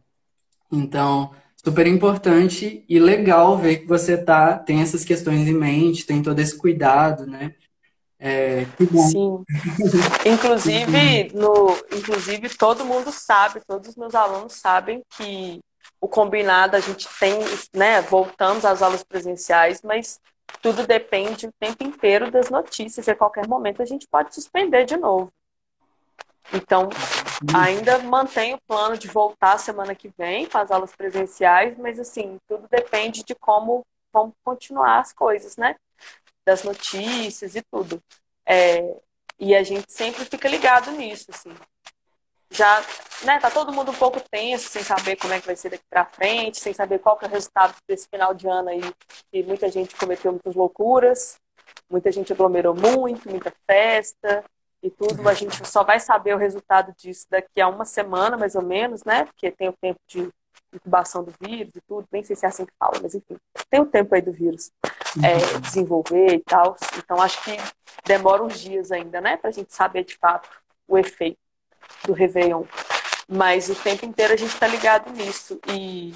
Então, 0.72 1.32
super 1.56 1.88
importante 1.88 2.84
e 2.88 3.00
legal 3.00 3.58
ver 3.58 3.78
que 3.78 3.88
você 3.88 4.18
tá, 4.18 4.58
tem 4.58 4.82
essas 4.82 5.06
questões 5.06 5.48
em 5.48 5.54
mente, 5.54 6.06
tem 6.06 6.22
todo 6.22 6.40
esse 6.40 6.58
cuidado, 6.58 7.26
né? 7.26 7.54
É, 8.26 8.66
que 8.78 8.86
bom. 8.86 9.08
Sim. 9.10 9.44
Inclusive, 10.26 11.32
no, 11.34 11.76
inclusive, 11.92 12.50
todo 12.50 12.86
mundo 12.86 13.12
sabe, 13.12 13.60
todos 13.68 13.90
os 13.90 13.96
meus 13.98 14.16
alunos 14.16 14.54
sabem 14.54 15.04
que 15.10 15.60
o 16.00 16.08
combinado 16.08 16.78
a 16.78 16.80
gente 16.80 17.08
tem, 17.20 17.38
né? 17.74 18.02
Voltamos 18.02 18.64
às 18.64 18.82
aulas 18.82 19.04
presenciais, 19.04 19.82
mas 19.84 20.22
tudo 20.62 20.88
depende 20.88 21.48
o 21.48 21.54
tempo 21.60 21.84
inteiro 21.84 22.32
das 22.32 22.50
notícias. 22.50 23.08
E 23.08 23.12
a 23.12 23.16
qualquer 23.16 23.46
momento 23.48 23.82
a 23.82 23.86
gente 23.86 24.08
pode 24.08 24.34
suspender 24.34 24.86
de 24.86 24.96
novo. 24.96 25.30
Então, 26.54 26.90
Ainda 27.54 28.00
mantenho 28.00 28.56
o 28.58 28.62
plano 28.62 28.98
de 28.98 29.08
voltar 29.08 29.58
semana 29.58 29.96
que 29.96 30.10
vem 30.18 30.46
com 30.46 30.58
as 30.58 30.72
aulas 30.72 30.96
presenciais, 30.96 31.78
mas 31.78 32.00
assim, 32.00 32.38
tudo 32.48 32.68
depende 32.70 33.24
de 33.24 33.36
como 33.36 33.86
vão 34.14 34.32
continuar 34.44 35.00
as 35.00 35.12
coisas, 35.12 35.58
né? 35.58 35.76
Das 36.46 36.64
notícias 36.64 37.56
e 37.56 37.62
tudo. 37.62 38.02
É, 38.46 38.96
e 39.40 39.56
a 39.56 39.64
gente 39.64 39.92
sempre 39.92 40.26
fica 40.26 40.48
ligado 40.48 40.92
nisso, 40.92 41.28
assim. 41.30 41.54
Já, 42.50 42.84
né, 43.24 43.40
tá 43.40 43.50
todo 43.50 43.74
mundo 43.74 43.92
um 43.92 43.96
pouco 43.96 44.22
tenso, 44.30 44.70
sem 44.70 44.84
saber 44.84 45.16
como 45.16 45.34
é 45.34 45.40
que 45.40 45.48
vai 45.48 45.56
ser 45.56 45.70
daqui 45.70 45.84
para 45.90 46.06
frente, 46.06 46.60
sem 46.60 46.72
saber 46.72 47.00
qual 47.00 47.18
que 47.18 47.26
é 47.26 47.28
o 47.28 47.32
resultado 47.32 47.74
desse 47.88 48.08
final 48.08 48.34
de 48.34 48.48
ano 48.48 48.70
aí, 48.70 48.82
que 49.32 49.42
muita 49.44 49.70
gente 49.70 49.96
cometeu 49.96 50.32
muitas 50.32 50.54
loucuras, 50.54 51.38
muita 51.90 52.12
gente 52.12 52.32
aglomerou 52.32 52.76
muito, 52.76 53.28
muita 53.28 53.52
festa 53.66 54.44
e 54.84 54.90
tudo. 54.92 55.28
A 55.28 55.34
gente 55.34 55.68
só 55.68 55.84
vai 55.84 56.00
saber 56.00 56.36
o 56.36 56.38
resultado 56.38 56.94
disso 56.96 57.26
daqui 57.30 57.60
a 57.60 57.68
uma 57.68 57.86
semana, 57.86 58.38
mais 58.38 58.54
ou 58.54 58.62
menos, 58.62 59.04
né? 59.04 59.26
Porque 59.26 59.50
tem 59.50 59.70
o 59.70 59.78
tempo 59.82 60.00
de 60.08 60.30
incubação 60.72 61.24
do 61.24 61.34
vírus 61.40 61.74
e 61.76 61.82
tudo, 61.82 62.08
nem 62.12 62.24
sei 62.24 62.36
se 62.36 62.46
é 62.46 62.50
assim 62.50 62.66
que 62.66 62.74
fala, 62.80 63.00
mas 63.02 63.14
enfim, 63.14 63.38
tem 63.70 63.80
o 63.80 63.86
tempo 63.86 64.14
aí 64.14 64.22
do 64.22 64.32
vírus 64.32 64.72
é, 65.22 65.60
desenvolver 65.60 66.34
e 66.36 66.40
tal. 66.40 66.76
Então 66.98 67.22
acho 67.22 67.44
que 67.44 67.58
demora 68.06 68.44
uns 68.44 68.60
dias 68.60 68.92
ainda, 68.92 69.20
né, 69.22 69.38
pra 69.38 69.52
gente 69.52 69.74
saber 69.74 70.04
de 70.06 70.16
fato 70.18 70.50
o 70.88 70.98
efeito 70.98 71.38
do 72.06 72.14
Réveillon. 72.14 72.64
Mas 73.28 73.70
o 73.70 73.76
tempo 73.76 74.06
inteiro 74.06 74.34
a 74.34 74.38
gente 74.38 74.58
tá 74.58 74.68
ligado 74.68 75.12
nisso. 75.12 75.60
E 75.68 76.14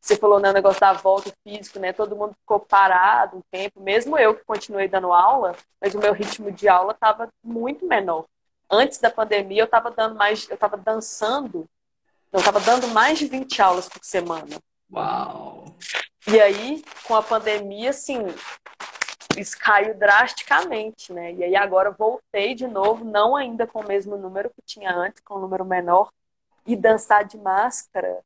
você 0.00 0.16
falou 0.16 0.40
né, 0.40 0.50
o 0.50 0.54
negócio 0.54 0.80
da 0.80 0.92
volta 0.92 1.32
físico, 1.44 1.78
né? 1.78 1.92
Todo 1.92 2.16
mundo 2.16 2.34
ficou 2.40 2.58
parado 2.58 3.36
um 3.36 3.42
tempo, 3.50 3.80
mesmo 3.80 4.18
eu 4.18 4.34
que 4.34 4.44
continuei 4.44 4.88
dando 4.88 5.12
aula, 5.12 5.54
mas 5.80 5.94
o 5.94 5.98
meu 5.98 6.12
ritmo 6.12 6.50
de 6.50 6.68
aula 6.68 6.92
estava 6.92 7.28
muito 7.42 7.86
menor. 7.86 8.26
Antes 8.68 8.98
da 8.98 9.10
pandemia, 9.10 9.62
eu 9.62 9.66
estava 9.66 9.90
dando 9.90 10.16
mais, 10.16 10.48
eu 10.48 10.54
estava 10.54 10.76
dançando 10.76 11.68
eu 12.32 12.38
estava 12.38 12.60
dando 12.60 12.86
mais 12.88 13.18
de 13.18 13.26
20 13.26 13.60
aulas 13.60 13.88
por 13.88 14.04
semana. 14.04 14.60
Uau! 14.92 15.76
E 16.26 16.40
aí, 16.40 16.84
com 17.06 17.14
a 17.14 17.22
pandemia, 17.22 17.90
assim, 17.90 18.18
isso 19.36 19.58
caiu 19.58 19.94
drasticamente, 19.94 21.12
né? 21.12 21.32
E 21.32 21.44
aí 21.44 21.56
agora 21.56 21.90
voltei 21.90 22.54
de 22.54 22.66
novo, 22.66 23.04
não 23.04 23.34
ainda 23.34 23.66
com 23.66 23.80
o 23.80 23.86
mesmo 23.86 24.16
número 24.16 24.50
que 24.50 24.62
tinha 24.62 24.92
antes, 24.92 25.22
com 25.22 25.36
um 25.36 25.40
número 25.40 25.64
menor. 25.64 26.12
E 26.66 26.76
dançar 26.76 27.24
de 27.24 27.38
máscara 27.38 28.22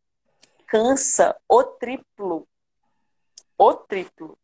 cansa 0.67 1.37
o 1.49 1.63
triplo. 1.63 2.47
O 3.57 3.75
triplo. 3.75 4.37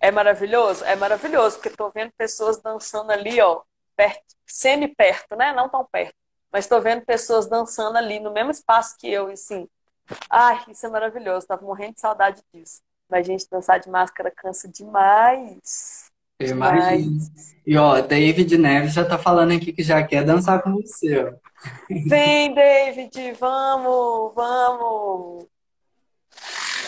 É 0.00 0.10
maravilhoso? 0.10 0.84
É 0.84 0.96
maravilhoso, 0.96 1.56
porque 1.56 1.68
estou 1.68 1.90
vendo 1.90 2.12
pessoas 2.16 2.60
dançando 2.60 3.10
ali, 3.10 3.40
ó, 3.40 3.62
perto, 3.94 4.34
semi-perto, 4.46 5.36
né? 5.36 5.52
Não 5.52 5.68
tão 5.68 5.84
perto 5.84 6.16
mas 6.54 6.66
estou 6.66 6.80
vendo 6.80 7.04
pessoas 7.04 7.48
dançando 7.48 7.96
ali 7.96 8.20
no 8.20 8.30
mesmo 8.30 8.52
espaço 8.52 8.96
que 8.96 9.10
eu, 9.10 9.28
e 9.28 9.32
assim, 9.32 9.68
ai, 10.30 10.62
isso 10.68 10.86
é 10.86 10.88
maravilhoso, 10.88 11.46
tava 11.46 11.64
morrendo 11.64 11.94
de 11.94 12.00
saudade 12.00 12.42
disso. 12.52 12.80
Mas, 13.10 13.26
gente, 13.26 13.46
dançar 13.50 13.78
de 13.80 13.88
máscara 13.88 14.32
cansa 14.34 14.68
demais. 14.68 16.10
Eu 16.38 16.50
imagino. 16.50 17.18
E 17.66 17.76
ó, 17.76 18.00
David 18.00 18.58
Neves 18.58 18.92
já 18.92 19.04
tá 19.04 19.16
falando 19.16 19.52
aqui 19.52 19.72
que 19.72 19.82
já 19.82 20.02
quer 20.02 20.24
dançar 20.24 20.62
com 20.62 20.72
você. 20.74 21.32
Vem, 22.06 22.54
David, 22.54 23.32
vamos, 23.38 24.34
vamos. 24.34 25.46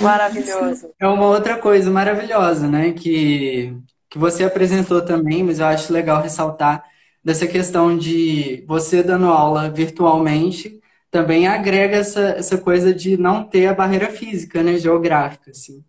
Maravilhoso. 0.01 0.91
É 0.99 1.07
uma 1.07 1.27
outra 1.27 1.59
coisa 1.59 1.91
maravilhosa, 1.91 2.69
né? 2.69 2.93
Que, 2.93 3.75
que 4.11 4.19
você 4.19 4.45
apresentou 4.45 5.03
também, 5.03 5.43
mas 5.43 5.61
eu 5.61 5.67
acho 5.67 5.93
legal 5.93 6.21
ressaltar 6.21 6.83
dessa 7.25 7.47
questão 7.47 7.97
de 7.97 8.65
você 8.67 9.03
dando 9.03 9.27
aula 9.27 9.71
virtualmente 9.71 10.81
também 11.17 11.47
agrega 11.47 11.97
essa, 11.97 12.21
essa 12.37 12.59
coisa 12.59 12.93
de 12.93 13.17
não 13.17 13.43
ter 13.43 13.69
a 13.69 13.75
barreira 13.75 14.11
física, 14.11 14.63
né, 14.63 14.77
geográfica, 14.77 15.51
assim, 15.51 15.83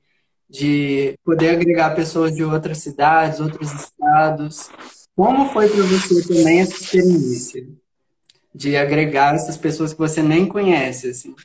de 0.49 1.19
poder 1.21 1.49
agregar 1.49 1.93
pessoas 1.93 2.34
de 2.34 2.45
outras 2.45 2.78
cidades, 2.78 3.41
outros 3.41 3.73
estados. 3.73 4.69
Como 5.13 5.49
foi 5.49 5.67
para 5.67 5.84
você 5.84 6.25
também 6.25 6.61
essa 6.61 6.82
experiência 6.82 7.67
de 8.55 8.78
agregar 8.78 9.36
essas 9.36 9.57
pessoas 9.57 9.91
que 9.91 9.99
você 9.99 10.23
nem 10.23 10.47
conhece, 10.47 11.09
assim? 11.09 11.36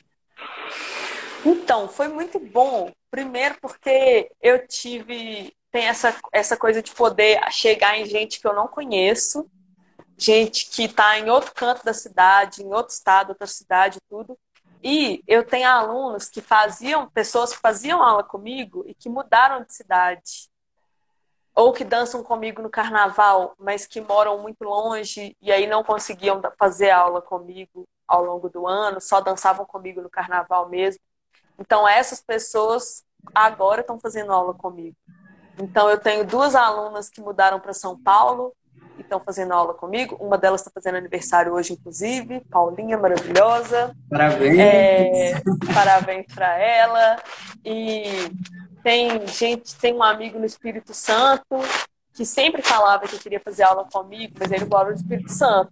Então, 1.45 1.89
foi 1.89 2.07
muito 2.07 2.39
bom. 2.39 2.89
Primeiro 3.11 3.55
porque 3.61 4.29
eu 4.41 4.65
tive 4.65 5.51
tem 5.73 5.87
essa, 5.87 6.15
essa 6.31 6.55
coisa 6.55 6.81
de 6.81 6.91
poder 6.91 7.37
chegar 7.51 7.99
em 7.99 8.05
gente 8.05 8.39
que 8.39 8.47
eu 8.47 8.53
não 8.53 8.67
conheço 8.67 9.45
gente 10.17 10.69
que 10.69 10.83
está 10.83 11.17
em 11.17 11.29
outro 11.29 11.53
canto 11.53 11.83
da 11.83 11.93
cidade, 11.93 12.63
em 12.63 12.73
outro 12.73 12.93
estado, 12.93 13.29
outra 13.29 13.47
cidade, 13.47 13.99
tudo. 14.09 14.37
E 14.83 15.23
eu 15.27 15.45
tenho 15.45 15.69
alunos 15.69 16.29
que 16.29 16.41
faziam, 16.41 17.09
pessoas 17.09 17.53
que 17.53 17.59
faziam 17.59 18.03
aula 18.03 18.23
comigo 18.23 18.83
e 18.85 18.93
que 18.93 19.09
mudaram 19.09 19.63
de 19.63 19.73
cidade. 19.73 20.49
Ou 21.55 21.71
que 21.71 21.85
dançam 21.85 22.23
comigo 22.23 22.61
no 22.61 22.69
carnaval, 22.69 23.53
mas 23.57 23.85
que 23.85 24.01
moram 24.01 24.39
muito 24.39 24.63
longe 24.63 25.37
e 25.41 25.51
aí 25.51 25.67
não 25.67 25.83
conseguiam 25.83 26.41
fazer 26.57 26.89
aula 26.89 27.21
comigo 27.21 27.87
ao 28.07 28.23
longo 28.23 28.49
do 28.49 28.67
ano, 28.67 28.99
só 28.99 29.21
dançavam 29.21 29.65
comigo 29.65 30.01
no 30.01 30.09
carnaval 30.09 30.67
mesmo. 30.67 30.99
Então, 31.57 31.87
essas 31.87 32.21
pessoas 32.21 33.03
agora 33.33 33.81
estão 33.81 33.99
fazendo 33.99 34.33
aula 34.33 34.53
comigo. 34.53 34.97
Então, 35.59 35.89
eu 35.89 35.99
tenho 35.99 36.25
duas 36.25 36.55
alunas 36.55 37.09
que 37.09 37.21
mudaram 37.21 37.59
para 37.59 37.73
São 37.73 37.97
Paulo 37.97 38.53
e 38.97 39.01
estão 39.01 39.19
fazendo 39.19 39.53
aula 39.53 39.73
comigo. 39.73 40.15
Uma 40.19 40.37
delas 40.37 40.61
está 40.61 40.71
fazendo 40.73 40.97
aniversário 40.97 41.53
hoje, 41.53 41.73
inclusive. 41.73 42.41
Paulinha, 42.49 42.97
maravilhosa. 42.97 43.95
Parabéns! 44.09 44.59
É, 44.59 45.41
parabéns 45.73 46.25
para 46.33 46.57
ela. 46.57 47.21
E 47.63 48.03
tem 48.83 49.25
gente, 49.27 49.75
tem 49.77 49.93
um 49.93 50.03
amigo 50.03 50.37
no 50.37 50.45
Espírito 50.45 50.93
Santo 50.93 51.57
que 52.13 52.25
sempre 52.25 52.61
falava 52.61 53.07
que 53.07 53.17
queria 53.17 53.39
fazer 53.39 53.63
aula 53.63 53.87
comigo, 53.91 54.35
mas 54.39 54.51
ele 54.51 54.65
mora 54.65 54.89
no 54.89 54.95
Espírito 54.95 55.31
Santo. 55.31 55.71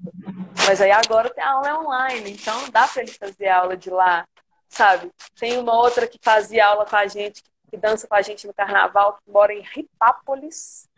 Mas 0.65 0.81
aí 0.81 0.91
agora 0.91 1.31
a 1.37 1.51
aula 1.51 1.79
online, 1.79 2.31
então 2.31 2.69
dá 2.71 2.87
para 2.87 3.03
ele 3.03 3.11
fazer 3.11 3.47
aula 3.47 3.77
de 3.77 3.91
lá, 3.91 4.25
sabe? 4.67 5.11
Tem 5.39 5.57
uma 5.59 5.75
outra 5.75 6.07
que 6.07 6.17
fazia 6.21 6.65
aula 6.65 6.85
com 6.85 6.95
a 6.95 7.05
gente, 7.05 7.43
que 7.69 7.77
dança 7.77 8.07
com 8.07 8.15
a 8.15 8.21
gente 8.21 8.47
no 8.47 8.53
carnaval, 8.53 9.19
que 9.23 9.31
mora 9.31 9.53
em 9.53 9.61
Ritápolis, 9.61 10.89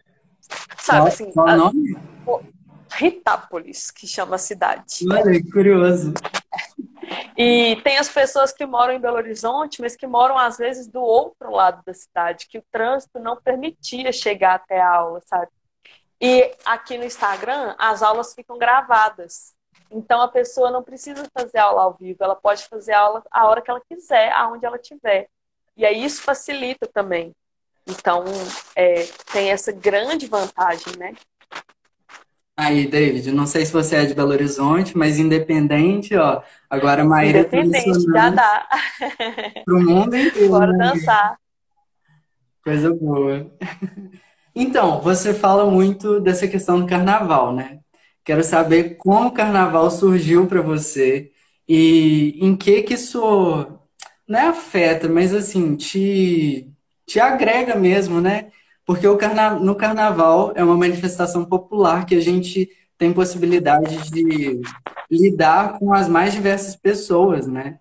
Sabe 0.78 1.08
assim? 1.08 1.32
Qual 1.32 1.48
a, 1.48 1.56
nome? 1.56 1.98
Ritápolis, 2.92 3.90
que 3.90 4.06
chama 4.06 4.36
a 4.36 4.40
cidade. 4.40 5.06
Olha, 5.10 5.32
que 5.42 5.50
curioso. 5.52 6.14
E 7.38 7.78
tem 7.84 7.98
as 7.98 8.10
pessoas 8.10 8.52
que 8.52 8.66
moram 8.66 8.94
em 8.94 9.00
Belo 9.00 9.18
Horizonte, 9.18 9.82
mas 9.82 9.96
que 9.96 10.06
moram 10.06 10.38
às 10.38 10.58
vezes 10.58 10.88
do 10.88 11.02
outro 11.02 11.52
lado 11.52 11.82
da 11.86 11.94
cidade, 11.94 12.48
que 12.48 12.58
o 12.58 12.64
trânsito 12.72 13.20
não 13.20 13.36
permitia 13.36 14.12
chegar 14.12 14.56
até 14.56 14.80
a 14.80 14.96
aula, 14.96 15.22
sabe? 15.26 15.52
E 16.22 16.54
aqui 16.66 16.98
no 16.98 17.04
Instagram, 17.04 17.76
as 17.78 18.02
aulas 18.02 18.34
ficam 18.34 18.58
gravadas. 18.58 19.54
Então 19.92 20.22
a 20.22 20.28
pessoa 20.28 20.72
não 20.72 20.82
precisa 20.82 21.28
fazer 21.38 21.60
aula 21.60 21.84
ao 21.84 21.94
vivo, 21.94 22.24
ela 22.24 22.36
pode 22.36 22.66
fazer 22.68 22.94
aula 22.94 23.24
a 23.32 23.48
hora 23.48 23.62
que 23.62 23.70
ela 23.70 23.82
quiser, 23.82 24.32
aonde 24.32 24.66
ela 24.66 24.78
estiver. 24.78 25.28
E 25.76 25.86
aí 25.86 26.04
isso 26.04 26.22
facilita 26.22 26.88
também. 26.88 27.36
Então, 27.88 28.24
é, 28.76 29.08
tem 29.32 29.50
essa 29.50 29.72
grande 29.72 30.28
vantagem, 30.28 30.94
né? 30.98 31.14
Aí, 32.56 32.88
David, 32.88 33.32
não 33.32 33.48
sei 33.48 33.66
se 33.66 33.74
você 33.74 33.96
é 33.96 34.06
de 34.06 34.14
Belo 34.14 34.30
Horizonte, 34.30 34.96
mas 34.96 35.18
independente, 35.18 36.16
ó, 36.16 36.42
agora 36.70 37.02
a 37.02 37.06
Maíra 37.06 37.40
Independente, 37.40 38.04
já 38.14 38.30
dá. 38.30 38.68
Pro 39.66 39.82
mundo 39.82 40.16
inteiro. 40.16 40.50
Bora 40.50 40.72
né? 40.72 40.92
dançar. 40.94 41.38
Coisa 42.64 42.94
boa. 42.94 43.52
Então, 44.56 45.02
você 45.02 45.34
fala 45.34 45.70
muito 45.70 46.20
dessa 46.20 46.48
questão 46.48 46.80
do 46.80 46.86
carnaval, 46.86 47.56
né? 47.56 47.80
Quero 48.24 48.44
saber 48.44 48.98
como 48.98 49.30
o 49.30 49.34
carnaval 49.34 49.90
surgiu 49.90 50.46
para 50.46 50.62
você 50.62 51.32
e 51.68 52.38
em 52.40 52.56
que 52.56 52.84
que 52.84 52.94
isso 52.94 53.68
não 54.28 54.40
é 54.40 54.48
afeta, 54.48 55.10
mas 55.10 55.34
assim, 55.34 55.76
te 55.76 56.73
te 57.06 57.20
agrega 57.20 57.76
mesmo, 57.76 58.22
né? 58.22 58.50
Porque 58.86 59.08
o 59.08 59.18
carna... 59.18 59.52
no 59.52 59.76
carnaval 59.76 60.54
é 60.56 60.64
uma 60.64 60.76
manifestação 60.76 61.46
popular 61.46 62.06
que 62.06 62.16
a 62.16 62.22
gente 62.22 62.70
tem 62.98 63.14
possibilidade 63.14 64.10
de 64.12 64.62
lidar 65.10 65.80
com 65.80 65.94
as 65.94 66.08
mais 66.08 66.34
diversas 66.34 66.76
pessoas, 66.76 67.48
né? 67.48 67.80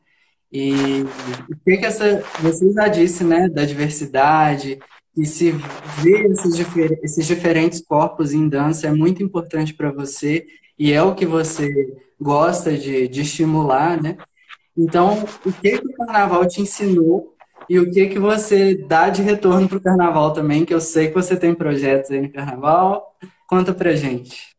E 0.50 1.04
o 1.48 1.56
que 1.64 1.78
que 1.78 1.86
essa 1.86 2.22
você 2.40 2.70
já 2.72 2.88
disse, 2.88 3.24
né, 3.24 3.48
da 3.48 3.64
diversidade 3.64 4.78
e 5.16 5.24
se 5.24 5.52
ver 6.02 6.26
esses, 6.26 6.56
difer... 6.56 6.98
esses 7.02 7.26
diferentes 7.26 7.80
corpos 7.80 8.32
em 8.32 8.48
dança 8.48 8.86
é 8.86 8.92
muito 8.92 9.22
importante 9.22 9.72
para 9.74 9.90
você 9.90 10.46
e 10.78 10.92
é 10.92 11.02
o 11.02 11.14
que 11.14 11.24
você 11.24 11.70
gosta 12.20 12.76
de, 12.76 13.08
de 13.08 13.20
estimular, 13.22 14.00
né? 14.00 14.16
Então, 14.76 15.24
o 15.44 15.52
que 15.52 15.78
que 15.78 15.86
o 15.86 15.96
carnaval 15.96 16.46
te 16.46 16.62
ensinou 16.62 17.31
e 17.68 17.78
o 17.78 17.90
que 17.90 18.08
que 18.08 18.18
você 18.18 18.74
dá 18.74 19.08
de 19.08 19.22
retorno 19.22 19.68
para 19.68 19.78
o 19.78 19.82
carnaval 19.82 20.32
também, 20.32 20.64
que 20.64 20.74
eu 20.74 20.80
sei 20.80 21.08
que 21.08 21.14
você 21.14 21.36
tem 21.36 21.54
projetos 21.54 22.10
aí 22.10 22.20
no 22.20 22.32
carnaval. 22.32 23.16
Conta 23.46 23.72
pra 23.72 23.94
gente. 23.94 24.52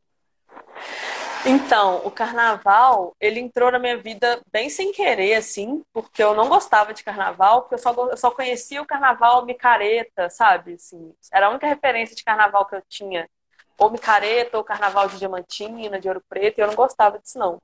Então, 1.45 2.01
o 2.06 2.12
carnaval, 2.12 3.14
ele 3.20 3.38
entrou 3.39 3.70
na 3.70 3.78
minha 3.78 3.97
vida 3.97 4.41
bem 4.49 4.70
sem 4.70 4.93
querer, 4.93 5.36
assim, 5.36 5.84
porque 5.91 6.24
eu 6.24 6.34
não 6.34 6.47
gostava 6.47 6.93
de 6.93 7.04
carnaval, 7.04 7.64
porque 7.64 7.76
eu 7.76 7.80
só, 7.80 7.93
eu 8.10 8.16
só 8.16 8.32
conhecia 8.32 8.82
o 8.82 8.86
carnaval 8.86 9.45
micareta, 9.45 10.30
sabe? 10.30 10.76
Assim, 10.76 11.14
era 11.34 11.47
a 11.47 11.49
única 11.49 11.68
referência 11.68 12.16
de 12.16 12.24
carnaval 12.24 12.66
que 12.66 12.76
eu 12.76 12.82
tinha. 12.88 13.30
Ou 13.78 13.91
micareta, 13.91 14.58
ou 14.58 14.64
carnaval 14.64 15.10
de 15.10 15.18
diamantina, 15.18 15.99
de 15.99 16.08
ouro 16.08 16.24
preto, 16.30 16.60
e 16.60 16.62
eu 16.62 16.68
não 16.68 16.76
gostava 16.76 17.20
disso, 17.20 17.38
não. 17.38 17.62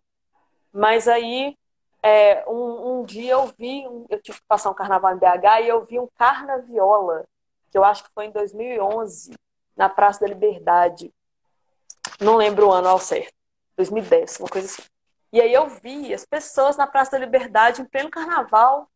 Mas 0.74 1.08
aí, 1.08 1.56
é, 2.02 2.44
um, 2.48 3.00
um, 3.00 3.04
dia 3.04 3.34
eu 3.34 3.48
vi, 3.58 3.84
eu 4.10 4.22
tive 4.22 4.40
que 4.40 4.48
passar 4.48 4.70
um 4.70 4.74
carnaval 4.74 5.14
em 5.14 5.20
BH, 5.20 5.62
e 5.64 5.68
eu 5.68 5.86
vi 5.86 6.00
um 6.00 6.08
carnaviola, 6.16 7.26
que 7.72 7.78
eu 7.78 7.84
acho 7.84 8.04
que 8.04 8.14
foi 8.14 8.26
em 8.26 8.32
2011, 8.32 9.34
na 9.76 9.90
Praça 9.90 10.22
da 10.22 10.28
Liberdade. 10.28 11.14
Não 12.20 12.36
lembro 12.36 12.68
o 12.68 12.72
ano 12.72 12.88
ao 12.88 13.00
certo. 13.00 13.34
2010, 13.78 14.40
uma 14.42 14.50
coisa 14.50 14.68
assim. 14.68 14.84
E 15.32 15.40
aí 15.40 15.54
eu 15.54 15.70
vi 15.70 16.14
as 16.14 16.26
pessoas 16.26 16.76
na 16.76 16.88
Praça 16.88 17.12
da 17.12 17.20
Liberdade, 17.20 17.82
em 17.82 17.86
pleno 17.86 18.10
carnaval, 18.10 18.90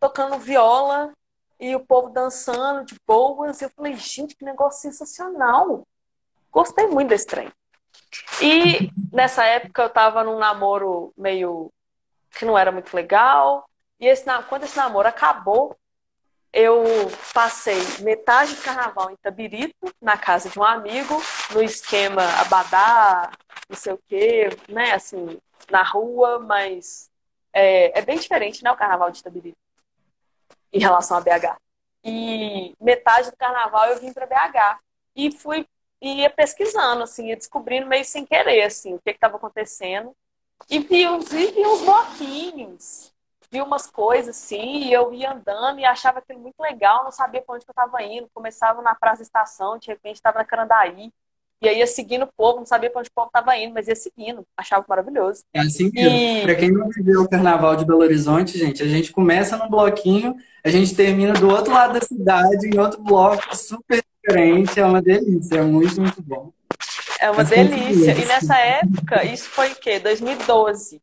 tocando 0.00 0.38
viola 0.38 1.12
e 1.60 1.76
o 1.76 1.84
povo 1.84 2.08
dançando 2.08 2.84
de 2.84 2.96
boas. 3.06 3.60
E 3.60 3.64
eu 3.64 3.70
falei, 3.70 3.94
gente, 3.94 4.34
que 4.34 4.44
negócio 4.44 4.80
sensacional. 4.80 5.86
Gostei 6.50 6.86
muito 6.86 7.10
desse 7.10 7.26
trem. 7.26 7.52
E 8.42 8.90
nessa 9.12 9.44
época 9.44 9.82
eu 9.82 9.90
tava 9.90 10.24
num 10.24 10.38
namoro 10.38 11.12
meio 11.16 11.70
que 12.30 12.44
não 12.44 12.56
era 12.56 12.72
muito 12.72 12.94
legal. 12.94 13.68
E 13.98 14.06
esse, 14.06 14.24
quando 14.48 14.64
esse 14.64 14.76
namoro 14.76 15.08
acabou, 15.08 15.76
eu 16.52 16.84
passei 17.32 17.78
metade 18.00 18.54
do 18.54 18.62
carnaval 18.62 19.10
em 19.10 19.16
Tabirito, 19.16 19.94
na 20.00 20.16
casa 20.16 20.48
de 20.48 20.58
um 20.58 20.64
amigo, 20.64 21.22
no 21.52 21.62
esquema 21.62 22.22
abadá, 22.40 23.30
não 23.68 23.76
sei 23.76 23.92
o 23.92 24.00
quê, 24.08 24.48
né? 24.68 24.92
Assim, 24.92 25.38
na 25.70 25.82
rua, 25.82 26.40
mas 26.40 27.10
é, 27.52 27.98
é 27.98 28.02
bem 28.02 28.18
diferente, 28.18 28.64
né? 28.64 28.70
O 28.72 28.76
carnaval 28.76 29.10
de 29.10 29.22
Tabirito 29.22 29.58
em 30.72 30.78
relação 30.80 31.16
a 31.16 31.20
BH. 31.20 31.56
E 32.04 32.74
metade 32.80 33.30
do 33.30 33.36
carnaval 33.36 33.86
eu 33.88 34.00
vim 34.00 34.12
para 34.12 34.26
BH 34.26 34.80
e 35.14 35.30
fui 35.32 35.66
ia 36.00 36.30
pesquisando, 36.30 37.02
assim, 37.02 37.28
ia 37.28 37.36
descobrindo 37.36 37.86
meio 37.86 38.04
sem 38.04 38.24
querer, 38.24 38.62
assim, 38.62 38.94
o 38.94 39.00
que 39.00 39.10
estava 39.10 39.36
acontecendo. 39.36 40.16
E 40.68 40.78
vi, 40.78 41.04
vi, 41.28 41.52
vi 41.52 41.66
uns 41.66 41.82
bloquinhos, 41.82 43.12
vi 43.50 43.60
umas 43.60 43.86
coisas 43.86 44.36
assim, 44.36 44.84
e 44.84 44.92
eu 44.92 45.12
ia 45.12 45.32
andando 45.32 45.80
e 45.80 45.84
achava 45.84 46.18
aquilo 46.18 46.40
muito 46.40 46.60
legal, 46.60 47.04
não 47.04 47.10
sabia 47.10 47.42
para 47.42 47.56
onde 47.56 47.64
eu 47.66 47.72
estava 47.72 48.02
indo. 48.02 48.28
Começava 48.32 48.80
na 48.82 48.94
Praça 48.94 49.22
Estação, 49.22 49.78
de 49.78 49.88
repente 49.88 50.16
estava 50.16 50.38
na 50.38 50.44
Carandaí. 50.44 51.10
E 51.62 51.68
aí 51.68 51.78
ia 51.78 51.86
seguindo 51.86 52.22
o 52.22 52.32
povo, 52.34 52.60
não 52.60 52.66
sabia 52.66 52.88
para 52.88 53.00
onde 53.00 53.10
o 53.10 53.12
povo 53.14 53.26
estava 53.26 53.54
indo, 53.56 53.74
mas 53.74 53.86
ia 53.86 53.94
seguindo, 53.94 54.46
achava 54.56 54.84
maravilhoso. 54.88 55.42
É 55.52 55.60
assim 55.60 55.90
mesmo. 55.92 56.16
E... 56.16 56.42
Para 56.42 56.54
quem 56.54 56.72
não 56.72 56.88
viveu 56.88 57.20
o 57.20 57.28
Carnaval 57.28 57.76
de 57.76 57.84
Belo 57.84 58.00
Horizonte, 58.00 58.56
gente, 58.56 58.82
a 58.82 58.86
gente 58.86 59.12
começa 59.12 59.58
num 59.58 59.68
bloquinho, 59.68 60.34
a 60.64 60.70
gente 60.70 60.94
termina 60.94 61.34
do 61.34 61.50
outro 61.50 61.74
lado 61.74 61.92
da 61.92 62.00
cidade, 62.00 62.66
em 62.66 62.78
outro 62.78 63.02
bloco 63.02 63.54
super 63.54 64.02
diferente, 64.22 64.80
é 64.80 64.84
uma 64.86 65.02
delícia, 65.02 65.56
é 65.56 65.62
muito, 65.62 66.00
muito 66.00 66.22
bom. 66.22 66.50
É 67.20 67.30
uma 67.30 67.44
delícia. 67.44 68.12
E 68.12 68.24
nessa 68.24 68.56
época, 68.58 69.24
isso 69.24 69.48
foi 69.50 69.70
o 69.72 69.76
quê? 69.76 70.00
2012. 70.00 70.96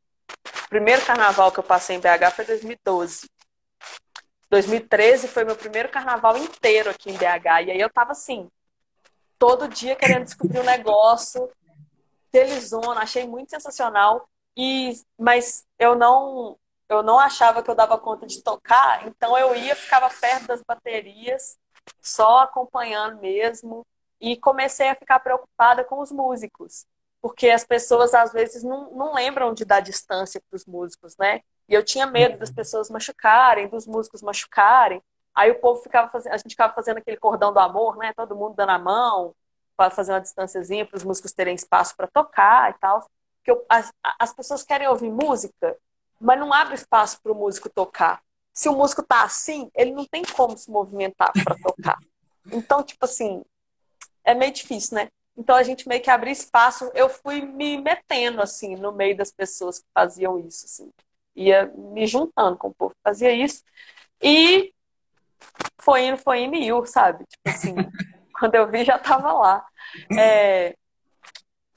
O 0.66 0.70
primeiro 0.70 1.06
carnaval 1.06 1.52
que 1.52 1.60
eu 1.60 1.64
passei 1.64 1.96
em 1.96 2.00
BH 2.00 2.32
foi 2.36 2.46
2012. 2.46 3.30
2013 4.50 5.28
foi 5.28 5.44
meu 5.44 5.56
primeiro 5.56 5.90
carnaval 5.90 6.36
inteiro 6.38 6.90
aqui 6.90 7.12
em 7.12 7.18
BH. 7.18 7.68
E 7.68 7.72
aí 7.72 7.80
eu 7.80 7.90
tava 7.90 8.14
assim, 8.14 8.50
todo 9.38 9.68
dia 9.68 9.96
querendo 9.96 10.24
descobrir 10.24 10.60
um 10.60 10.64
negócio, 10.64 11.50
telezona, 12.32 13.02
achei 13.02 13.28
muito 13.28 13.52
sensacional. 13.52 14.28
E, 14.58 14.94
mas 15.20 15.66
eu 15.78 15.96
não 15.96 16.58
eu 16.90 17.04
não 17.04 17.20
achava 17.20 17.62
que 17.62 17.70
eu 17.70 17.76
dava 17.76 17.98
conta 17.98 18.26
de 18.26 18.42
tocar, 18.42 19.06
então 19.06 19.38
eu 19.38 19.54
ia, 19.54 19.76
ficava 19.76 20.10
perto 20.10 20.48
das 20.48 20.64
baterias, 20.64 21.58
só 22.02 22.40
acompanhando 22.40 23.20
mesmo, 23.20 23.86
e 24.20 24.36
comecei 24.38 24.90
a 24.90 24.96
ficar 24.96 25.20
preocupada 25.20 25.84
com 25.84 26.00
os 26.00 26.12
músicos 26.12 26.86
porque 27.22 27.50
as 27.50 27.64
pessoas 27.64 28.14
às 28.14 28.32
vezes 28.32 28.64
não, 28.64 28.92
não 28.92 29.14
lembram 29.14 29.54
de 29.54 29.66
dar 29.66 29.80
distância 29.80 30.42
para 30.50 30.56
os 30.56 30.66
músicos, 30.66 31.18
né? 31.18 31.42
E 31.68 31.74
eu 31.74 31.84
tinha 31.84 32.06
medo 32.06 32.38
das 32.38 32.50
pessoas 32.50 32.90
machucarem, 32.90 33.68
dos 33.68 33.86
músicos 33.86 34.22
machucarem. 34.22 35.02
Aí 35.36 35.52
o 35.52 35.60
povo 35.60 35.82
ficava 35.82 36.10
fazendo, 36.10 36.34
a 36.34 36.38
gente 36.38 36.52
ficava 36.52 36.74
fazendo 36.74 36.98
aquele 36.98 37.18
cordão 37.18 37.52
do 37.52 37.60
amor, 37.60 37.98
né? 37.98 38.14
Todo 38.16 38.36
mundo 38.36 38.56
dando 38.56 38.70
a 38.70 38.80
mão 38.80 39.36
para 39.76 39.92
fazer 39.92 40.14
uma 40.14 40.22
distânciazinha 40.22 40.86
para 40.86 40.98
os 40.98 41.04
músicos 41.04 41.34
terem 41.34 41.54
espaço 41.54 41.96
para 41.96 42.08
tocar 42.08 42.72
e 42.72 42.80
tal. 42.80 43.02
Porque 43.38 43.52
eu, 43.52 43.66
as, 43.68 43.92
as 44.20 44.34
pessoas 44.34 44.64
querem 44.64 44.88
ouvir 44.88 45.12
música, 45.12 45.78
mas 46.20 46.40
não 46.40 46.54
abre 46.54 46.76
espaço 46.76 47.20
para 47.22 47.32
o 47.32 47.36
músico 47.36 47.70
tocar. 47.70 48.22
Se 48.54 48.70
o 48.70 48.74
músico 48.74 49.04
tá 49.04 49.24
assim, 49.24 49.70
ele 49.76 49.92
não 49.92 50.06
tem 50.06 50.24
como 50.24 50.58
se 50.58 50.72
movimentar 50.72 51.32
para 51.44 51.56
tocar. 51.58 51.98
Então, 52.50 52.82
tipo 52.82 53.04
assim, 53.04 53.44
é 54.28 54.36
meio 54.36 54.52
difícil, 54.52 54.96
né? 54.96 55.08
Então 55.38 55.56
a 55.56 55.64
gente 55.64 55.88
meio 55.88 56.02
que 56.02 56.12
abriu 56.12 56.34
espaço. 56.34 56.92
Eu 56.94 57.08
fui 57.08 57.42
me 57.42 57.78
metendo 57.78 58.42
assim 58.42 58.76
no 58.76 58.92
meio 58.92 59.16
das 59.16 59.32
pessoas 59.32 59.80
que 59.80 59.86
faziam 59.94 60.38
isso, 60.38 60.66
assim. 60.66 60.92
Ia 61.34 61.72
me 61.74 62.06
juntando 62.06 62.58
com 62.58 62.68
o 62.68 62.74
povo 62.74 62.94
que 62.94 63.02
fazia 63.02 63.32
isso. 63.32 63.64
E 64.22 64.74
foi 65.80 66.08
indo, 66.08 66.18
foi 66.18 66.42
indo 66.42 66.56
e 66.56 66.68
eu, 66.68 66.86
sabe? 66.86 67.24
Tipo 67.26 67.50
assim, 67.50 67.76
quando 68.38 68.56
eu 68.56 68.70
vi 68.70 68.84
já 68.84 69.00
tava 69.00 69.32
lá. 69.32 69.66
É, 70.20 70.76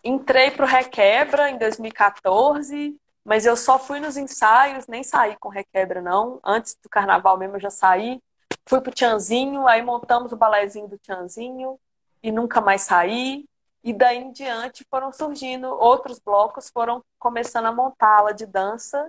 entrei 0.02 0.50
pro 0.50 0.66
Requebra 0.66 1.50
em 1.50 1.58
2014, 1.58 2.96
mas 3.24 3.46
eu 3.46 3.56
só 3.56 3.78
fui 3.78 4.00
nos 4.00 4.16
ensaios, 4.16 4.88
nem 4.88 5.04
saí 5.04 5.36
com 5.38 5.48
Requebra, 5.48 6.00
não. 6.02 6.40
Antes 6.44 6.76
do 6.82 6.88
carnaval 6.88 7.38
mesmo 7.38 7.56
eu 7.56 7.60
já 7.60 7.70
saí. 7.70 8.20
Fui 8.66 8.80
pro 8.80 8.92
Tianzinho, 8.92 9.68
aí 9.68 9.82
montamos 9.82 10.32
o 10.32 10.36
balézinho 10.36 10.88
do 10.88 10.98
Tianzinho 10.98 11.78
e 12.22 12.30
nunca 12.30 12.60
mais 12.60 12.82
saí. 12.82 13.44
E 13.82 13.92
daí 13.92 14.18
em 14.18 14.30
diante 14.30 14.86
foram 14.90 15.10
surgindo 15.10 15.66
outros 15.68 16.18
blocos, 16.18 16.68
foram 16.68 17.02
começando 17.18 17.66
a 17.66 17.72
montar 17.72 18.18
aula 18.18 18.34
de 18.34 18.44
dança 18.44 19.08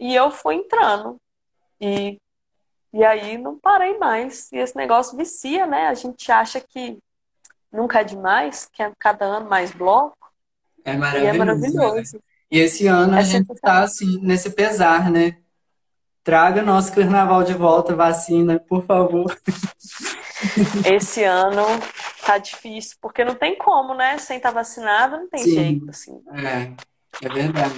e 0.00 0.14
eu 0.14 0.30
fui 0.30 0.54
entrando. 0.54 1.20
E, 1.80 2.18
e 2.92 3.04
aí 3.04 3.36
não 3.36 3.58
parei 3.58 3.98
mais. 3.98 4.50
E 4.50 4.56
esse 4.56 4.76
negócio 4.76 5.16
vicia, 5.16 5.66
né? 5.66 5.88
A 5.88 5.94
gente 5.94 6.32
acha 6.32 6.60
que 6.60 6.98
nunca 7.70 8.00
é 8.00 8.04
demais, 8.04 8.66
que 8.72 8.82
é 8.82 8.92
cada 8.98 9.26
ano 9.26 9.48
mais 9.48 9.72
bloco. 9.72 10.16
É 10.84 10.96
maravilhoso. 10.96 11.24
E 11.24 11.28
é 11.28 11.38
maravilhoso. 11.38 12.16
Né? 12.16 12.22
E 12.50 12.58
esse 12.60 12.86
ano 12.86 13.14
é 13.14 13.18
a 13.18 13.22
gente 13.22 13.52
está 13.52 13.82
assim, 13.82 14.18
nesse 14.22 14.50
pesar, 14.50 15.10
né? 15.10 15.36
Traga 16.24 16.62
nosso 16.62 16.92
carnaval 16.94 17.42
de 17.42 17.54
volta, 17.54 17.94
vacina, 17.94 18.58
por 18.58 18.84
favor. 18.84 19.36
Esse 20.86 21.24
ano 21.24 21.62
tá 22.28 22.36
difícil, 22.36 22.98
porque 23.00 23.24
não 23.24 23.34
tem 23.34 23.56
como, 23.56 23.94
né? 23.94 24.18
Sem 24.18 24.36
estar 24.36 24.50
tá 24.50 24.56
vacinado, 24.56 25.16
não 25.16 25.28
tem 25.30 25.42
Sim, 25.42 25.54
jeito, 25.54 25.88
assim. 25.88 26.20
É, 26.34 27.24
é 27.24 27.28
verdade. 27.30 27.74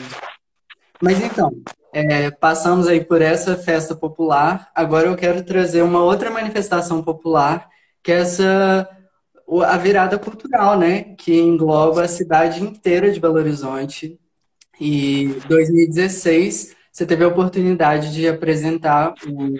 Mas 1.00 1.22
então, 1.22 1.52
é, 1.92 2.32
passamos 2.32 2.88
aí 2.88 3.04
por 3.04 3.22
essa 3.22 3.56
festa 3.56 3.94
popular. 3.94 4.68
Agora 4.74 5.06
eu 5.06 5.16
quero 5.16 5.44
trazer 5.44 5.82
uma 5.82 6.02
outra 6.02 6.30
manifestação 6.30 7.00
popular, 7.00 7.68
que 8.02 8.10
é 8.10 8.16
essa 8.16 8.88
a 9.66 9.76
virada 9.76 10.18
cultural, 10.18 10.76
né? 10.76 11.14
Que 11.16 11.38
engloba 11.38 12.02
a 12.02 12.08
cidade 12.08 12.62
inteira 12.62 13.12
de 13.12 13.20
Belo 13.20 13.36
Horizonte. 13.36 14.18
E 14.80 15.28
2016 15.46 16.74
você 16.90 17.06
teve 17.06 17.22
a 17.22 17.28
oportunidade 17.28 18.12
de 18.12 18.28
apresentar 18.28 19.14
um 19.26 19.54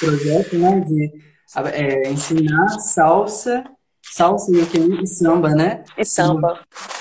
projeto, 0.00 0.58
né? 0.58 0.80
De 0.80 1.12
é, 1.72 2.10
ensinar 2.10 2.68
salsa 2.80 3.64
salsa 4.12 4.50
e, 4.52 5.02
e 5.02 5.06
samba, 5.06 5.50
né? 5.50 5.84
E 5.96 6.04
samba. 6.04 6.60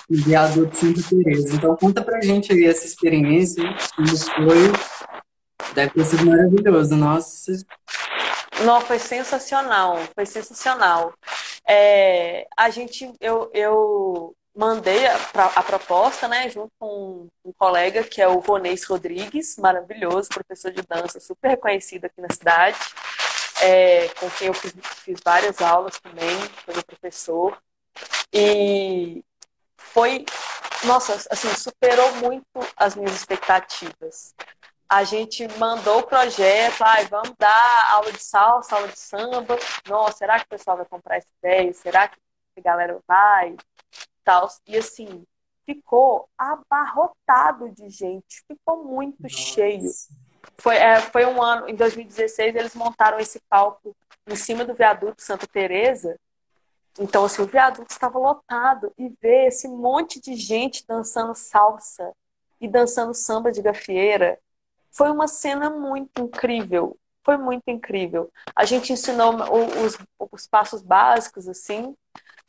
Viaduto 0.10 0.76
Santa 0.76 1.02
Teresa. 1.10 1.56
Então 1.56 1.76
conta 1.76 2.02
pra 2.02 2.22
gente 2.22 2.52
aí 2.52 2.66
essa 2.66 2.86
experiência, 2.86 3.64
como 3.96 4.18
foi. 4.18 4.72
Deve 5.74 5.92
ter 5.92 6.06
sido 6.06 6.26
maravilhoso, 6.26 6.96
nossa. 6.96 7.52
Não, 8.64 8.80
foi 8.82 9.00
sensacional, 9.00 9.98
foi 10.14 10.26
sensacional. 10.26 11.14
É, 11.68 12.48
a 12.56 12.70
gente, 12.70 13.12
eu, 13.20 13.50
eu 13.54 14.36
mandei 14.56 15.06
a, 15.08 15.16
a, 15.56 15.64
proposta, 15.64 16.28
né, 16.28 16.50
junto 16.50 16.72
com 16.80 17.28
um 17.44 17.52
colega 17.58 18.04
que 18.04 18.22
é 18.22 18.28
o 18.28 18.40
Ronês 18.40 18.86
Rodrigues, 18.86 19.58
maravilhoso, 19.58 20.30
professor 20.30 20.72
de 20.72 20.82
dança, 20.84 21.20
super 21.20 21.50
reconhecido 21.50 22.06
aqui 22.06 22.22
na 22.22 22.34
cidade 22.34 22.78
é, 23.62 24.08
com 24.10 24.30
quem 24.32 24.48
eu 24.48 24.54
fiz, 24.54 24.74
fiz, 25.04 25.20
várias 25.24 25.62
aulas 25.62 26.00
também, 26.00 26.38
foi 26.66 26.74
meu 26.74 26.84
professor. 26.84 27.62
E 28.34 29.24
foi, 29.78 30.26
nossa, 30.86 31.14
assim, 31.32 31.48
superou 31.56 32.16
muito 32.16 32.46
as 32.76 32.96
minhas 32.96 33.16
expectativas. 33.16 34.36
A 34.88 35.04
gente 35.04 35.48
mandou 35.58 36.00
o 36.00 36.08
projeto, 36.08 36.82
ai, 36.84 37.06
vamos 37.06 37.34
dar 37.40 37.92
aula 37.94 38.12
de 38.12 38.24
salsa, 38.24 38.76
aula 38.76 38.88
de 38.88 39.00
samba. 39.00 39.58
Nossa, 39.88 40.18
será 40.18 40.40
que 40.40 40.46
o 40.46 40.50
pessoal 40.50 40.78
vai 40.78 40.86
comprar 40.86 41.18
essa 41.18 41.28
ideia? 41.40 41.74
Será 41.74 42.08
que 42.08 42.18
a 42.58 42.62
galera 42.62 43.00
vai? 43.08 43.56
Tal. 44.24 44.48
E 44.68 44.78
assim, 44.78 45.26
ficou 45.66 46.30
abarrotado 46.38 47.70
de 47.72 47.90
gente, 47.90 48.44
ficou 48.48 48.84
muito 48.84 49.24
Nossa. 49.24 49.36
cheio. 49.36 49.92
Foi, 50.58 50.76
é, 50.76 51.00
foi 51.00 51.26
um 51.26 51.42
ano, 51.42 51.70
em 51.70 51.76
2016, 51.76 52.56
eles 52.56 52.76
montaram 52.76 53.20
esse 53.20 53.40
palco 53.50 53.96
em 54.28 54.36
cima 54.36 54.66
do 54.66 54.74
viaduto 54.74 55.22
Santa 55.22 55.48
Teresa. 55.48 56.18
Então, 57.00 57.26
assim, 57.26 57.42
o 57.42 57.48
viaduto 57.48 57.92
estava 57.92 58.18
lotado 58.18 58.92
e 58.98 59.10
ver 59.22 59.48
esse 59.48 59.68
monte 59.68 60.20
de 60.20 60.36
gente 60.36 60.86
dançando 60.88 61.36
salsa 61.36 62.14
e 62.60 62.68
dançando 62.68 63.14
samba 63.14 63.52
de 63.52 63.62
gafieira 63.62 64.40
foi 64.92 65.12
uma 65.12 65.28
cena 65.28 65.70
muito 65.70 66.22
incrível. 66.22 66.98
Foi 67.24 67.38
muito 67.38 67.64
incrível. 67.68 68.32
A 68.56 68.64
gente 68.64 68.94
ensinou 68.94 69.34
os, 69.84 69.98
os 70.32 70.48
passos 70.48 70.82
básicos, 70.82 71.50
assim, 71.50 71.96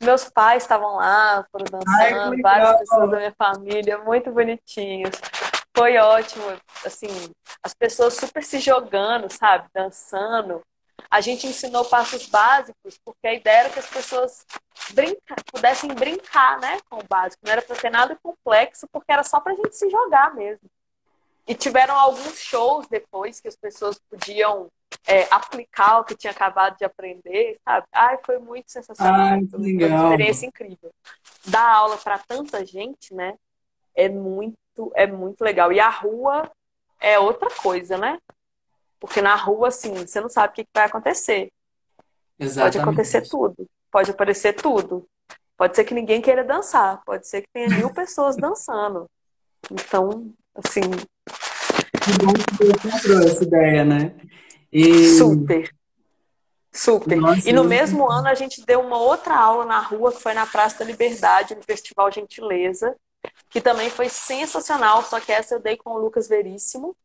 meus 0.01 0.29
pais 0.29 0.63
estavam 0.63 0.95
lá, 0.95 1.45
foram 1.51 1.65
dançando, 1.65 2.33
Ai, 2.33 2.41
várias 2.41 2.79
pessoas 2.79 3.09
da 3.09 3.17
minha 3.17 3.35
família, 3.35 3.97
muito 3.97 4.31
bonitinhos. 4.31 5.11
Foi 5.77 5.95
ótimo, 5.99 6.43
assim, 6.83 7.07
as 7.61 7.71
pessoas 7.75 8.15
super 8.15 8.43
se 8.43 8.57
jogando, 8.59 9.31
sabe, 9.31 9.69
dançando. 9.71 10.63
A 11.07 11.21
gente 11.21 11.45
ensinou 11.45 11.85
passos 11.85 12.25
básicos, 12.25 12.99
porque 13.05 13.27
a 13.27 13.33
ideia 13.35 13.59
era 13.59 13.69
que 13.69 13.77
as 13.77 13.87
pessoas 13.87 14.43
brinca, 14.91 15.35
pudessem 15.51 15.93
brincar, 15.93 16.59
né, 16.59 16.79
com 16.89 16.97
o 16.97 17.07
básico. 17.07 17.43
Não 17.45 17.51
era 17.51 17.61
para 17.61 17.75
ter 17.75 17.91
nada 17.91 18.17
complexo, 18.23 18.87
porque 18.91 19.11
era 19.11 19.21
só 19.21 19.39
para 19.39 19.53
a 19.53 19.55
gente 19.55 19.75
se 19.75 19.87
jogar 19.91 20.33
mesmo. 20.33 20.67
E 21.47 21.53
tiveram 21.53 21.95
alguns 21.95 22.39
shows 22.39 22.87
depois 22.87 23.39
que 23.39 23.47
as 23.47 23.55
pessoas 23.55 23.99
podiam 24.09 24.69
é, 25.05 25.27
aplicar 25.29 25.99
o 25.99 26.03
que 26.03 26.17
tinha 26.17 26.31
acabado 26.31 26.75
de 26.75 26.85
aprender, 26.85 27.59
sabe? 27.63 27.85
Ai, 27.93 28.17
foi 28.25 28.39
muito 28.39 28.71
sensacional. 28.71 29.13
Ai, 29.13 29.45
foi 29.45 29.59
uma 29.59 30.03
experiência 30.05 30.47
incrível. 30.47 30.91
Dar 31.45 31.69
aula 31.69 31.97
para 31.97 32.17
tanta 32.17 32.65
gente, 32.65 33.13
né? 33.13 33.35
É 33.95 34.09
muito, 34.09 34.57
é 34.95 35.07
muito 35.07 35.43
legal. 35.43 35.71
E 35.71 35.79
a 35.79 35.89
rua 35.89 36.49
é 36.99 37.19
outra 37.19 37.49
coisa, 37.49 37.97
né? 37.97 38.17
Porque 38.99 39.21
na 39.21 39.35
rua, 39.35 39.67
assim, 39.67 39.93
você 39.93 40.19
não 40.19 40.29
sabe 40.29 40.51
o 40.51 40.55
que 40.55 40.67
vai 40.73 40.85
acontecer. 40.85 41.51
Exatamente. 42.39 42.73
Pode 42.73 42.79
acontecer 42.79 43.21
tudo. 43.21 43.67
Pode 43.91 44.11
aparecer 44.11 44.53
tudo. 44.53 45.07
Pode 45.55 45.75
ser 45.75 45.83
que 45.83 45.93
ninguém 45.93 46.21
queira 46.21 46.43
dançar. 46.43 47.01
Pode 47.05 47.27
ser 47.27 47.41
que 47.41 47.47
tenha 47.53 47.69
mil 47.69 47.91
pessoas 47.93 48.35
dançando. 48.37 49.07
Então, 49.71 50.31
assim. 50.55 50.81
Que 50.81 52.25
bom 52.25 52.33
que 52.33 52.65
você 52.65 52.73
comprou 52.73 53.27
essa 53.27 53.43
ideia, 53.43 53.85
né? 53.85 54.15
E... 54.71 55.17
Super. 55.17 55.71
Super. 56.71 57.17
Nossa, 57.17 57.49
e 57.49 57.53
no 57.53 57.63
mesmo 57.63 58.07
ano 58.09 58.27
a 58.27 58.35
gente 58.35 58.63
deu 58.63 58.81
uma 58.81 58.99
outra 58.99 59.35
aula 59.35 59.65
na 59.65 59.79
rua, 59.79 60.11
que 60.11 60.21
foi 60.21 60.35
na 60.35 60.45
Praça 60.45 60.79
da 60.79 60.85
Liberdade, 60.85 61.55
no 61.55 61.63
Festival 61.63 62.11
Gentileza, 62.11 62.95
que 63.49 63.61
também 63.61 63.89
foi 63.89 64.09
sensacional, 64.09 65.03
só 65.03 65.19
que 65.19 65.31
essa 65.31 65.55
eu 65.55 65.59
dei 65.59 65.77
com 65.77 65.91
o 65.91 65.97
Lucas 65.97 66.27
Veríssimo, 66.27 66.95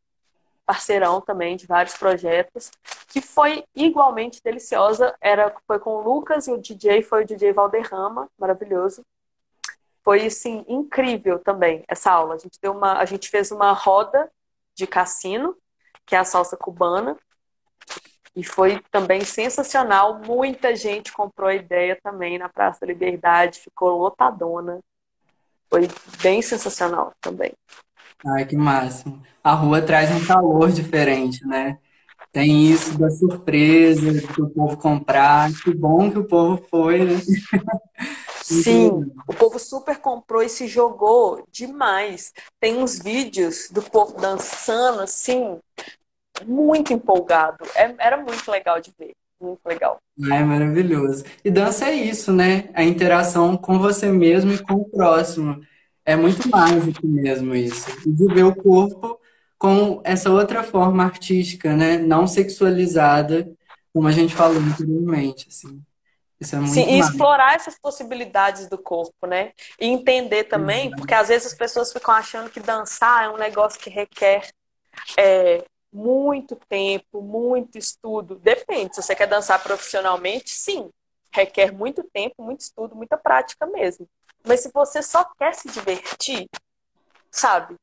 parceirão 0.65 1.21
também 1.21 1.55
de 1.55 1.67
vários 1.67 1.95
projetos, 1.95 2.71
que 3.07 3.21
foi 3.21 3.63
igualmente 3.75 4.41
deliciosa. 4.43 5.15
Era, 5.21 5.53
foi 5.67 5.79
com 5.79 5.91
o 5.91 6.01
Lucas 6.01 6.47
e 6.47 6.51
o 6.51 6.57
DJ 6.57 7.01
foi 7.03 7.23
o 7.23 7.25
DJ 7.25 7.53
Valderrama, 7.53 8.29
maravilhoso. 8.37 9.05
Foi 10.03 10.25
assim 10.25 10.65
incrível 10.67 11.39
também 11.39 11.83
essa 11.87 12.11
aula. 12.11 12.35
A 12.35 12.37
gente 12.37 12.59
deu 12.61 12.73
uma, 12.73 12.99
a 12.99 13.05
gente 13.05 13.29
fez 13.29 13.51
uma 13.51 13.71
roda 13.71 14.31
de 14.75 14.87
cassino, 14.87 15.55
que 16.05 16.15
é 16.15 16.19
a 16.19 16.25
salsa 16.25 16.57
cubana, 16.57 17.17
e 18.35 18.43
foi 18.43 18.81
também 18.91 19.23
sensacional. 19.23 20.19
Muita 20.19 20.75
gente 20.75 21.11
comprou 21.13 21.49
a 21.49 21.55
ideia 21.55 21.97
também 22.01 22.37
na 22.37 22.49
Praça 22.49 22.81
da 22.81 22.87
Liberdade, 22.87 23.59
ficou 23.59 23.97
lotadona. 23.97 24.81
Foi 25.73 25.87
bem 26.21 26.39
sensacional 26.39 27.15
também. 27.19 27.51
Ai, 28.23 28.45
que 28.45 28.55
máximo. 28.55 29.19
A 29.43 29.55
rua 29.55 29.81
traz 29.81 30.11
um 30.11 30.23
calor 30.23 30.71
diferente, 30.71 31.43
né? 31.47 31.79
Tem 32.31 32.67
isso 32.67 32.95
da 32.95 33.09
surpresa, 33.09 34.11
do 34.37 34.51
povo 34.51 34.77
comprar. 34.77 35.51
Que 35.63 35.73
bom 35.73 36.11
que 36.11 36.19
o 36.19 36.27
povo 36.27 36.63
foi, 36.69 37.03
né? 37.03 37.19
Sim, 38.43 39.11
o 39.27 39.33
povo 39.33 39.57
super 39.57 39.97
comprou 39.97 40.43
e 40.43 40.49
se 40.49 40.67
jogou 40.67 41.43
demais. 41.51 42.31
Tem 42.59 42.77
uns 42.77 42.99
vídeos 42.99 43.67
do 43.71 43.81
povo 43.81 44.21
dançando 44.21 45.01
assim, 45.01 45.59
muito 46.45 46.93
empolgado. 46.93 47.65
É, 47.73 47.95
era 47.97 48.17
muito 48.17 48.51
legal 48.51 48.79
de 48.79 48.93
ver. 48.95 49.15
Muito 49.43 49.59
legal. 49.65 49.97
É 50.31 50.41
maravilhoso. 50.41 51.25
E 51.43 51.51
dança 51.51 51.89
é 51.89 51.95
isso, 51.95 52.31
né? 52.31 52.69
A 52.73 52.81
interação 52.81 53.57
com 53.57 53.77
você 53.77 54.09
mesmo 54.09 54.53
e 54.53 54.63
com 54.63 54.75
o 54.75 54.89
próximo. 54.89 55.59
É 56.05 56.15
muito 56.15 56.49
mágico 56.49 57.05
mesmo 57.05 57.53
isso. 57.53 57.91
De 58.07 58.33
ver 58.33 58.43
o 58.43 58.55
corpo 58.55 59.19
com 59.57 60.01
essa 60.05 60.29
outra 60.29 60.63
forma 60.63 61.03
artística, 61.03 61.75
né? 61.75 61.97
Não 61.97 62.25
sexualizada, 62.25 63.51
como 63.93 64.07
a 64.07 64.11
gente 64.11 64.33
falou 64.33 64.59
anteriormente, 64.59 65.47
assim. 65.49 65.81
Isso 66.39 66.55
é 66.55 66.59
muito 66.59 66.73
Sim, 66.73 66.85
e 66.89 66.99
explorar 66.99 67.55
essas 67.55 67.77
possibilidades 67.77 68.69
do 68.69 68.77
corpo, 68.77 69.27
né? 69.27 69.51
E 69.79 69.87
entender 69.87 70.45
também, 70.45 70.89
porque 70.91 71.13
às 71.13 71.27
vezes 71.27 71.47
as 71.47 71.53
pessoas 71.53 71.91
ficam 71.91 72.13
achando 72.13 72.49
que 72.49 72.61
dançar 72.61 73.25
é 73.25 73.29
um 73.29 73.37
negócio 73.37 73.79
que 73.79 73.89
requer 73.89 74.47
é, 75.17 75.63
muito 75.93 76.55
tempo, 76.67 77.21
muito 77.21 77.77
estudo. 77.77 78.35
Depende, 78.35 78.95
se 78.95 79.01
você 79.01 79.15
quer 79.15 79.27
dançar 79.27 79.61
profissionalmente, 79.61 80.49
sim, 80.49 80.89
requer 81.31 81.71
muito 81.71 82.03
tempo, 82.03 82.43
muito 82.43 82.61
estudo, 82.61 82.95
muita 82.95 83.17
prática 83.17 83.65
mesmo. 83.65 84.07
Mas 84.45 84.61
se 84.61 84.71
você 84.73 85.01
só 85.01 85.23
quer 85.37 85.53
se 85.53 85.69
divertir, 85.69 86.47
sabe? 87.31 87.75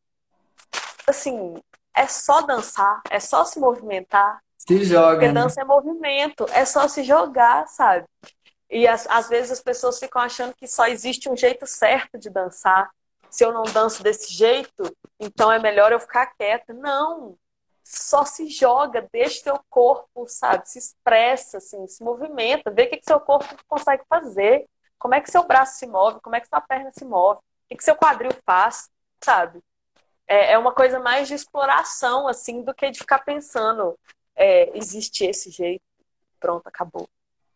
Assim, 1.07 1.55
é 1.97 2.07
só 2.07 2.43
dançar, 2.43 3.01
é 3.11 3.19
só 3.19 3.45
se 3.45 3.59
movimentar. 3.59 4.43
Se 4.57 4.85
joga. 4.85 5.13
Porque 5.13 5.29
né? 5.29 5.33
dança 5.33 5.61
é 5.61 5.65
movimento, 5.65 6.47
é 6.51 6.65
só 6.65 6.87
se 6.87 7.03
jogar, 7.03 7.67
sabe? 7.67 8.07
E 8.69 8.87
às, 8.87 9.07
às 9.09 9.29
vezes 9.29 9.51
as 9.51 9.61
pessoas 9.61 9.99
ficam 9.99 10.23
achando 10.23 10.55
que 10.55 10.69
só 10.69 10.87
existe 10.87 11.29
um 11.29 11.37
jeito 11.37 11.67
certo 11.67 12.19
de 12.19 12.31
dançar. 12.31 12.91
Se 13.29 13.45
eu 13.45 13.53
não 13.53 13.63
danço 13.63 14.03
desse 14.03 14.33
jeito, 14.33 14.97
então 15.19 15.51
é 15.51 15.59
melhor 15.59 15.93
eu 15.93 16.01
ficar 16.01 16.27
quieta. 16.27 16.73
Não, 16.73 17.37
só 17.91 18.25
se 18.25 18.49
joga, 18.49 19.09
deixa 19.13 19.43
seu 19.43 19.61
corpo, 19.69 20.27
sabe, 20.29 20.69
se 20.69 20.79
expressa, 20.79 21.59
assim, 21.59 21.87
se 21.89 22.05
movimenta, 22.05 22.71
vê 22.71 22.85
o 22.85 22.91
que, 22.91 22.99
que 22.99 23.05
seu 23.05 23.19
corpo 23.19 23.57
consegue 23.67 24.05
fazer, 24.09 24.69
como 24.97 25.15
é 25.15 25.21
que 25.21 25.31
seu 25.31 25.45
braço 25.45 25.79
se 25.79 25.87
move, 25.87 26.21
como 26.21 26.37
é 26.37 26.41
que 26.41 26.49
sua 26.49 26.61
perna 26.61 26.93
se 26.93 27.05
move, 27.05 27.39
o 27.39 27.43
que, 27.69 27.77
que 27.77 27.85
seu 27.85 27.97
quadril 27.97 28.31
faz, 28.47 28.89
sabe? 29.21 29.61
É, 30.27 30.53
é 30.53 30.59
uma 30.59 30.73
coisa 30.73 31.01
mais 31.01 31.27
de 31.27 31.35
exploração, 31.35 32.29
assim, 32.29 32.63
do 32.63 32.73
que 32.73 32.91
de 32.91 33.01
ficar 33.01 33.19
pensando, 33.21 33.99
é, 34.37 34.77
existe 34.79 35.25
esse 35.25 35.51
jeito, 35.51 35.83
pronto, 36.39 36.67
acabou. 36.69 37.09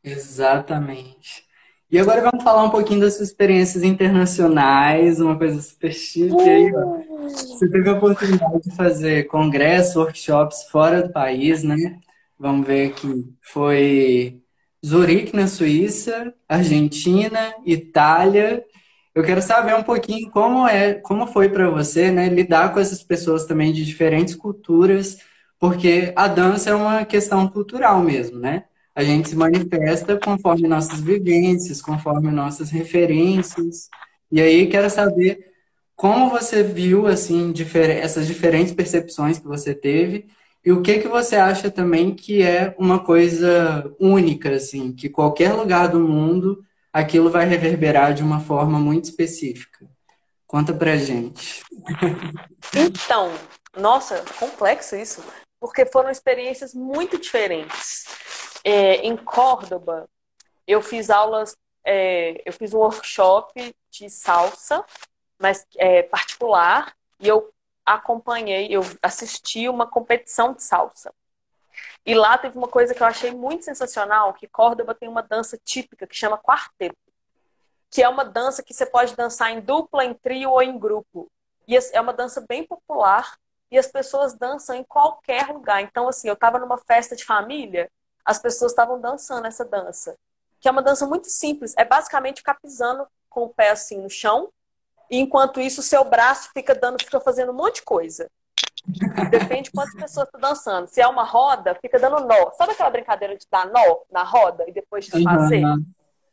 Exatamente. 0.03 1.47
E 1.95 1.99
agora 2.01 2.23
vamos 2.23 2.43
falar 2.43 2.65
um 2.65 2.71
pouquinho 2.71 3.03
das 3.03 3.15
suas 3.15 3.29
experiências 3.29 3.85
internacionais, 3.85 5.21
uma 5.21 5.39
coisa 5.39 5.63
super 5.63 5.93
chique 5.93 6.41
aí, 6.41 6.75
ó. 6.75 7.29
Você 7.29 7.71
teve 7.71 7.89
a 7.89 7.93
oportunidade 7.93 8.63
de 8.63 8.75
fazer 8.75 9.29
congressos, 9.29 9.95
workshops 9.95 10.65
fora 10.73 11.05
do 11.05 11.13
país, 11.13 11.63
né? 11.63 12.01
Vamos 12.37 12.67
ver 12.67 12.89
aqui. 12.89 13.33
Foi 13.41 14.41
Zurique, 14.85 15.37
na 15.37 15.47
Suíça, 15.47 16.35
Argentina, 16.49 17.55
Itália. 17.65 18.65
Eu 19.15 19.23
quero 19.23 19.41
saber 19.41 19.77
um 19.77 19.85
pouquinho 19.85 20.29
como 20.33 20.67
é, 20.67 20.95
como 20.95 21.29
foi 21.29 21.49
para 21.49 21.71
você, 21.71 22.11
né, 22.11 22.29
lidar 22.29 22.75
com 22.75 22.81
essas 22.81 23.05
pessoas 23.05 23.47
também 23.47 23.73
de 23.73 23.85
diferentes 23.85 24.35
culturas, 24.35 25.19
porque 25.61 26.13
a 26.17 26.27
dança 26.27 26.71
é 26.71 26.75
uma 26.75 27.05
questão 27.05 27.47
cultural 27.47 28.01
mesmo, 28.01 28.37
né? 28.41 28.65
A 28.95 29.03
gente 29.03 29.29
se 29.29 29.37
manifesta 29.37 30.19
conforme 30.19 30.69
nossas 30.69 31.01
vivências, 31.01 31.83
conforme 31.83 32.31
nossas 32.31 32.71
referências. 32.71 33.89
E 34.31 34.41
aí 34.41 34.69
quero 34.69 34.89
saber 34.89 35.53
como 35.97 36.31
você 36.31 36.63
viu 36.63 37.07
assim 37.07 37.53
difer 37.53 37.91
essas 37.91 38.27
diferentes 38.27 38.73
percepções 38.73 39.39
que 39.39 39.47
você 39.47 39.75
teve 39.75 40.27
e 40.65 40.73
o 40.73 40.81
que 40.81 40.99
que 40.99 41.09
você 41.09 41.37
acha 41.37 41.71
também 41.71 42.15
que 42.15 42.43
é 42.43 42.75
uma 42.79 42.99
coisa 42.99 43.93
única 44.01 44.55
assim, 44.55 44.93
que 44.93 45.09
qualquer 45.09 45.53
lugar 45.53 45.89
do 45.89 46.01
mundo 46.01 46.65
aquilo 46.93 47.31
vai 47.31 47.45
reverberar 47.47 48.15
de 48.15 48.23
uma 48.23 48.41
forma 48.41 48.79
muito 48.79 49.05
específica. 49.05 49.87
Conta 50.47 50.73
pra 50.73 50.97
gente. 50.97 51.63
Então, 52.73 53.33
nossa, 53.77 54.25
complexo 54.39 54.95
isso, 54.95 55.23
porque 55.61 55.85
foram 55.85 56.11
experiências 56.11 56.73
muito 56.73 57.19
diferentes. 57.19 58.05
É, 58.65 58.97
em 59.07 59.17
Córdoba, 59.17 60.09
eu 60.67 60.81
fiz 60.83 61.11
aulas, 61.11 61.57
é, 61.85 62.43
eu 62.47 62.53
fiz 62.53 62.73
um 62.73 62.79
workshop 62.79 63.77
de 63.91 64.09
salsa, 64.11 64.85
mas 65.39 65.67
é, 65.77 66.03
particular, 66.03 66.97
e 67.21 67.29
eu 67.29 67.53
acompanhei, 67.85 68.69
eu 68.71 68.81
assisti 69.03 69.69
uma 69.69 69.87
competição 69.87 70.55
de 70.55 70.63
salsa. 70.63 71.13
E 72.07 72.15
lá 72.15 72.39
teve 72.39 72.57
uma 72.57 72.69
coisa 72.69 72.95
que 72.95 73.03
eu 73.03 73.07
achei 73.07 73.31
muito 73.31 73.65
sensacional, 73.65 74.33
que 74.35 74.47
Córdoba 74.47 74.95
tem 74.95 75.09
uma 75.09 75.23
dança 75.23 75.59
típica 75.63 76.07
que 76.07 76.17
chama 76.17 76.39
quarteto. 76.39 76.97
que 77.91 78.03
é 78.03 78.09
uma 78.09 78.25
dança 78.25 78.63
que 78.63 78.75
você 78.75 78.85
pode 78.87 79.15
dançar 79.15 79.53
em 79.53 79.61
dupla, 79.61 80.05
em 80.05 80.15
trio 80.15 80.51
ou 80.51 80.63
em 80.63 80.77
grupo. 80.79 81.31
E 81.67 81.77
é 81.77 82.01
uma 82.01 82.13
dança 82.13 82.45
bem 82.49 82.65
popular 82.67 83.37
e 83.71 83.79
as 83.79 83.87
pessoas 83.87 84.35
dançam 84.35 84.75
em 84.77 84.85
qualquer 84.85 85.49
lugar. 85.49 85.81
Então, 85.83 86.09
assim, 86.09 86.29
eu 86.29 86.35
estava 86.35 86.59
numa 86.59 86.79
festa 86.79 87.15
de 87.15 87.25
família, 87.25 87.91
as 88.25 88.39
pessoas 88.39 88.73
estavam 88.73 89.01
dançando 89.01 89.47
essa 89.47 89.65
dança, 89.65 90.17
que 90.61 90.69
é 90.69 90.71
uma 90.71 90.83
dança 90.83 91.07
muito 91.07 91.29
simples. 91.29 91.75
É 91.77 91.85
basicamente 91.85 92.39
ficar 92.39 92.55
pisando 92.55 93.07
com 93.29 93.45
o 93.45 93.49
pé 93.49 93.71
assim 93.71 94.01
no 94.01 94.09
chão, 94.09 94.51
e 95.11 95.19
enquanto 95.19 95.61
isso, 95.61 95.81
o 95.81 95.85
seu 95.85 96.05
braço 96.05 96.51
fica 96.53 96.75
dando, 96.75 97.03
fica 97.03 97.21
fazendo 97.21 97.53
um 97.53 97.55
monte 97.55 97.77
de 97.77 97.83
coisa. 97.83 98.31
Depende 99.31 99.65
de 99.65 99.71
quantas 99.71 99.95
pessoas 99.95 100.27
estão 100.27 100.41
dançando. 100.41 100.87
Se 100.89 101.01
é 101.01 101.07
uma 101.07 101.25
roda, 101.25 101.75
fica 101.81 101.99
dando 101.99 102.27
nó. 102.27 102.51
Sabe 102.53 102.73
aquela 102.73 102.91
brincadeira 102.91 103.37
de 103.37 103.47
dar 103.51 103.67
nó 103.67 104.01
na 104.11 104.23
roda 104.23 104.65
e 104.69 104.73
depois 104.73 105.07
desfazer? 105.07 105.65
Uhum. 105.65 105.85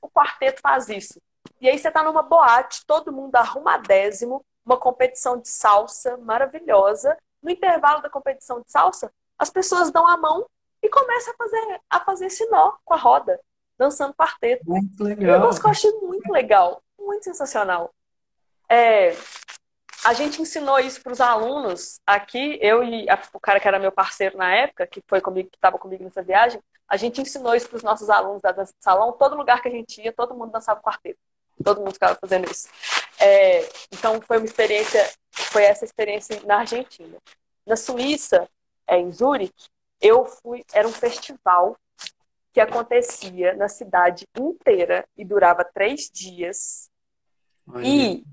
O 0.01 0.09
quarteto 0.09 0.61
faz 0.61 0.89
isso. 0.89 1.19
E 1.59 1.69
aí 1.69 1.77
você 1.77 1.87
está 1.87 2.03
numa 2.03 2.21
boate, 2.21 2.85
todo 2.85 3.11
mundo 3.11 3.35
arrumadésimo, 3.35 4.43
uma 4.65 4.77
competição 4.77 5.37
de 5.37 5.47
salsa 5.47 6.17
maravilhosa. 6.17 7.17
No 7.41 7.49
intervalo 7.49 8.01
da 8.01 8.09
competição 8.09 8.61
de 8.61 8.71
salsa, 8.71 9.11
as 9.37 9.49
pessoas 9.49 9.91
dão 9.91 10.07
a 10.07 10.17
mão 10.17 10.45
e 10.81 10.89
começam 10.89 11.33
a 11.33 11.37
fazer, 11.37 11.81
a 11.89 11.99
fazer 11.99 12.25
esse 12.27 12.45
nó 12.49 12.73
com 12.83 12.93
a 12.93 12.97
roda, 12.97 13.39
dançando 13.77 14.13
quarteto. 14.13 14.63
Muito 14.65 15.03
legal. 15.03 15.37
Um 15.37 15.39
negócio 15.39 15.61
que 15.61 15.67
eu 15.67 15.71
achei 15.71 15.91
muito 16.01 16.31
legal, 16.31 16.83
muito 16.99 17.23
sensacional. 17.23 17.93
É, 18.69 19.15
a 20.03 20.13
gente 20.13 20.41
ensinou 20.41 20.79
isso 20.79 21.01
para 21.01 21.11
os 21.11 21.21
alunos 21.21 21.99
aqui, 22.05 22.57
eu 22.61 22.83
e 22.83 23.09
a, 23.09 23.21
o 23.33 23.39
cara 23.39 23.59
que 23.59 23.67
era 23.67 23.77
meu 23.77 23.91
parceiro 23.91 24.37
na 24.37 24.53
época, 24.55 24.87
que 24.87 25.03
foi 25.07 25.21
comigo, 25.21 25.49
que 25.49 25.57
estava 25.57 25.77
comigo 25.77 26.03
nessa 26.03 26.23
viagem, 26.23 26.61
a 26.87 26.97
gente 26.97 27.21
ensinou 27.21 27.55
isso 27.55 27.69
para 27.69 27.77
os 27.77 27.83
nossos 27.83 28.09
alunos 28.09 28.41
da 28.41 28.51
dança 28.51 28.73
de 28.77 28.83
salão. 28.83 29.13
Todo 29.13 29.35
lugar 29.35 29.61
que 29.61 29.67
a 29.67 29.71
gente 29.71 30.01
ia, 30.01 30.11
todo 30.11 30.35
mundo 30.35 30.51
dançava 30.51 30.81
quarteto. 30.81 31.19
Todo 31.63 31.79
mundo 31.79 31.93
ficava 31.93 32.17
fazendo 32.19 32.49
isso. 32.51 32.67
É, 33.19 33.69
então 33.93 34.19
foi 34.21 34.37
uma 34.37 34.45
experiência, 34.45 35.09
foi 35.31 35.63
essa 35.63 35.85
experiência 35.85 36.41
na 36.45 36.57
Argentina. 36.57 37.17
Na 37.65 37.75
Suíça, 37.75 38.49
é, 38.87 38.97
em 38.97 39.11
Zurique, 39.11 39.69
eu 40.01 40.25
fui, 40.25 40.65
era 40.73 40.87
um 40.87 40.91
festival 40.91 41.77
que 42.51 42.59
acontecia 42.59 43.53
na 43.53 43.69
cidade 43.69 44.25
inteira 44.37 45.07
e 45.15 45.23
durava 45.23 45.63
três 45.63 46.09
dias. 46.11 46.89
e 47.81 48.25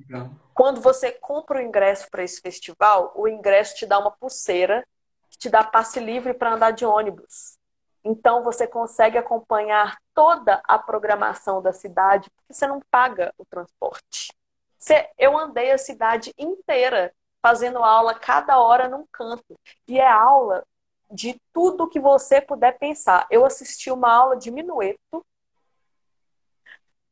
quando 0.54 0.80
você 0.80 1.12
compra 1.12 1.58
o 1.58 1.62
ingresso 1.62 2.08
para 2.10 2.24
esse 2.24 2.40
festival, 2.40 3.12
o 3.14 3.28
ingresso 3.28 3.76
te 3.76 3.86
dá 3.86 3.98
uma 3.98 4.10
pulseira 4.10 4.84
que 5.30 5.38
te 5.38 5.48
dá 5.48 5.62
passe 5.62 6.00
livre 6.00 6.34
para 6.34 6.54
andar 6.54 6.72
de 6.72 6.84
ônibus. 6.84 7.58
Então 8.02 8.42
você 8.42 8.66
consegue 8.66 9.18
acompanhar 9.18 9.98
toda 10.14 10.60
a 10.64 10.78
programação 10.78 11.60
da 11.60 11.72
cidade, 11.72 12.30
porque 12.30 12.54
você 12.54 12.66
não 12.66 12.80
paga 12.90 13.32
o 13.36 13.44
transporte. 13.44 14.32
Você, 14.78 15.08
eu 15.18 15.36
andei 15.36 15.70
a 15.70 15.78
cidade 15.78 16.32
inteira 16.38 17.12
fazendo 17.42 17.78
aula 17.78 18.14
cada 18.14 18.58
hora 18.58 18.88
num 18.88 19.06
canto. 19.12 19.58
E 19.86 19.98
é 19.98 20.08
aula 20.08 20.64
de 21.10 21.40
tudo 21.52 21.88
que 21.88 22.00
você 22.00 22.40
puder 22.40 22.78
pensar. 22.78 23.26
Eu 23.30 23.44
assisti 23.44 23.90
uma 23.90 24.12
aula 24.12 24.36
de 24.36 24.50
minueto. 24.50 25.24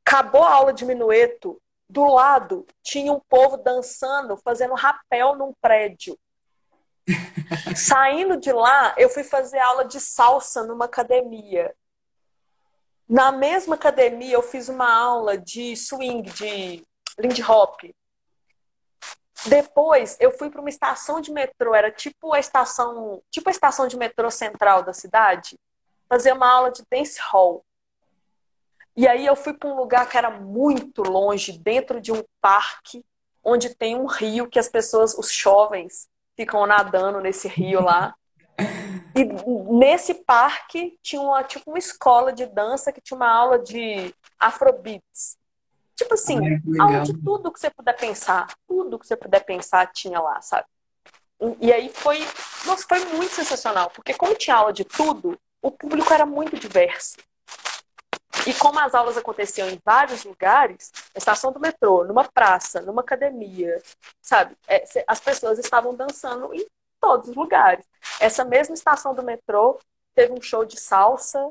Acabou 0.05 0.43
a 0.43 0.53
aula 0.53 0.73
de 0.73 0.85
minueto, 0.85 1.61
do 1.89 2.05
lado 2.07 2.67
tinha 2.83 3.13
um 3.13 3.21
povo 3.29 3.57
dançando, 3.57 4.37
fazendo 4.37 4.75
rapel 4.75 5.37
num 5.37 5.53
prédio. 5.61 6.19
Saindo 7.77 8.37
de 8.37 8.53
lá, 8.53 8.95
eu 8.97 9.09
fui 9.09 9.23
fazer 9.23 9.59
aula 9.59 9.85
de 9.85 10.01
salsa 10.01 10.65
numa 10.65 10.87
academia. 10.87 11.75
Na 13.09 13.31
mesma 13.31 13.77
academia, 13.77 14.35
eu 14.35 14.43
fiz 14.43 14.69
uma 14.69 14.93
aula 14.93 15.39
de 15.39 15.77
swing, 15.77 16.23
de 16.23 16.85
Lindy 17.19 17.43
Hop. 17.43 17.81
Depois, 19.45 20.17
eu 20.19 20.31
fui 20.31 20.51
para 20.51 20.61
uma 20.61 20.71
estação 20.71 21.21
de 21.21 21.31
metrô, 21.31 21.75
era 21.75 21.91
tipo 21.91 22.33
a 22.33 22.39
estação, 22.41 23.23
tipo 23.31 23.49
a 23.49 23.53
estação 23.53 23.87
de 23.87 23.97
metrô 23.97 24.31
central 24.31 24.83
da 24.83 24.93
cidade, 24.93 25.59
fazer 26.09 26.33
uma 26.33 26.49
aula 26.49 26.71
de 26.71 26.83
dance 26.91 27.21
hall. 27.21 27.65
E 28.97 29.07
aí 29.07 29.27
eu 29.27 29.37
fui 29.37 29.53
para 29.53 29.69
um 29.69 29.77
lugar 29.77 30.09
que 30.09 30.17
era 30.17 30.31
muito 30.31 31.03
longe, 31.03 31.59
dentro 31.59 32.01
de 32.01 32.13
um 32.13 32.25
parque, 32.41 33.05
onde 33.45 33.75
tem 33.75 33.95
um 33.95 34.07
rio 34.07 34.49
que 34.49 34.59
as 34.59 34.69
pessoas, 34.69 35.17
os 35.17 35.31
jovens, 35.31 36.09
ficam 36.35 36.67
nadando 36.67 37.21
nesse 37.21 37.47
rio 37.47 37.81
lá. 37.83 38.15
E 39.15 39.25
nesse 39.73 40.15
parque 40.15 40.99
tinha 41.03 41.21
uma, 41.21 41.45
tipo 41.45 41.71
uma 41.71 41.79
escola 41.79 42.33
de 42.33 42.47
dança 42.47 42.91
que 42.91 43.01
tinha 43.01 43.17
uma 43.17 43.31
aula 43.31 43.59
de 43.59 44.15
afrobeats. 44.39 45.37
Tipo 45.97 46.15
assim, 46.15 46.39
Ai, 46.39 46.61
aula 46.79 47.01
de 47.01 47.15
tudo 47.15 47.51
que 47.51 47.59
você 47.59 47.71
puder 47.71 47.97
pensar. 47.97 48.55
Tudo 48.69 48.99
que 48.99 49.07
você 49.07 49.17
puder 49.17 49.45
pensar 49.45 49.87
tinha 49.93 50.21
lá, 50.21 50.41
sabe? 50.43 50.69
E, 51.41 51.67
e 51.67 51.73
aí 51.73 51.89
foi, 51.89 52.19
nossa, 52.67 52.87
foi 52.87 53.05
muito 53.07 53.35
sensacional, 53.35 53.91
porque 53.91 54.13
como 54.13 54.35
tinha 54.35 54.57
aula 54.57 54.73
de 54.73 54.85
tudo, 54.85 55.39
o 55.63 55.71
público 55.71 56.13
era 56.13 56.27
muito 56.27 56.57
diverso. 56.59 57.17
E 58.47 58.55
como 58.55 58.79
as 58.79 58.95
aulas 58.95 59.17
aconteciam 59.17 59.69
em 59.69 59.81
vários 59.85 60.23
lugares, 60.23 60.93
na 61.15 61.19
estação 61.19 61.51
do 61.51 61.59
metrô, 61.59 62.05
numa 62.05 62.25
praça, 62.25 62.81
numa 62.81 63.01
academia, 63.01 63.83
sabe? 64.23 64.57
É, 64.69 64.85
as 65.07 65.19
pessoas 65.19 65.59
estavam 65.59 65.95
dançando 65.95 66.55
em 66.55 66.65
todos 67.01 67.31
os 67.31 67.35
lugares. 67.35 67.85
Essa 68.21 68.45
mesma 68.45 68.75
estação 68.75 69.15
do 69.15 69.23
metrô 69.23 69.81
teve 70.15 70.33
um 70.33 70.41
show 70.41 70.65
de 70.65 70.79
salsa, 70.79 71.51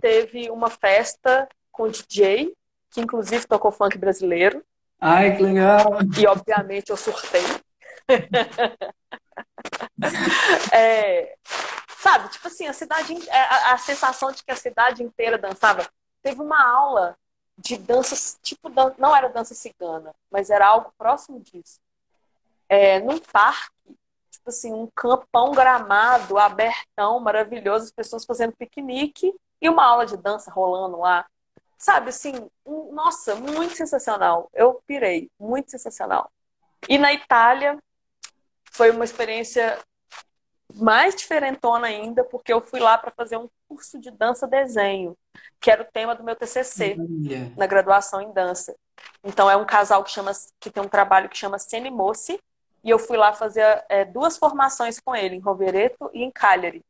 teve 0.00 0.50
uma 0.50 0.68
festa 0.68 1.48
com 1.70 1.88
DJ, 1.88 2.52
que 2.96 3.00
inclusive 3.02 3.46
tocou 3.46 3.70
funk 3.70 3.98
brasileiro. 3.98 4.64
Ai, 4.98 5.36
que 5.36 5.42
legal! 5.42 5.98
E 6.18 6.26
obviamente 6.26 6.88
eu 6.88 6.96
surtei. 6.96 7.42
é, 10.72 11.36
sabe, 11.98 12.30
tipo 12.30 12.48
assim, 12.48 12.66
a 12.66 12.72
cidade, 12.72 13.12
é, 13.28 13.38
a, 13.38 13.74
a 13.74 13.78
sensação 13.78 14.32
de 14.32 14.42
que 14.42 14.50
a 14.50 14.56
cidade 14.56 15.02
inteira 15.02 15.36
dançava 15.36 15.86
teve 16.22 16.40
uma 16.40 16.66
aula 16.66 17.18
de 17.58 17.76
danças, 17.76 18.38
tipo, 18.42 18.70
não 18.96 19.14
era 19.14 19.28
dança 19.28 19.54
cigana, 19.54 20.14
mas 20.30 20.48
era 20.48 20.66
algo 20.66 20.90
próximo 20.96 21.38
disso. 21.40 21.78
É, 22.66 22.98
num 23.00 23.18
parque, 23.18 23.70
tipo 24.30 24.48
assim, 24.48 24.72
um 24.72 24.88
campão 24.94 25.52
gramado, 25.52 26.38
abertão, 26.38 27.20
maravilhoso, 27.20 27.84
as 27.84 27.92
pessoas 27.92 28.24
fazendo 28.24 28.56
piquenique 28.56 29.34
e 29.60 29.68
uma 29.68 29.84
aula 29.84 30.06
de 30.06 30.16
dança 30.16 30.50
rolando 30.50 30.96
lá. 30.96 31.26
Sabe, 31.78 32.08
assim, 32.08 32.32
um, 32.64 32.92
nossa, 32.92 33.34
muito 33.34 33.76
sensacional. 33.76 34.50
Eu 34.54 34.82
pirei, 34.86 35.30
muito 35.38 35.70
sensacional. 35.70 36.30
E 36.88 36.98
na 36.98 37.12
Itália, 37.12 37.78
foi 38.72 38.90
uma 38.90 39.04
experiência 39.04 39.78
mais 40.74 41.14
diferentona 41.14 41.86
ainda, 41.86 42.24
porque 42.24 42.52
eu 42.52 42.60
fui 42.60 42.80
lá 42.80 42.98
para 42.98 43.10
fazer 43.10 43.36
um 43.36 43.48
curso 43.68 43.98
de 43.98 44.10
dança 44.10 44.46
desenho, 44.46 45.16
que 45.60 45.70
era 45.70 45.82
o 45.82 45.86
tema 45.92 46.14
do 46.14 46.24
meu 46.24 46.36
TCC 46.36 46.96
na 47.56 47.66
graduação 47.66 48.20
em 48.20 48.32
dança. 48.32 48.74
Então 49.22 49.50
é 49.50 49.56
um 49.56 49.64
casal 49.64 50.02
que 50.02 50.10
chama 50.10 50.32
que 50.60 50.70
tem 50.70 50.82
um 50.82 50.88
trabalho 50.88 51.28
que 51.28 51.36
chama 51.36 51.56
Moci, 51.92 52.38
e 52.82 52.90
eu 52.90 52.98
fui 52.98 53.16
lá 53.16 53.32
fazer 53.32 53.84
é, 53.88 54.04
duas 54.04 54.36
formações 54.38 55.00
com 55.00 55.14
ele, 55.14 55.36
em 55.36 55.40
Rovereto 55.40 56.10
e 56.12 56.22
em 56.22 56.30
Cagliari. 56.30 56.84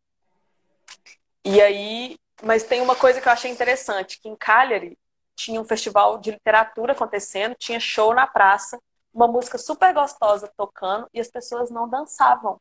E 1.44 1.60
aí, 1.60 2.18
mas 2.42 2.64
tem 2.64 2.80
uma 2.80 2.96
coisa 2.96 3.20
que 3.20 3.28
eu 3.28 3.32
achei 3.32 3.50
interessante, 3.50 4.20
que 4.20 4.28
em 4.28 4.36
Cagliari 4.36 4.98
tinha 5.34 5.60
um 5.60 5.64
festival 5.64 6.18
de 6.18 6.30
literatura 6.30 6.92
acontecendo, 6.92 7.54
tinha 7.58 7.78
show 7.78 8.14
na 8.14 8.26
praça, 8.26 8.78
uma 9.12 9.26
música 9.26 9.58
super 9.58 9.92
gostosa 9.92 10.50
tocando 10.56 11.08
e 11.12 11.20
as 11.20 11.28
pessoas 11.28 11.70
não 11.70 11.88
dançavam 11.88 12.60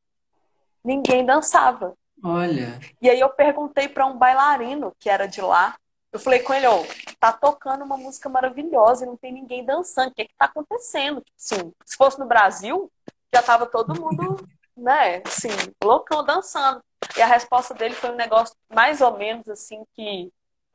ninguém 0.85 1.25
dançava. 1.25 1.97
Olha. 2.23 2.79
E 3.01 3.09
aí 3.09 3.19
eu 3.19 3.29
perguntei 3.29 3.89
para 3.89 4.05
um 4.05 4.17
bailarino 4.17 4.95
que 4.99 5.09
era 5.09 5.25
de 5.25 5.41
lá. 5.41 5.75
Eu 6.11 6.19
falei 6.19 6.39
com 6.39 6.53
ele, 6.53 6.67
ó, 6.67 6.81
tá 7.19 7.33
tocando 7.33 7.83
uma 7.83 7.97
música 7.97 8.29
maravilhosa 8.29 9.03
e 9.03 9.07
não 9.07 9.17
tem 9.17 9.33
ninguém 9.33 9.65
dançando. 9.65 10.11
O 10.11 10.13
que 10.13 10.21
é 10.21 10.25
que 10.25 10.35
tá 10.37 10.45
acontecendo? 10.45 11.21
Sim, 11.35 11.73
se 11.83 11.97
fosse 11.97 12.17
no 12.19 12.25
Brasil, 12.25 12.89
já 13.33 13.41
tava 13.41 13.65
todo 13.65 13.99
mundo, 13.99 14.47
né, 14.75 15.21
assim, 15.25 15.49
loucão 15.83 16.23
dançando. 16.23 16.83
E 17.17 17.21
a 17.21 17.27
resposta 17.27 17.73
dele 17.73 17.93
foi 17.93 18.11
um 18.11 18.15
negócio 18.15 18.55
mais 18.73 19.01
ou 19.01 19.17
menos 19.17 19.47
assim 19.47 19.83
que 19.93 20.31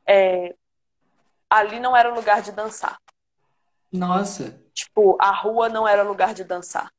é, 0.06 0.54
ali 1.48 1.80
não 1.80 1.96
era 1.96 2.14
lugar 2.14 2.42
de 2.42 2.52
dançar. 2.52 2.98
Nossa. 3.92 4.60
Tipo, 4.72 5.16
a 5.20 5.32
rua 5.32 5.68
não 5.68 5.86
era 5.86 6.02
lugar 6.02 6.32
de 6.32 6.44
dançar. 6.44 6.92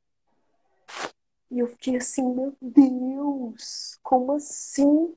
E 1.50 1.58
eu 1.58 1.68
fiquei 1.68 1.96
assim, 1.96 2.22
meu 2.22 2.56
Deus, 2.60 3.98
como 4.02 4.32
assim? 4.32 5.14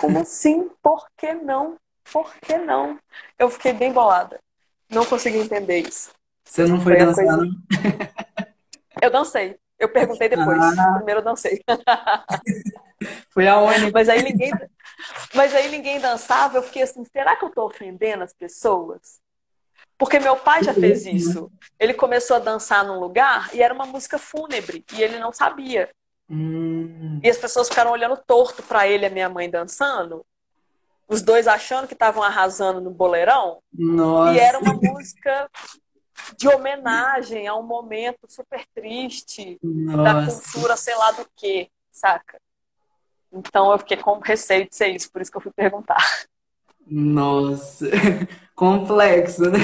Como 0.00 0.18
assim? 0.18 0.70
Por 0.82 1.06
que 1.16 1.34
não? 1.34 1.76
Por 2.12 2.34
que 2.36 2.58
não? 2.58 2.98
Eu 3.38 3.50
fiquei 3.50 3.72
bem 3.72 3.92
bolada. 3.92 4.40
Não 4.90 5.04
consegui 5.04 5.38
entender 5.38 5.80
isso. 5.80 6.12
Você 6.44 6.66
não 6.66 6.80
foi, 6.80 6.96
foi 6.96 7.06
dançar, 7.06 7.24
coisa... 7.24 7.36
não? 7.36 7.52
Eu 9.02 9.10
dancei. 9.10 9.58
Eu 9.84 9.88
perguntei 9.90 10.28
depois. 10.28 10.58
Ah. 10.78 10.94
Primeiro 10.96 11.20
eu 11.20 11.24
dancei. 11.24 11.62
Foi 13.28 13.46
a 13.46 13.58
única. 13.60 13.90
Mas 13.92 14.08
aí 14.08 14.22
ninguém, 14.22 14.50
mas 15.34 15.54
aí 15.54 15.68
ninguém 15.68 16.00
dançava. 16.00 16.56
Eu 16.56 16.62
fiquei 16.62 16.82
assim, 16.82 17.04
será 17.04 17.36
que 17.36 17.44
eu 17.44 17.50
tô 17.50 17.66
ofendendo 17.66 18.24
as 18.24 18.32
pessoas? 18.32 19.20
Porque 19.98 20.18
meu 20.18 20.36
pai 20.36 20.64
já 20.64 20.72
fez 20.72 21.04
isso. 21.04 21.50
Ele 21.78 21.92
começou 21.92 22.36
a 22.36 22.40
dançar 22.40 22.84
num 22.84 22.98
lugar 22.98 23.50
e 23.54 23.62
era 23.62 23.74
uma 23.74 23.86
música 23.86 24.18
fúnebre 24.18 24.84
e 24.92 25.02
ele 25.02 25.18
não 25.18 25.32
sabia. 25.32 25.90
Hum. 26.28 27.20
E 27.22 27.28
as 27.28 27.36
pessoas 27.36 27.68
ficaram 27.68 27.90
olhando 27.90 28.16
torto 28.16 28.62
para 28.62 28.88
ele 28.88 29.04
e 29.04 29.06
a 29.06 29.10
minha 29.10 29.28
mãe 29.28 29.50
dançando. 29.50 30.24
Os 31.06 31.20
dois 31.20 31.46
achando 31.46 31.86
que 31.86 31.92
estavam 31.92 32.22
arrasando 32.22 32.80
no 32.80 32.90
boleirão. 32.90 33.60
Nossa. 33.72 34.32
E 34.32 34.38
era 34.38 34.58
uma 34.58 34.72
música 34.72 35.50
de 36.36 36.48
homenagem 36.48 37.46
a 37.46 37.54
um 37.54 37.62
momento 37.62 38.26
super 38.28 38.64
triste 38.74 39.58
Nossa. 39.62 40.02
da 40.02 40.26
cultura, 40.26 40.76
sei 40.76 40.94
lá 40.94 41.12
do 41.12 41.26
que, 41.36 41.70
saca? 41.90 42.40
Então 43.32 43.72
eu 43.72 43.78
fiquei 43.78 43.96
com 43.96 44.18
receio 44.20 44.68
de 44.68 44.74
ser 44.74 44.88
isso, 44.88 45.10
por 45.10 45.20
isso 45.20 45.30
que 45.30 45.36
eu 45.36 45.42
fui 45.42 45.52
perguntar. 45.52 46.04
Nossa, 46.86 47.86
complexo, 48.54 49.50
né? 49.50 49.58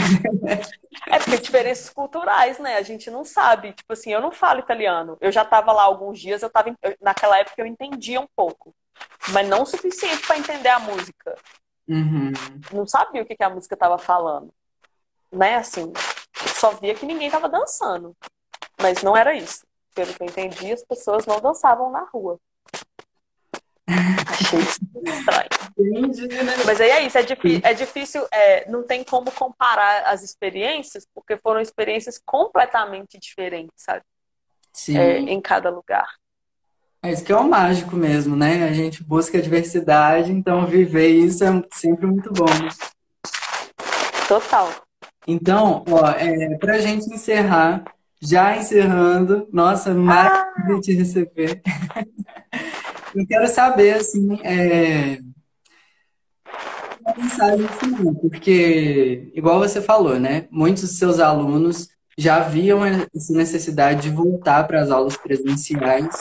É 1.07 1.18
porque 1.18 1.38
diferenças 1.38 1.90
culturais, 1.90 2.59
né? 2.59 2.76
A 2.76 2.82
gente 2.82 3.11
não 3.11 3.24
sabe. 3.24 3.72
Tipo 3.72 3.92
assim, 3.92 4.11
eu 4.11 4.20
não 4.20 4.32
falo 4.32 4.61
italiano. 4.61 5.16
Eu 5.20 5.30
já 5.30 5.42
estava 5.42 5.72
lá 5.72 5.82
alguns 5.82 6.18
dias, 6.18 6.42
eu 6.42 6.51
tava, 6.51 6.74
naquela 7.01 7.38
época 7.38 7.55
eu 7.59 7.66
entendia 7.66 8.20
um 8.20 8.26
pouco, 8.34 8.74
mas 9.32 9.48
não 9.48 9.62
o 9.62 9.66
suficiente 9.66 10.26
para 10.26 10.38
entender 10.38 10.68
a 10.68 10.80
música. 10.80 11.36
Uhum. 11.88 12.32
Não 12.72 12.86
sabia 12.86 13.22
o 13.22 13.26
que, 13.26 13.36
que 13.36 13.44
a 13.44 13.51
música 13.51 13.74
estava 13.74 13.98
falando. 13.98 14.53
Né? 15.30 15.57
Assim, 15.57 15.92
só 16.49 16.72
via 16.72 16.95
que 16.95 17.07
ninguém 17.07 17.26
estava 17.26 17.49
dançando. 17.49 18.16
Mas 18.80 19.03
não 19.03 19.16
era 19.16 19.34
isso. 19.34 19.66
Pelo 19.95 20.14
que 20.14 20.22
eu 20.22 20.26
entendi, 20.26 20.72
as 20.72 20.84
pessoas 20.84 21.26
não 21.26 21.41
dançavam 21.41 21.91
na 21.91 22.05
rua. 22.12 22.38
Achei 24.28 24.61
isso 24.61 24.80
estranho. 25.05 25.49
Entendi, 25.78 26.28
né? 26.28 26.53
Mas 26.64 26.80
aí 26.80 26.91
é 26.91 27.03
isso, 27.03 27.18
é, 27.18 27.22
é 27.62 27.74
difícil, 27.74 28.26
é, 28.32 28.70
não 28.70 28.82
tem 28.82 29.03
como 29.03 29.30
comparar 29.32 30.05
as 30.07 30.22
experiências, 30.22 31.07
porque 31.14 31.36
foram 31.36 31.61
experiências 31.61 32.20
completamente 32.24 33.18
diferentes, 33.18 33.74
sabe? 33.76 34.03
Sim. 34.72 34.97
É, 34.97 35.18
em 35.18 35.41
cada 35.41 35.70
lugar. 35.70 36.09
É 37.03 37.11
isso 37.11 37.24
que 37.24 37.32
é 37.32 37.36
o 37.36 37.49
mágico 37.49 37.97
mesmo, 37.97 38.36
né? 38.36 38.68
A 38.68 38.72
gente 38.72 39.03
busca 39.03 39.38
a 39.38 39.41
diversidade, 39.41 40.30
então 40.30 40.66
viver 40.66 41.09
isso 41.09 41.43
é 41.43 41.62
sempre 41.72 42.07
muito 42.07 42.30
bom. 42.32 42.45
né? 42.45 42.68
Total. 44.28 44.70
Então, 45.27 45.85
ó, 45.89 46.11
é, 46.11 46.57
pra 46.59 46.79
gente 46.79 47.12
encerrar, 47.12 47.85
já 48.21 48.57
encerrando, 48.57 49.49
nossa, 49.53 49.95
maravilha 49.95 50.81
te 50.81 50.93
receber. 50.93 51.62
Eu 53.14 53.27
quero 53.27 53.49
saber, 53.49 53.95
assim, 53.95 54.39
é, 54.45 55.18
uma 57.01 57.14
mensagem 57.16 57.66
final, 57.68 58.14
porque, 58.14 59.31
igual 59.35 59.59
você 59.59 59.81
falou, 59.81 60.18
né? 60.18 60.47
Muitos 60.51 60.83
dos 60.85 60.99
seus 60.99 61.18
alunos 61.18 61.89
já 62.16 62.41
viam 62.41 62.85
essa 62.85 63.33
necessidade 63.33 64.03
de 64.03 64.11
voltar 64.11 64.66
para 64.66 64.83
as 64.83 64.91
aulas 64.91 65.16
presenciais. 65.16 66.14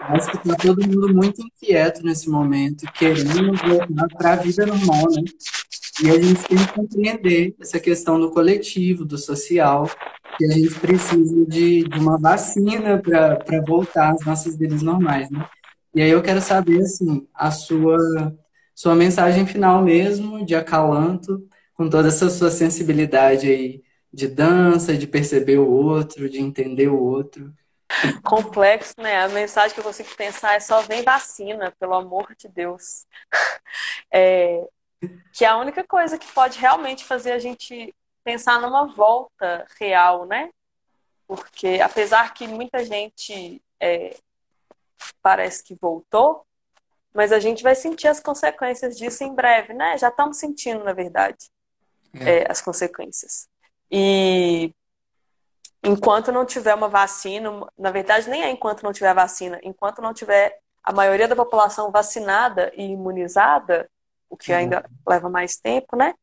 Acho 0.00 0.30
que 0.30 0.36
está 0.36 0.56
todo 0.56 0.86
mundo 0.86 1.12
muito 1.14 1.42
inquieto 1.42 2.02
nesse 2.02 2.28
momento, 2.28 2.86
querendo 2.92 3.52
voltar 3.56 4.08
para 4.16 4.32
a 4.32 4.36
vida 4.36 4.66
normal, 4.66 5.04
né? 5.10 5.22
E 6.02 6.10
a 6.10 6.20
gente 6.20 6.42
tem 6.42 6.58
que 6.58 6.72
compreender 6.72 7.54
essa 7.60 7.80
questão 7.80 8.20
do 8.20 8.30
coletivo, 8.30 9.04
do 9.04 9.16
social, 9.16 9.88
que 10.36 10.44
a 10.44 10.48
gente 10.48 10.78
precisa 10.78 11.46
de, 11.46 11.84
de 11.84 11.98
uma 11.98 12.18
vacina 12.18 13.00
para 13.00 13.62
voltar 13.66 14.10
às 14.12 14.24
nossas 14.24 14.58
vidas 14.58 14.82
normais, 14.82 15.30
né? 15.30 15.48
E 15.94 16.02
aí 16.02 16.10
eu 16.10 16.22
quero 16.22 16.42
saber, 16.42 16.82
assim, 16.82 17.26
a 17.34 17.50
sua, 17.50 17.98
sua 18.74 18.94
mensagem 18.94 19.46
final 19.46 19.82
mesmo, 19.82 20.44
de 20.44 20.54
acalanto, 20.54 21.48
com 21.72 21.88
toda 21.88 22.08
essa 22.08 22.28
sua 22.28 22.50
sensibilidade 22.50 23.48
aí 23.48 23.82
de 24.12 24.28
dança, 24.28 24.94
de 24.94 25.06
perceber 25.06 25.58
o 25.58 25.70
outro, 25.70 26.28
de 26.28 26.38
entender 26.38 26.88
o 26.88 27.02
outro. 27.02 27.50
Complexo, 28.22 28.94
né? 28.98 29.22
A 29.22 29.28
mensagem 29.28 29.74
que 29.74 29.80
eu 29.80 29.84
consigo 29.84 30.08
pensar 30.16 30.54
é 30.54 30.60
só 30.60 30.82
vem 30.82 31.02
vacina, 31.02 31.72
pelo 31.78 31.94
amor 31.94 32.34
de 32.38 32.48
Deus. 32.48 33.06
É, 34.12 34.62
que 35.32 35.44
é 35.44 35.48
a 35.48 35.56
única 35.58 35.84
coisa 35.84 36.18
que 36.18 36.30
pode 36.32 36.58
realmente 36.58 37.04
fazer 37.04 37.32
a 37.32 37.38
gente 37.38 37.94
pensar 38.24 38.60
numa 38.60 38.86
volta 38.86 39.66
real, 39.78 40.26
né? 40.26 40.50
Porque 41.26 41.80
apesar 41.82 42.32
que 42.34 42.46
muita 42.46 42.84
gente 42.84 43.62
é, 43.80 44.16
parece 45.22 45.62
que 45.62 45.74
voltou, 45.74 46.44
mas 47.14 47.32
a 47.32 47.40
gente 47.40 47.62
vai 47.62 47.74
sentir 47.74 48.08
as 48.08 48.20
consequências 48.20 48.96
disso 48.96 49.24
em 49.24 49.34
breve, 49.34 49.72
né? 49.72 49.96
Já 49.98 50.08
estamos 50.08 50.38
sentindo, 50.38 50.84
na 50.84 50.92
verdade, 50.92 51.50
É. 52.14 52.42
é, 52.42 52.50
as 52.50 52.60
consequências. 52.60 53.48
E 53.90 54.72
enquanto 55.82 56.32
não 56.32 56.44
tiver 56.44 56.74
uma 56.74 56.88
vacina, 56.88 57.50
na 57.78 57.90
verdade, 57.90 58.28
nem 58.28 58.42
é 58.42 58.50
enquanto 58.50 58.82
não 58.82 58.92
tiver 58.92 59.14
vacina, 59.14 59.58
enquanto 59.62 60.02
não 60.02 60.12
tiver 60.12 60.58
a 60.82 60.92
maioria 60.92 61.28
da 61.28 61.36
população 61.36 61.90
vacinada 61.90 62.72
e 62.74 62.82
imunizada, 62.82 63.88
o 64.28 64.36
que 64.36 64.52
Uhum. 64.52 64.58
ainda 64.58 64.84
leva 65.06 65.28
mais 65.28 65.56
tempo, 65.56 65.96
né? 65.96 66.14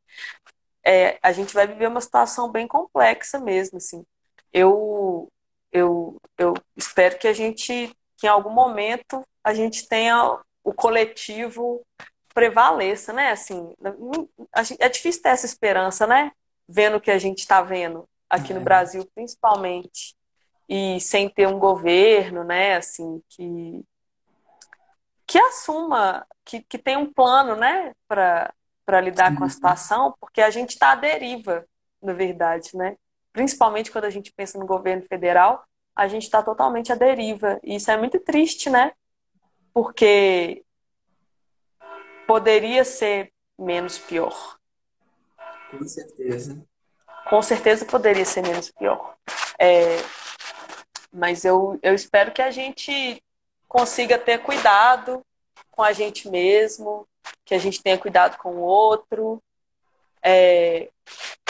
É, 0.86 1.18
a 1.22 1.32
gente 1.32 1.54
vai 1.54 1.66
viver 1.68 1.88
uma 1.88 2.02
situação 2.02 2.52
bem 2.52 2.68
complexa 2.68 3.40
mesmo, 3.40 3.78
assim. 3.78 4.04
Eu, 4.52 5.28
eu, 5.72 6.18
eu 6.38 6.54
espero 6.76 7.18
que 7.18 7.28
a 7.28 7.34
gente, 7.34 7.96
que 8.18 8.28
em 8.28 8.30
algum 8.30 8.50
momento, 8.52 9.22
a 9.44 9.54
gente 9.54 9.88
tenha 9.88 10.40
o 10.64 10.74
coletivo 10.74 11.82
prevaleça, 12.34 13.14
né? 13.14 13.32
Assim, 13.32 13.74
a 14.52 14.64
gente- 14.64 14.82
é 14.82 14.90
difícil 14.90 15.22
ter 15.22 15.30
essa 15.30 15.46
esperança, 15.46 16.06
né? 16.08 16.32
Vendo 16.68 16.98
o 16.98 17.02
que 17.02 17.12
a 17.12 17.20
gente 17.20 17.40
está 17.40 17.62
vendo 17.62 18.08
aqui 18.30 18.54
no 18.54 18.60
É. 18.62 18.64
Brasil, 18.64 19.08
principalmente, 19.14 20.16
e 20.68 21.00
sem 21.00 21.30
ter 21.30 21.48
um 21.48 21.60
governo, 21.60 22.44
né? 22.44 22.76
Assim, 22.76 23.22
que 23.30 23.84
que 25.34 25.40
assuma, 25.40 26.28
que, 26.46 26.62
que 26.62 26.78
tem 26.78 26.96
um 26.96 27.12
plano, 27.12 27.56
né? 27.56 27.96
Para 28.08 28.54
para 28.86 29.00
lidar 29.00 29.34
com 29.36 29.46
a 29.46 29.50
Sim. 29.50 29.56
situação, 29.56 30.14
porque 30.20 30.42
a 30.42 30.50
gente 30.50 30.72
está 30.72 30.92
à 30.92 30.96
deriva, 30.96 31.66
na 32.02 32.12
verdade, 32.12 32.76
né? 32.76 32.98
Principalmente 33.32 33.90
quando 33.90 34.04
a 34.04 34.10
gente 34.10 34.32
pensa 34.32 34.60
no 34.60 34.66
governo 34.66 35.04
federal, 35.04 35.64
a 35.96 36.06
gente 36.06 36.24
está 36.24 36.44
totalmente 36.44 36.92
à 36.92 36.96
deriva. 36.96 37.62
E 37.64 37.78
isso 37.78 37.90
é 37.90 37.96
muito 37.96 38.20
triste, 38.20 38.70
né? 38.70 38.92
Porque 39.74 40.66
poderia 42.28 42.84
ser 42.84 43.32
menos 43.58 43.98
pior. 43.98 44.60
Com 45.72 45.88
certeza. 45.88 46.62
Com 47.30 47.42
certeza 47.42 47.86
poderia 47.86 48.26
ser 48.26 48.42
menos 48.42 48.70
pior. 48.70 49.16
É, 49.58 49.96
mas 51.12 51.46
eu, 51.46 51.80
eu 51.82 51.96
espero 51.96 52.34
que 52.34 52.42
a 52.42 52.52
gente 52.52 53.24
consiga 53.74 54.20
ter 54.20 54.38
cuidado 54.38 55.26
com 55.72 55.82
a 55.82 55.92
gente 55.92 56.30
mesmo, 56.30 57.08
que 57.44 57.56
a 57.56 57.58
gente 57.58 57.82
tenha 57.82 57.98
cuidado 57.98 58.38
com 58.38 58.52
o 58.52 58.62
outro. 58.62 59.42
É, 60.22 60.92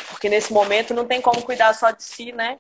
porque 0.08 0.30
nesse 0.30 0.54
momento 0.54 0.94
não 0.94 1.06
tem 1.06 1.22
como 1.22 1.44
cuidar 1.44 1.74
só 1.74 1.92
de 1.92 2.02
si, 2.02 2.32
né? 2.32 2.58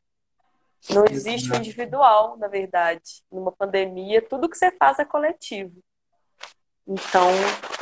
Não 0.90 1.06
existe 1.10 1.46
o 1.46 1.54
Exato. 1.54 1.62
individual, 1.62 2.38
na 2.38 2.50
verdade. 2.50 3.24
Numa 3.32 3.54
pandemia, 3.54 4.22
tudo 4.22 4.50
que 4.50 4.58
você 4.58 4.70
faz 4.72 5.00
é 5.00 5.06
coletivo. 5.06 5.80
Então, 6.86 7.30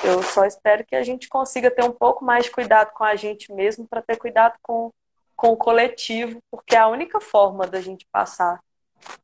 eu 0.04 0.22
só 0.22 0.46
espero 0.46 0.86
que 0.86 0.96
a 0.96 1.02
gente 1.02 1.28
consiga 1.28 1.72
ter 1.72 1.84
um 1.84 1.92
pouco 1.92 2.24
mais 2.24 2.46
de 2.46 2.52
cuidado 2.52 2.92
com 2.94 3.04
a 3.04 3.16
gente 3.16 3.52
mesmo 3.52 3.88
para 3.88 4.04
ter 4.04 4.18
cuidado 4.18 4.54
com, 4.62 4.92
com 5.36 5.48
o 5.48 5.58
coletivo, 5.58 6.38
porque 6.52 6.76
é 6.76 6.80
a 6.80 6.88
única 6.88 7.20
forma 7.20 7.66
da 7.66 7.82
gente 7.82 8.06
passar 8.12 8.60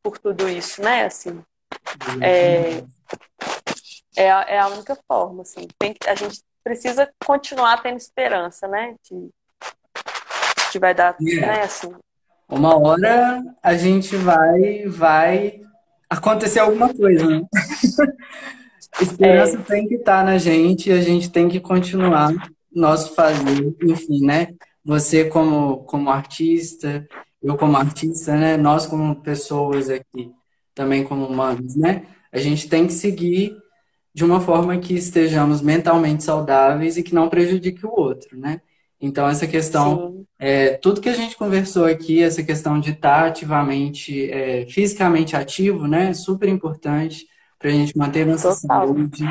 por 0.01 0.18
tudo 0.18 0.49
isso, 0.49 0.82
né? 0.82 1.05
Assim, 1.05 1.43
É, 2.21 2.83
é 4.15 4.31
a, 4.31 4.41
é 4.41 4.59
a 4.59 4.67
única 4.67 4.97
forma, 5.07 5.41
assim. 5.43 5.67
Tem, 5.79 5.93
que- 5.93 6.09
a 6.09 6.15
gente 6.15 6.41
precisa 6.63 7.09
continuar 7.25 7.81
tendo 7.81 7.97
esperança, 7.97 8.67
né? 8.67 8.95
De 9.09 9.29
que 10.71 10.79
vai 10.79 10.93
dar, 10.93 11.15
É. 11.21 11.39
né? 11.41 11.61
Assim, 11.63 11.93
Uma 12.49 12.77
hora 12.77 13.43
a 13.61 13.75
gente 13.75 14.15
vai, 14.15 14.85
vai 14.88 15.61
acontecer 16.09 16.59
alguma 16.59 16.93
coisa, 16.93 17.25
né? 17.25 17.41
Esperança 19.01 19.57
tem 19.59 19.88
que 19.88 19.95
estar 19.95 20.23
na 20.23 20.38
gente 20.38 20.89
e 20.89 20.93
a 20.93 21.01
gente 21.01 21.29
tem 21.29 21.47
que 21.49 21.59
continuar 21.59 22.31
nosso 22.73 23.13
fazer, 23.13 23.75
enfim, 23.83 24.25
né? 24.25 24.53
Você 24.83 25.25
como, 25.25 25.83
como 25.83 26.09
artista, 26.09 27.07
eu 27.43 27.57
como 27.57 27.77
artista, 27.77 28.35
né? 28.35 28.57
Nós 28.57 28.85
como 28.88 29.15
pessoas 29.21 29.89
aqui, 29.89 30.31
também 30.78 31.03
como 31.03 31.25
humanos, 31.25 31.75
né? 31.75 32.03
A 32.32 32.38
gente 32.38 32.69
tem 32.69 32.86
que 32.86 32.93
seguir 32.93 33.57
de 34.13 34.23
uma 34.23 34.39
forma 34.39 34.78
que 34.78 34.93
estejamos 34.93 35.59
mentalmente 35.61 36.23
saudáveis 36.23 36.97
e 36.97 37.03
que 37.03 37.15
não 37.15 37.28
prejudique 37.28 37.86
o 37.86 37.91
outro, 37.91 38.38
né? 38.38 38.61
Então, 39.01 39.28
essa 39.28 39.47
questão 39.47 40.25
é, 40.39 40.69
tudo 40.75 41.01
que 41.01 41.09
a 41.09 41.13
gente 41.13 41.36
conversou 41.36 41.86
aqui, 41.86 42.21
essa 42.21 42.43
questão 42.43 42.80
de 42.80 42.91
estar 42.91 43.25
ativamente, 43.25 44.30
é, 44.30 44.67
fisicamente 44.67 45.36
ativo, 45.36 45.88
né? 45.88 46.13
Super 46.13 46.47
importante 46.47 47.25
para 47.57 47.69
a 47.69 47.73
gente 47.73 47.97
manter 47.97 48.25
nossa 48.25 48.53
Total. 48.53 48.88
saúde, 48.88 49.23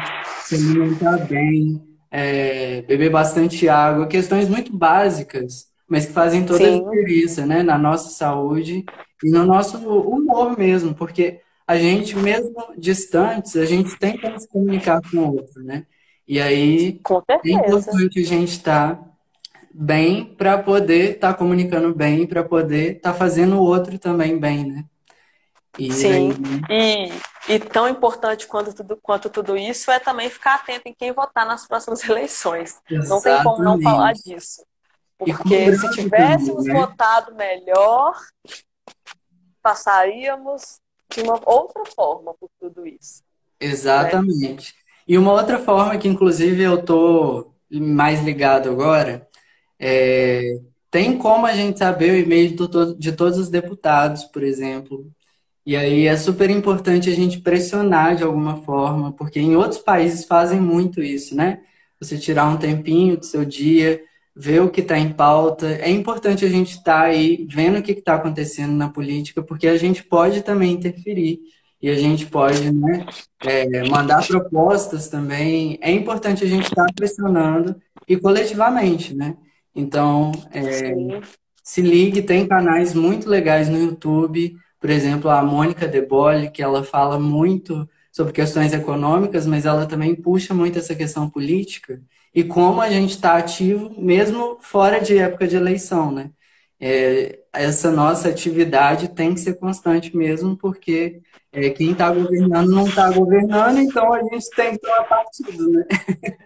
se 0.43 0.57
alimentar 0.57 1.19
bem, 1.29 1.81
é, 2.11 2.83
beber 2.83 3.11
bastante 3.11 3.69
água, 3.69 4.09
questões 4.09 4.49
muito 4.49 4.77
básicas 4.77 5.67
mas 5.89 6.07
que 6.07 6.13
fazem 6.13 6.45
toda 6.45 6.65
Sim. 6.65 6.81
a 6.81 6.91
diferença, 6.91 7.47
né, 7.47 7.63
na 7.63 7.79
nossa 7.79 8.11
saúde 8.11 8.85
e 9.23 9.31
no 9.31 9.45
nosso 9.45 9.79
humor 9.79 10.59
mesmo, 10.59 10.95
porque 10.95 11.41
a 11.67 11.77
gente, 11.77 12.17
mesmo 12.17 12.55
distantes, 12.77 13.57
a 13.57 13.65
gente 13.65 13.97
tem 13.99 14.17
que 14.17 14.39
se 14.39 14.49
comunicar 14.49 15.01
com 15.11 15.19
o 15.19 15.37
outro, 15.37 15.63
né? 15.63 15.85
E 16.27 16.41
aí 16.41 17.01
é 17.45 17.51
importante 17.51 18.21
a 18.21 18.25
gente 18.25 18.51
estar 18.51 18.97
tá 18.97 19.05
bem 19.73 20.25
para 20.37 20.59
poder 20.59 21.15
estar 21.15 21.33
tá 21.33 21.39
comunicando 21.39 21.95
bem, 21.95 22.27
para 22.27 22.43
poder 22.43 22.97
estar 22.97 23.13
tá 23.13 23.19
fazendo 23.19 23.57
o 23.57 23.63
outro 23.63 23.99
também 23.99 24.39
bem, 24.39 24.65
né? 24.65 24.85
E 25.79 25.93
Sim, 25.93 26.31
aí... 26.71 27.11
e, 27.49 27.55
e 27.55 27.59
tão 27.59 27.89
importante 27.89 28.47
quanto 28.47 28.73
tudo, 28.73 28.97
quanto 28.97 29.29
tudo 29.29 29.57
isso 29.57 29.91
é 29.91 29.99
também 29.99 30.31
ficar 30.31 30.55
atento 30.55 30.89
em 30.89 30.95
quem 30.95 31.13
votar 31.13 31.47
nas 31.47 31.67
próximas 31.67 32.03
eleições. 32.09 32.81
Exatamente. 32.91 33.09
Não 33.09 33.21
tem 33.21 33.43
como 33.43 33.63
não 33.63 33.81
falar 33.81 34.13
disso. 34.15 34.65
Porque 35.19 35.77
se 35.77 35.91
tivéssemos 35.93 36.65
né? 36.65 36.75
votado 36.75 37.35
melhor, 37.35 38.15
passaríamos 39.63 40.79
de 41.13 41.23
uma 41.23 41.41
outra 41.45 41.85
forma 41.95 42.35
por 42.35 42.51
tudo 42.61 42.87
isso. 42.87 43.23
Exatamente. 43.59 44.75
Né? 44.75 44.81
E 45.09 45.17
uma 45.17 45.33
outra 45.33 45.59
forma 45.59 45.97
que, 45.97 46.09
inclusive, 46.09 46.63
eu 46.63 46.83
tô 46.83 47.53
mais 47.71 48.23
ligado 48.23 48.71
agora, 48.71 49.27
é... 49.79 50.59
tem 50.91 51.17
como 51.17 51.47
a 51.47 51.53
gente 51.53 51.79
saber 51.79 52.13
o 52.13 52.17
e-mail 52.17 52.57
de 52.99 53.13
todos 53.13 53.39
os 53.39 53.49
deputados, 53.49 54.25
por 54.25 54.43
exemplo. 54.43 55.11
E 55.65 55.77
aí 55.77 56.07
é 56.07 56.17
super 56.17 56.51
importante 56.51 57.11
a 57.11 57.15
gente 57.15 57.41
pressionar 57.41 58.17
de 58.17 58.23
alguma 58.23 58.63
forma, 58.63 59.13
porque 59.13 59.41
em 59.41 59.57
outros 59.57 59.81
países 59.81 60.25
fazem 60.25 60.61
muito 60.61 61.03
isso, 61.03 61.35
né? 61.35 61.63
Você 61.99 62.19
tirar 62.19 62.47
um 62.49 62.57
tempinho 62.57 63.17
do 63.17 63.25
seu 63.25 63.45
dia 63.45 64.01
ver 64.37 64.61
o 64.61 64.69
que 64.69 64.83
está 64.83 64.99
em 64.99 65.13
pauta. 65.13 65.67
É 65.67 65.91
importante 65.91 66.45
a 66.45 66.49
gente 66.49 66.73
estar 66.73 67.01
tá 67.01 67.07
aí 67.07 67.47
vendo 67.51 67.79
o 67.79 67.83
que 67.83 67.93
está 67.93 68.17
acontecendo 68.17 68.75
na 68.75 68.91
política, 68.91 69.43
porque 69.43 69.67
a 69.67 69.79
gente 69.79 70.05
pode 70.05 70.43
também 70.43 70.75
interferir 70.75 71.41
e 71.81 71.89
a 71.89 71.95
gente 71.95 72.27
pode 72.27 72.71
né, 72.71 73.07
é, 73.43 73.89
mandar 73.89 74.27
propostas 74.27 75.09
também. 75.09 75.79
É 75.81 75.91
importante 75.91 76.45
a 76.45 76.47
gente 76.47 76.65
estar 76.65 76.85
tá 76.85 76.93
pressionando 76.95 77.75
e 78.07 78.17
coletivamente, 78.19 79.15
né? 79.15 79.37
Então, 79.75 80.33
é, 80.53 80.95
se 81.63 81.81
ligue, 81.81 82.23
tem 82.23 82.47
canais 82.47 82.93
muito 82.93 83.29
legais 83.29 83.69
no 83.69 83.79
YouTube, 83.79 84.57
por 84.79 84.91
exemplo, 84.91 85.31
a 85.31 85.43
Mônica 85.43 85.89
Debole, 85.89 86.51
que 86.51 86.63
ela 86.63 86.85
fala 86.85 87.19
muito 87.19 87.89
sobre 88.13 88.33
questões 88.33 88.73
econômicas, 88.73 89.47
mas 89.47 89.67
ela 89.67 89.87
também 89.87 90.15
puxa 90.15 90.55
muito 90.55 90.79
essa 90.79 90.95
questão 90.95 91.29
política 91.29 92.01
e 92.37 92.45
como 92.45 92.83
a 92.83 92.91
gente 92.91 93.13
está 93.13 93.39
ativo 93.39 93.99
mesmo 93.99 94.59
fora 94.61 95.01
de 95.01 95.17
época 95.17 95.49
de 95.49 95.57
eleição, 95.57 96.13
né? 96.13 96.31
É, 96.79 97.39
essa 97.51 97.91
nossa 97.91 98.29
atividade 98.29 99.09
tem 99.09 99.33
que 99.33 99.41
ser 99.41 99.55
constante 99.55 100.15
mesmo, 100.15 100.55
porque 100.55 101.23
é, 101.51 101.71
quem 101.71 101.93
está 101.93 102.13
governando 102.13 102.69
não 102.69 102.87
está 102.87 103.11
governando, 103.11 103.79
então 103.79 104.13
a 104.13 104.23
gente 104.23 104.51
tem 104.51 104.73
que 104.73 104.81
tomar 104.81 105.05
partido, 105.05 105.71
né? 105.71 105.85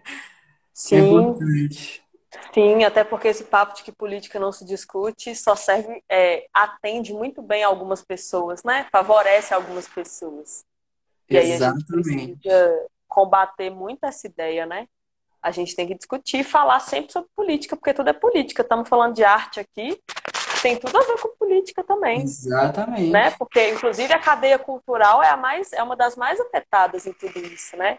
Sim. 0.73 0.95
É 0.95 1.01
importante. 1.01 2.05
Sim, 2.55 2.85
até 2.85 3.03
porque 3.03 3.27
esse 3.27 3.43
papo 3.43 3.75
de 3.75 3.83
que 3.83 3.91
política 3.91 4.39
não 4.39 4.53
se 4.53 4.65
discute 4.65 5.35
só 5.35 5.57
serve, 5.57 6.05
é, 6.09 6.47
atende 6.55 7.13
muito 7.13 7.43
bem 7.43 7.65
algumas 7.65 8.01
pessoas, 8.01 8.63
né? 8.63 8.87
Favorece 8.93 9.53
algumas 9.53 9.89
pessoas. 9.89 10.65
E 11.29 11.37
Exatamente. 11.37 12.09
aí 12.09 12.15
a 12.15 12.19
gente 12.19 12.37
precisa 12.37 12.87
combater 13.09 13.71
muito 13.71 14.05
essa 14.05 14.29
ideia, 14.29 14.65
né? 14.65 14.87
A 15.43 15.51
gente 15.51 15.75
tem 15.75 15.87
que 15.87 15.95
discutir 15.95 16.41
e 16.41 16.45
falar 16.45 16.81
sempre 16.81 17.13
sobre 17.13 17.31
política, 17.35 17.77
porque 17.77 17.95
tudo 17.95 18.11
é 18.11 18.13
política. 18.13 18.63
Estamos 18.63 18.89
falando 18.89 19.15
de 19.15 19.25
arte 19.25 19.61
aqui, 19.61 20.01
tem 20.63 20.77
tudo 20.77 20.97
a 20.97 21.01
ver 21.01 21.19
com 21.19 21.29
política 21.37 21.83
também. 21.83 22.23
Exatamente. 22.23 23.11
Né? 23.11 23.31
Porque, 23.33 23.71
inclusive, 23.71 24.13
a 24.13 24.19
cadeia 24.19 24.59
cultural 24.59 25.23
é, 25.23 25.31
a 25.31 25.37
mais, 25.37 25.73
é 25.73 25.83
uma 25.83 25.97
das 25.97 26.17
mais 26.17 26.39
afetadas 26.39 27.07
em 27.07 27.13
tudo 27.13 27.39
isso, 27.39 27.77
né? 27.77 27.99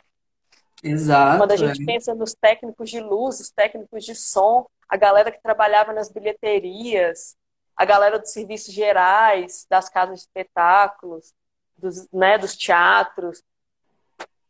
Exato. 0.84 1.38
Quando 1.38 1.52
a 1.52 1.56
gente 1.56 1.82
é. 1.82 1.86
pensa 1.86 2.14
nos 2.14 2.34
técnicos 2.34 2.89
de 2.89 3.00
luz, 3.00 3.39
os 3.39 3.52
técnicos 3.52 4.04
de 4.04 4.16
som, 4.16 4.68
a 4.88 4.98
galera 4.98 5.32
que 5.32 5.42
trabalhava 5.42 5.94
nas 5.94 6.12
bilheterias, 6.12 7.36
a 7.76 7.86
galera 7.86 8.20
dos 8.20 8.32
serviços 8.32 8.74
gerais, 8.74 9.66
das 9.70 9.89
casas 9.89 10.20
de 10.20 10.22
espetáculos, 10.22 11.34
dos, 11.78 12.08
né, 12.12 12.38
dos 12.38 12.56
teatros. 12.56 13.44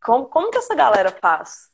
Como, 0.01 0.25
como 0.25 0.51
que 0.51 0.57
essa 0.57 0.75
galera 0.75 1.11
faz? 1.11 1.70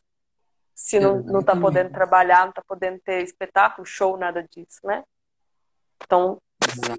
Se 0.77 0.99
não, 0.99 1.23
não 1.23 1.41
tá 1.41 1.55
podendo 1.55 1.89
trabalhar, 1.89 2.45
não 2.45 2.53
tá 2.53 2.61
podendo 2.65 2.99
ter 2.99 3.23
espetáculo, 3.23 3.83
show, 3.83 4.15
nada 4.15 4.43
disso, 4.43 4.79
né? 4.83 5.03
Então, 6.03 6.37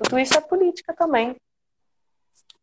tudo 0.03 0.19
isso 0.19 0.37
é 0.37 0.41
política 0.41 0.93
também. 0.93 1.37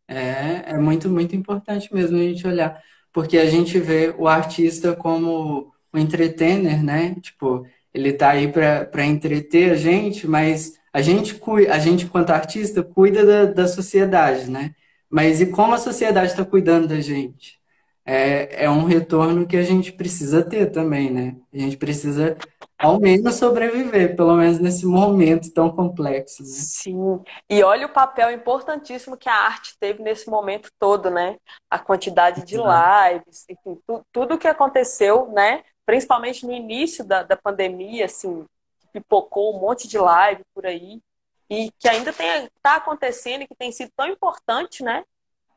É, 0.10 0.74
é 0.74 0.78
muito, 0.78 1.10
muito 1.10 1.34
importante 1.34 1.92
mesmo 1.94 2.18
a 2.18 2.22
gente 2.22 2.46
olhar, 2.46 2.84
porque 3.14 3.38
a 3.38 3.46
gente 3.46 3.80
vê 3.80 4.14
o 4.18 4.28
artista 4.28 4.94
como 4.94 5.74
um 5.94 5.98
entertainer, 5.98 6.84
né? 6.84 7.16
Tipo, 7.22 7.66
ele 7.94 8.12
tá 8.12 8.32
aí 8.32 8.52
para 8.52 9.06
entreter 9.06 9.72
a 9.72 9.76
gente, 9.76 10.28
mas 10.28 10.78
a 10.92 11.02
gente, 11.02 11.40
a 11.72 11.80
gente, 11.80 12.08
quanto 12.08 12.32
artista, 12.32 12.84
cuida 12.84 13.26
da, 13.26 13.46
da 13.46 13.68
sociedade, 13.70 14.52
né? 14.52 14.76
Mas 15.10 15.40
e 15.40 15.46
como 15.46 15.74
a 15.74 15.78
sociedade 15.78 16.32
está 16.32 16.44
cuidando 16.44 16.90
da 16.90 17.00
gente? 17.00 17.58
É, 18.06 18.66
é 18.66 18.70
um 18.70 18.86
retorno 18.86 19.48
que 19.48 19.58
a 19.58 19.64
gente 19.64 19.92
precisa 19.92 20.48
ter 20.48 20.72
também, 20.72 21.10
né? 21.10 21.36
A 21.52 21.58
gente 21.58 21.76
precisa, 21.76 22.38
ao 22.78 23.00
menos, 23.00 23.36
sobreviver, 23.36 24.16
pelo 24.16 24.36
menos 24.36 24.60
nesse 24.60 24.86
momento 24.86 25.52
tão 25.52 25.76
complexo. 25.76 26.44
Né? 26.44 26.50
Sim, 26.50 27.20
e 27.50 27.64
olha 27.64 27.88
o 27.88 27.94
papel 27.94 28.32
importantíssimo 28.32 29.18
que 29.18 29.28
a 29.28 29.34
arte 29.34 29.76
teve 29.80 30.04
nesse 30.04 30.30
momento 30.30 30.70
todo, 30.78 31.10
né? 31.10 31.38
A 31.68 31.80
quantidade 31.80 32.46
de 32.46 32.58
lives, 32.58 33.46
enfim, 33.50 33.82
tu, 33.88 34.06
tudo 34.12 34.38
que 34.38 34.48
aconteceu, 34.48 35.32
né? 35.32 35.64
Principalmente 35.84 36.46
no 36.46 36.54
início 36.54 37.04
da, 37.04 37.24
da 37.24 37.36
pandemia, 37.36 38.06
assim, 38.06 38.46
pipocou 38.94 39.56
um 39.56 39.60
monte 39.60 39.88
de 39.88 39.98
live 39.98 40.44
por 40.54 40.66
aí, 40.66 41.02
e 41.50 41.72
que 41.80 41.88
ainda 41.88 42.12
está 42.12 42.76
acontecendo 42.76 43.44
e 43.44 43.48
que 43.48 43.56
tem 43.56 43.72
sido 43.72 43.92
tão 43.96 44.08
importante, 44.08 44.84
né? 44.84 45.04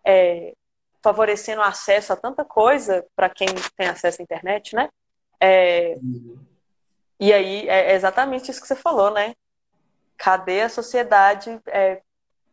É, 0.05 0.55
favorecendo 1.09 1.63
o 1.63 1.65
acesso 1.65 2.13
a 2.13 2.17
tanta 2.17 2.45
coisa 2.45 3.03
para 3.17 3.31
quem 3.31 3.49
tem 3.79 3.89
acesso 3.89 4.21
à 4.21 4.23
internet, 4.23 4.75
né? 4.75 4.91
É, 5.41 5.95
uhum. 6.03 6.39
E 7.19 7.33
aí 7.33 7.67
é 7.67 7.95
exatamente 7.95 8.51
isso 8.51 8.61
que 8.61 8.67
você 8.67 8.77
falou, 8.77 9.11
né? 9.11 9.35
Cadê 10.19 10.61
a 10.61 10.69
sociedade 10.69 11.59
é, 11.69 12.03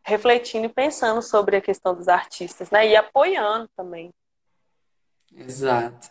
refletindo 0.06 0.68
e 0.68 0.70
pensando 0.70 1.22
sobre 1.22 1.58
a 1.58 1.62
questão 1.62 1.94
dos 1.94 2.08
artistas, 2.08 2.72
né? 2.72 2.88
E 2.88 2.96
apoiando 2.96 3.68
também. 3.76 4.10
Exato. 5.36 6.10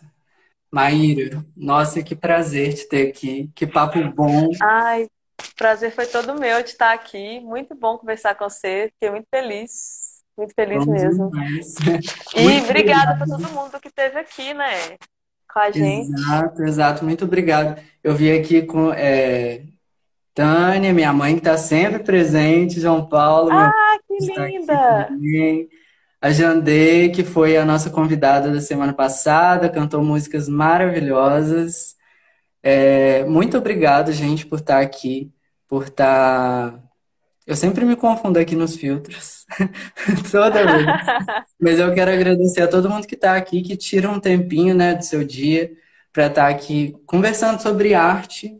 Maíra, 0.69 1.43
nossa, 1.57 2.03
que 2.03 2.15
prazer 2.15 2.75
te 2.75 2.87
ter 2.87 3.09
aqui. 3.09 3.49
Que 3.55 3.65
papo 3.65 3.97
bom. 4.11 4.51
Ai, 4.61 5.07
prazer 5.55 5.91
foi 5.91 6.05
todo 6.05 6.39
meu 6.39 6.61
de 6.61 6.69
estar 6.69 6.93
aqui. 6.93 7.39
Muito 7.39 7.73
bom 7.73 7.97
conversar 7.97 8.35
com 8.35 8.47
você. 8.47 8.91
Fiquei 8.93 9.09
muito 9.09 9.27
feliz. 9.31 10.04
Muito 10.37 10.53
feliz 10.53 10.85
Vamos 10.85 11.01
mesmo. 11.01 11.31
E 12.35 12.43
Muito 12.43 12.65
obrigada 12.65 13.15
para 13.17 13.25
todo 13.25 13.49
mundo 13.51 13.79
que 13.79 13.87
esteve 13.87 14.19
aqui, 14.19 14.53
né? 14.53 14.97
Com 15.51 15.59
a 15.59 15.71
gente. 15.71 16.11
Exato, 16.11 16.63
exato. 16.63 17.05
Muito 17.05 17.25
obrigado. 17.25 17.81
Eu 18.03 18.13
vi 18.13 18.31
aqui 18.31 18.63
com 18.63 18.91
é, 18.91 19.61
Tânia, 20.33 20.93
minha 20.93 21.13
mãe, 21.13 21.33
que 21.33 21.39
está 21.39 21.57
sempre 21.57 22.03
presente, 22.03 22.81
João 22.81 23.07
Paulo. 23.07 23.49
Ah, 23.51 23.71
que 24.05 24.33
linda! 24.37 25.09
A 26.21 26.31
Jandê, 26.31 27.09
que 27.09 27.23
foi 27.23 27.55
a 27.55 27.63
nossa 27.63 27.89
convidada 27.89 28.51
da 28.51 28.59
semana 28.59 28.91
passada, 28.93 29.69
cantou 29.69 30.03
músicas 30.03 30.49
maravilhosas. 30.49 31.95
É, 32.61 33.23
muito 33.25 33.57
obrigado, 33.57 34.11
gente, 34.11 34.45
por 34.45 34.59
estar 34.59 34.81
aqui, 34.81 35.31
por 35.67 35.83
estar 35.83 36.83
eu 37.45 37.55
sempre 37.55 37.85
me 37.85 37.95
confundo 37.95 38.39
aqui 38.39 38.55
nos 38.55 38.75
filtros. 38.75 39.45
Toda 40.31 40.65
vez. 40.65 40.85
Mas 41.61 41.79
eu 41.79 41.93
quero 41.93 42.11
agradecer 42.11 42.63
a 42.63 42.67
todo 42.67 42.89
mundo 42.89 43.05
que 43.05 43.15
está 43.15 43.35
aqui, 43.35 43.61
que 43.61 43.77
tira 43.77 44.09
um 44.09 44.19
tempinho 44.19 44.73
né, 44.73 44.95
do 44.95 45.03
seu 45.03 45.23
dia 45.23 45.71
para 46.11 46.27
estar 46.27 46.43
tá 46.45 46.49
aqui 46.49 46.95
conversando 47.05 47.61
sobre 47.61 47.93
arte, 47.93 48.57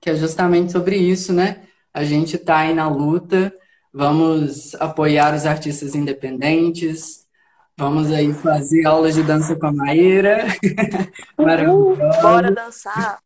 que 0.00 0.08
é 0.08 0.14
justamente 0.14 0.72
sobre 0.72 0.96
isso, 0.96 1.32
né? 1.32 1.62
A 1.92 2.04
gente 2.04 2.36
está 2.36 2.58
aí 2.58 2.72
na 2.72 2.88
luta, 2.88 3.52
vamos 3.92 4.74
apoiar 4.76 5.34
os 5.34 5.44
artistas 5.44 5.94
independentes, 5.94 7.26
vamos 7.76 8.10
aí 8.12 8.32
fazer 8.32 8.86
aulas 8.86 9.14
de 9.14 9.22
dança 9.22 9.56
com 9.56 9.66
a 9.66 9.72
Maíra. 9.72 10.46
Maravilhosa. 11.36 12.22
Bora 12.22 12.52
dançar! 12.52 13.18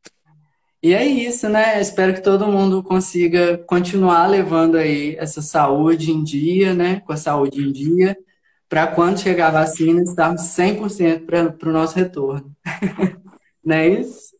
E 0.82 0.94
é 0.94 1.04
isso, 1.04 1.48
né? 1.48 1.78
Espero 1.78 2.14
que 2.14 2.22
todo 2.22 2.46
mundo 2.46 2.82
consiga 2.82 3.58
continuar 3.58 4.26
levando 4.26 4.76
aí 4.76 5.14
essa 5.18 5.42
saúde 5.42 6.10
em 6.10 6.24
dia, 6.24 6.72
né? 6.72 7.00
Com 7.00 7.12
a 7.12 7.18
saúde 7.18 7.60
em 7.60 7.70
dia, 7.70 8.16
para 8.66 8.86
quando 8.86 9.20
chegar 9.20 9.48
a 9.48 9.60
vacina, 9.60 10.02
estarmos 10.02 10.40
100% 10.42 11.58
para 11.58 11.68
o 11.68 11.72
nosso 11.72 11.96
retorno. 11.96 12.50
Não 13.62 13.76
é 13.76 13.88
isso? 13.88 14.34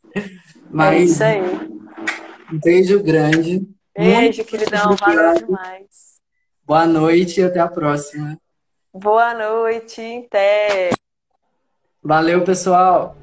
Mas, 0.71 0.95
é 0.95 1.05
isso 1.05 1.25
aí. 1.25 1.41
Um 2.51 2.59
beijo 2.59 3.03
grande. 3.03 3.69
Beijo, 3.95 4.43
queridão. 4.45 4.97
Valeu 4.97 5.35
demais. 5.35 6.21
Boa 6.65 6.87
noite 6.87 7.41
e 7.41 7.45
até 7.45 7.61
a 7.61 7.69
próxima. 7.69 8.39
Boa 8.95 9.35
noite. 9.35 10.25
Até. 10.27 10.91
Valeu, 12.03 12.43
pessoal. 12.45 13.15